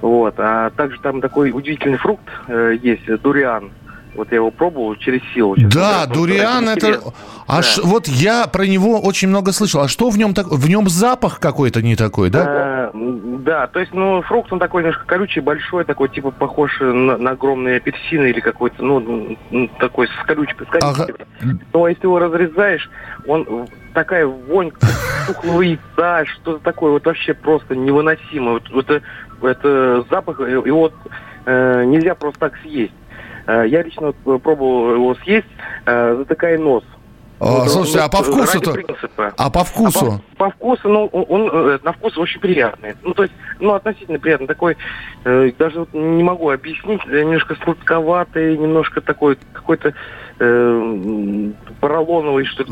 вот. 0.01 0.35
А 0.39 0.71
также 0.71 1.01
там 1.01 1.21
такой 1.21 1.51
удивительный 1.51 1.99
фрукт 1.99 2.25
э, 2.49 2.77
есть, 2.81 3.07
дуриан. 3.23 3.73
Вот 4.15 4.29
я 4.31 4.37
его 4.37 4.51
пробовал 4.51 4.95
через 4.97 5.21
силу. 5.35 5.57
честно 5.57 5.71
Да. 5.81 6.05
Ну, 6.09 6.15
дуриан 6.15 6.69
это... 6.69 6.75
интересно. 6.87 7.13
А 7.47 7.57
Да. 7.57 7.63
ш- 7.63 7.83
вот 7.85 8.09
я 8.09 8.47
про 8.47 8.67
него 8.67 9.01
очень 9.01 9.29
много 9.29 9.53
слышал. 9.53 9.83
А 9.83 9.89
что 9.89 10.09
в 10.11 10.17
нем 10.19 10.35
так? 10.35 10.47
В 10.49 10.69
нем 10.69 10.89
запах 10.89 11.41
какой-то 11.41 11.83
не 11.83 11.97
такой, 11.97 12.31
да? 12.31 12.91
Э, 12.95 12.99
Да, 13.45 13.67
то 13.67 13.81
есть, 13.81 13.93
ну, 13.93 14.23
фрукт, 14.23 14.53
он 14.53 14.59
такой 14.59 14.83
немножко 14.83 15.05
колючий, 15.05 15.43
большой, 15.43 15.85
такой, 15.85 16.09
типа, 16.09 16.31
похож 16.31 16.81
на, 16.81 17.19
на 17.19 17.31
огромные 17.33 17.77
апельсины 17.77 18.31
или 18.31 18.41
какой-то, 18.41 18.83
ну, 18.83 19.37
такой 19.79 20.07
с 20.09 20.27
колючкой, 20.27 20.67
с 20.67 20.71
колючкой. 20.71 21.27
Но 21.73 21.89
если 21.89 22.05
его 22.05 22.19
разрезаешь, 22.19 22.89
он 23.27 23.69
такая 23.93 24.27
вонь 24.27 24.71
тухлого 25.27 25.61
яйца, 25.63 26.25
что-то 26.27 26.59
такое, 26.65 26.93
вот 26.93 27.05
вообще 27.05 27.35
просто 27.35 27.77
невыносимо. 27.77 28.53
Вот, 28.53 28.71
вот 28.71 28.91
это, 28.91 29.05
это 29.43 30.05
запах, 30.11 30.41
и 30.41 30.53
и 30.53 30.71
вот 30.71 30.95
э, 31.47 31.85
нельзя 31.85 32.15
просто 32.15 32.41
так 32.41 32.55
съесть. 32.63 32.93
Э, 33.47 33.65
я 33.67 33.83
лично 33.83 34.13
вот 34.25 34.43
пробовал 34.43 34.95
его 34.95 35.15
съесть, 35.17 35.47
э, 35.87 36.17
затыкая 36.19 36.59
нос. 36.59 36.85
А, 37.41 37.67
слушайте, 37.67 37.99
ну, 37.99 38.05
а 38.05 38.09
по 38.09 38.23
вкусу-то? 38.23 39.35
А 39.37 39.51
по 39.51 39.65
вкусу? 39.65 40.23
по, 40.37 40.45
по 40.45 40.51
вкусу, 40.51 40.89
ну, 40.89 41.07
он, 41.07 41.25
он, 41.29 41.51
э, 41.53 41.79
на 41.83 41.93
вкус 41.93 42.17
очень 42.17 42.41
приятный. 42.41 42.95
Ну, 43.03 43.13
то 43.13 43.25
есть, 43.25 43.35
ну, 43.59 43.75
относительно 43.75 44.19
приятный. 44.19 44.47
Такой, 44.47 44.77
э, 45.25 45.51
даже 45.59 45.81
вот 45.81 45.93
не 45.93 46.23
могу 46.23 46.51
объяснить, 46.51 47.01
э, 47.07 47.23
немножко 47.23 47.57
сладковатый, 47.63 48.57
немножко 48.57 49.01
такой, 49.01 49.37
какой-то 49.53 49.93
э, 50.39 51.51
поролоновый, 51.89 52.47
что 52.47 52.63
ли. 52.65 52.71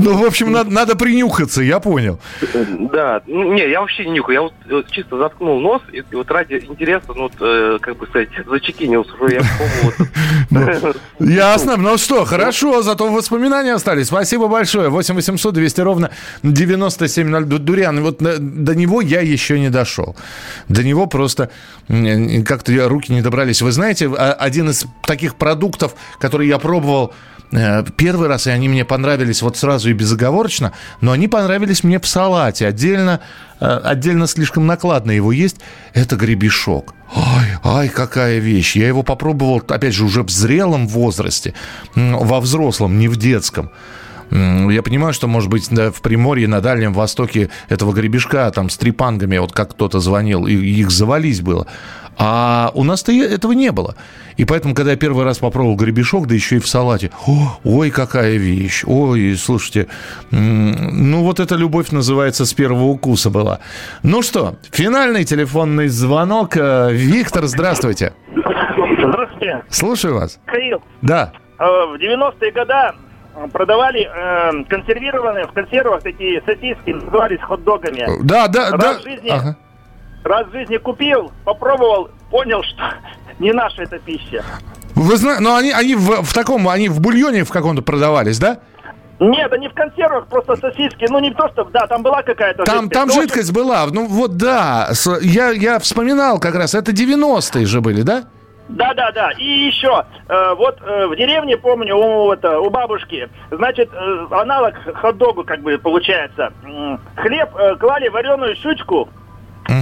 Ну, 0.00 0.14
в 0.18 0.24
общем, 0.26 0.50
надо, 0.50 0.96
принюхаться, 0.96 1.62
я 1.62 1.78
понял. 1.78 2.18
Да, 2.92 3.22
ну, 3.28 3.52
не, 3.52 3.70
я 3.70 3.80
вообще 3.80 4.04
не 4.06 4.12
нюхаю. 4.12 4.34
Я 4.34 4.42
вот, 4.42 4.52
э, 4.68 4.82
чисто 4.90 5.18
заткнул 5.18 5.60
нос, 5.60 5.82
и, 5.92 6.02
вот 6.12 6.28
ради 6.32 6.54
интереса, 6.68 7.12
ну, 7.14 7.30
э, 7.40 7.78
как 7.80 7.96
бы 7.96 8.06
сказать, 8.08 8.28
зачекинился, 8.48 9.12
что 9.16 9.28
я 9.28 9.40
этот. 10.50 10.96
Ясно. 11.20 11.76
Ну 11.76 11.96
что, 11.96 12.24
хорошо, 12.24 12.82
зато 12.82 13.08
воспоминания 13.12 13.72
остались. 13.74 14.08
Спасибо 14.08 14.48
большое. 14.48 14.88
8 14.88 15.14
800 15.14 15.54
200 15.54 15.80
ровно 15.82 16.10
9702. 16.42 17.40
Ду- 17.42 17.58
Дуриан, 17.58 18.00
вот 18.02 18.20
на- 18.20 18.38
до 18.38 18.74
него 18.74 19.00
я 19.00 19.20
еще 19.20 19.60
не 19.60 19.70
дошел. 19.70 20.16
До 20.68 20.82
него 20.82 21.06
просто 21.06 21.50
м, 21.88 22.44
как-то 22.44 22.88
руки 22.88 23.12
не 23.12 23.22
добрались. 23.22 23.62
Вы 23.62 23.70
знаете, 23.70 24.10
а- 24.16 24.32
один 24.32 24.70
из 24.70 24.86
таких 25.06 25.36
продуктов, 25.36 25.94
который 26.18 26.48
я 26.48 26.58
пробовал 26.58 27.10
э, 27.10 27.39
первый 27.96 28.28
раз, 28.28 28.46
и 28.46 28.50
они 28.50 28.68
мне 28.68 28.84
понравились 28.84 29.42
вот 29.42 29.56
сразу 29.56 29.90
и 29.90 29.92
безоговорочно, 29.92 30.72
но 31.00 31.12
они 31.12 31.28
понравились 31.28 31.82
мне 31.82 31.98
в 31.98 32.06
салате. 32.06 32.66
Отдельно, 32.66 33.20
э, 33.60 33.66
отдельно 33.66 34.26
слишком 34.26 34.66
накладно 34.66 35.10
его 35.10 35.32
есть. 35.32 35.56
Это 35.92 36.16
гребешок. 36.16 36.94
Ай, 37.14 37.48
ай, 37.64 37.88
какая 37.88 38.38
вещь. 38.38 38.76
Я 38.76 38.86
его 38.86 39.02
попробовал, 39.02 39.62
опять 39.68 39.94
же, 39.94 40.04
уже 40.04 40.22
в 40.22 40.30
зрелом 40.30 40.86
возрасте, 40.86 41.54
во 41.96 42.40
взрослом, 42.40 42.98
не 42.98 43.08
в 43.08 43.16
детском. 43.16 43.70
Я 44.30 44.82
понимаю, 44.84 45.12
что, 45.12 45.26
может 45.26 45.50
быть, 45.50 45.66
да, 45.70 45.90
в 45.90 46.02
Приморье, 46.02 46.46
на 46.46 46.60
Дальнем 46.60 46.92
Востоке 46.92 47.50
этого 47.68 47.92
гребешка 47.92 48.48
там 48.52 48.70
с 48.70 48.76
трепангами, 48.76 49.38
вот 49.38 49.50
как 49.52 49.72
кто-то 49.72 49.98
звонил, 49.98 50.46
и 50.46 50.54
их 50.54 50.92
завались 50.92 51.40
было. 51.40 51.66
А 52.22 52.70
у 52.74 52.84
нас-то 52.84 53.12
этого 53.12 53.52
не 53.52 53.72
было. 53.72 53.94
И 54.36 54.44
поэтому, 54.44 54.74
когда 54.74 54.90
я 54.90 54.96
первый 54.98 55.24
раз 55.24 55.38
попробовал 55.38 55.74
гребешок, 55.76 56.26
да 56.26 56.34
еще 56.34 56.56
и 56.56 56.58
в 56.58 56.68
салате, 56.68 57.10
о, 57.26 57.58
ой, 57.64 57.90
какая 57.90 58.36
вещь, 58.36 58.84
ой, 58.86 59.34
слушайте, 59.36 59.86
ну 60.30 61.22
вот 61.22 61.40
эта 61.40 61.54
любовь 61.54 61.92
называется 61.92 62.44
с 62.44 62.52
первого 62.52 62.84
укуса 62.84 63.30
была. 63.30 63.60
Ну 64.02 64.20
что, 64.20 64.56
финальный 64.70 65.24
телефонный 65.24 65.88
звонок. 65.88 66.58
Э, 66.58 66.92
Виктор, 66.92 67.46
здравствуйте. 67.46 68.12
Здравствуйте. 68.98 69.64
Слушаю 69.70 70.14
вас. 70.16 70.38
Михаил, 70.46 70.82
Да. 71.00 71.32
э, 71.58 71.62
в 71.64 71.94
90-е 71.98 72.52
годы 72.52 73.48
продавали 73.52 74.02
э, 74.06 74.64
консервированные 74.68 75.46
в 75.46 75.52
консервах 75.52 76.02
такие 76.02 76.42
сосиски, 76.44 76.90
назывались 76.90 77.40
хот-догами. 77.40 78.06
Да, 78.24 78.46
да, 78.48 78.72
раз 78.72 78.80
да. 78.80 78.98
В 78.98 79.02
жизни, 79.04 79.28
Ага. 79.30 79.56
Раз 80.24 80.46
в 80.48 80.52
жизни 80.52 80.76
купил, 80.76 81.30
попробовал, 81.44 82.10
понял, 82.30 82.62
что 82.62 82.82
не 83.38 83.52
наша 83.52 83.82
эта 83.82 83.98
пища. 83.98 84.44
Вы 84.94 85.16
знаете, 85.16 85.42
но 85.42 85.56
они, 85.56 85.70
они 85.72 85.94
в, 85.94 86.22
в 86.22 86.32
таком, 86.34 86.68
они 86.68 86.88
в 86.88 87.00
бульоне 87.00 87.44
в 87.44 87.50
каком-то 87.50 87.82
продавались, 87.82 88.38
да? 88.38 88.58
Нет, 89.18 89.52
они 89.52 89.68
в 89.68 89.74
консервах, 89.74 90.26
просто 90.28 90.56
сосиски. 90.56 91.06
Ну, 91.10 91.18
не 91.20 91.30
то, 91.32 91.46
что... 91.48 91.64
Да, 91.64 91.86
там 91.86 92.02
была 92.02 92.22
какая-то 92.22 92.64
Там, 92.64 92.84
жидкость. 92.84 92.92
там 92.92 93.08
но 93.08 93.12
очень- 93.14 93.22
жидкость 93.22 93.52
была. 93.52 93.86
Ну 93.86 94.06
вот 94.06 94.36
да, 94.38 94.90
я, 95.20 95.50
я 95.50 95.78
вспоминал 95.78 96.38
как 96.38 96.54
раз, 96.54 96.74
это 96.74 96.92
90-е 96.92 97.66
же 97.66 97.80
были, 97.82 98.00
да? 98.02 98.24
Да, 98.70 98.94
да, 98.94 99.10
да. 99.12 99.30
И 99.32 99.44
еще, 99.44 100.04
э, 100.28 100.54
вот 100.56 100.78
э, 100.80 101.06
в 101.06 101.16
деревне, 101.16 101.56
помню, 101.58 101.96
у, 101.96 102.32
это, 102.32 102.60
у 102.60 102.70
бабушки, 102.70 103.28
значит, 103.50 103.90
э, 103.92 104.26
аналог 104.30 104.74
хот-догу, 105.02 105.44
как 105.44 105.60
бы, 105.60 105.76
получается. 105.76 106.52
Хлеб 107.16 107.50
э, 107.56 107.76
клали 107.76 108.08
вареную 108.08 108.54
щучку, 108.56 109.08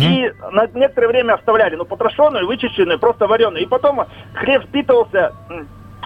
и 0.03 0.33
на 0.53 0.67
некоторое 0.75 1.09
время 1.09 1.35
оставляли, 1.35 1.77
ну, 1.77 1.85
потрошенную, 1.85 2.47
вычищенную, 2.47 2.99
просто 2.99 3.27
вареную. 3.27 3.63
И 3.63 3.67
потом 3.67 4.07
хлеб 4.35 4.65
впитывался 4.65 5.33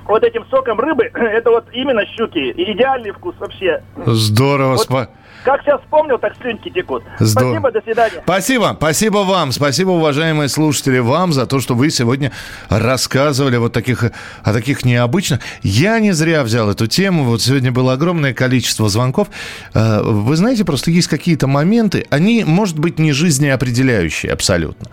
вот 0.07 0.25
этим 0.25 0.45
соком 0.51 0.81
рыбы. 0.81 1.05
Это 1.15 1.51
вот 1.51 1.65
именно 1.73 2.05
щуки. 2.07 2.39
И 2.51 2.73
идеальный 2.73 3.11
вкус 3.13 3.35
вообще. 3.39 3.83
Здорово. 4.07 4.73
Вот 4.77 4.89
спа- 4.89 5.09
Как 5.45 5.63
сейчас 5.63 5.81
вспомнил, 5.81 6.19
так 6.19 6.37
слюнки 6.41 6.71
текут. 6.71 7.03
Здорово. 7.19 7.51
Спасибо, 7.59 7.73
до 7.73 7.81
свидания. 7.83 8.23
Спасибо, 8.23 8.75
спасибо 8.77 9.19
вам, 9.19 9.53
спасибо, 9.53 9.91
уважаемые 9.91 10.49
слушатели, 10.49 10.99
вам 10.99 11.33
за 11.33 11.47
то, 11.47 11.59
что 11.61 11.75
вы 11.75 11.91
сегодня 11.91 12.31
рассказывали 12.69 13.57
вот 13.57 13.73
таких, 13.73 14.05
о 14.45 14.53
таких 14.53 14.85
необычных. 14.85 15.41
Я 15.63 15.99
не 15.99 16.13
зря 16.13 16.45
взял 16.45 16.71
эту 16.71 16.87
тему, 16.87 17.25
вот 17.25 17.43
сегодня 17.43 17.73
было 17.73 17.95
огромное 17.95 18.35
количество 18.35 18.89
звонков. 18.89 19.29
Э, 19.75 20.01
Вы 20.03 20.37
знаете, 20.37 20.65
просто 20.65 20.91
есть 20.91 21.09
какие-то 21.09 21.47
моменты, 21.47 22.07
они, 22.11 22.45
может 22.45 22.79
быть, 22.79 22.99
не 22.99 23.13
жизнеопределяющие 23.13 24.33
абсолютно. 24.33 24.89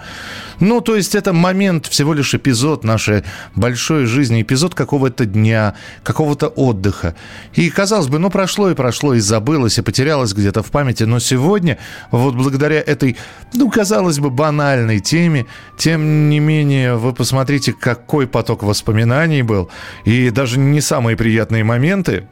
Ну, 0.59 0.81
то 0.81 0.95
есть 0.95 1.15
это 1.15 1.33
момент, 1.33 1.87
всего 1.87 2.13
лишь 2.13 2.33
эпизод 2.33 2.83
нашей 2.83 3.23
большой 3.55 4.05
жизни, 4.05 4.41
эпизод 4.41 4.75
какого-то 4.75 5.25
дня, 5.25 5.75
какого-то 6.03 6.47
отдыха. 6.47 7.15
И, 7.53 7.69
казалось 7.69 8.07
бы, 8.07 8.19
ну, 8.19 8.29
прошло 8.29 8.69
и 8.69 8.75
прошло, 8.75 9.13
и 9.13 9.19
забылось, 9.19 9.77
и 9.77 9.81
потерялось 9.81 10.33
где-то 10.33 10.63
в 10.63 10.71
памяти. 10.71 11.03
Но 11.03 11.19
сегодня, 11.19 11.77
вот 12.11 12.35
благодаря 12.35 12.79
этой, 12.79 13.17
ну, 13.53 13.69
казалось 13.69 14.19
бы, 14.19 14.29
банальной 14.29 14.99
теме, 14.99 15.45
тем 15.77 16.29
не 16.29 16.39
менее, 16.39 16.95
вы 16.95 17.13
посмотрите, 17.13 17.73
какой 17.73 18.27
поток 18.27 18.63
воспоминаний 18.63 19.43
был. 19.43 19.69
И 20.05 20.29
даже 20.29 20.59
не 20.59 20.81
самые 20.81 21.15
приятные 21.15 21.63
моменты, 21.63 22.27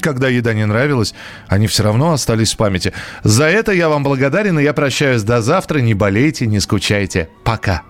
когда 0.00 0.28
еда 0.28 0.54
не 0.54 0.66
нравилась, 0.66 1.14
они 1.48 1.66
все 1.66 1.82
равно 1.82 2.12
остались 2.12 2.54
в 2.54 2.56
памяти. 2.56 2.92
За 3.22 3.44
это 3.44 3.72
я 3.72 3.88
вам 3.88 4.02
благодарен, 4.02 4.58
и 4.58 4.62
я 4.62 4.72
прощаюсь 4.72 5.22
до 5.22 5.42
завтра. 5.42 5.78
Не 5.78 5.94
болейте, 5.94 6.46
не 6.46 6.60
скучайте. 6.60 7.28
Пока. 7.44 7.82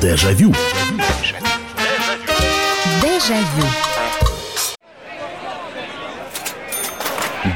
Дежавю. 0.00 0.52
Дежавю. 0.52 1.44
Дежавю. 3.02 3.66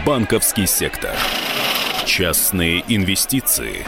Банковский 0.07 0.67
сектор. 0.67 1.15
Частные 2.07 2.83
инвестиции. 2.89 3.85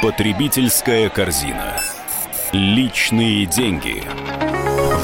Потребительская 0.00 1.08
корзина. 1.08 1.80
Личные 2.52 3.46
деньги. 3.46 4.02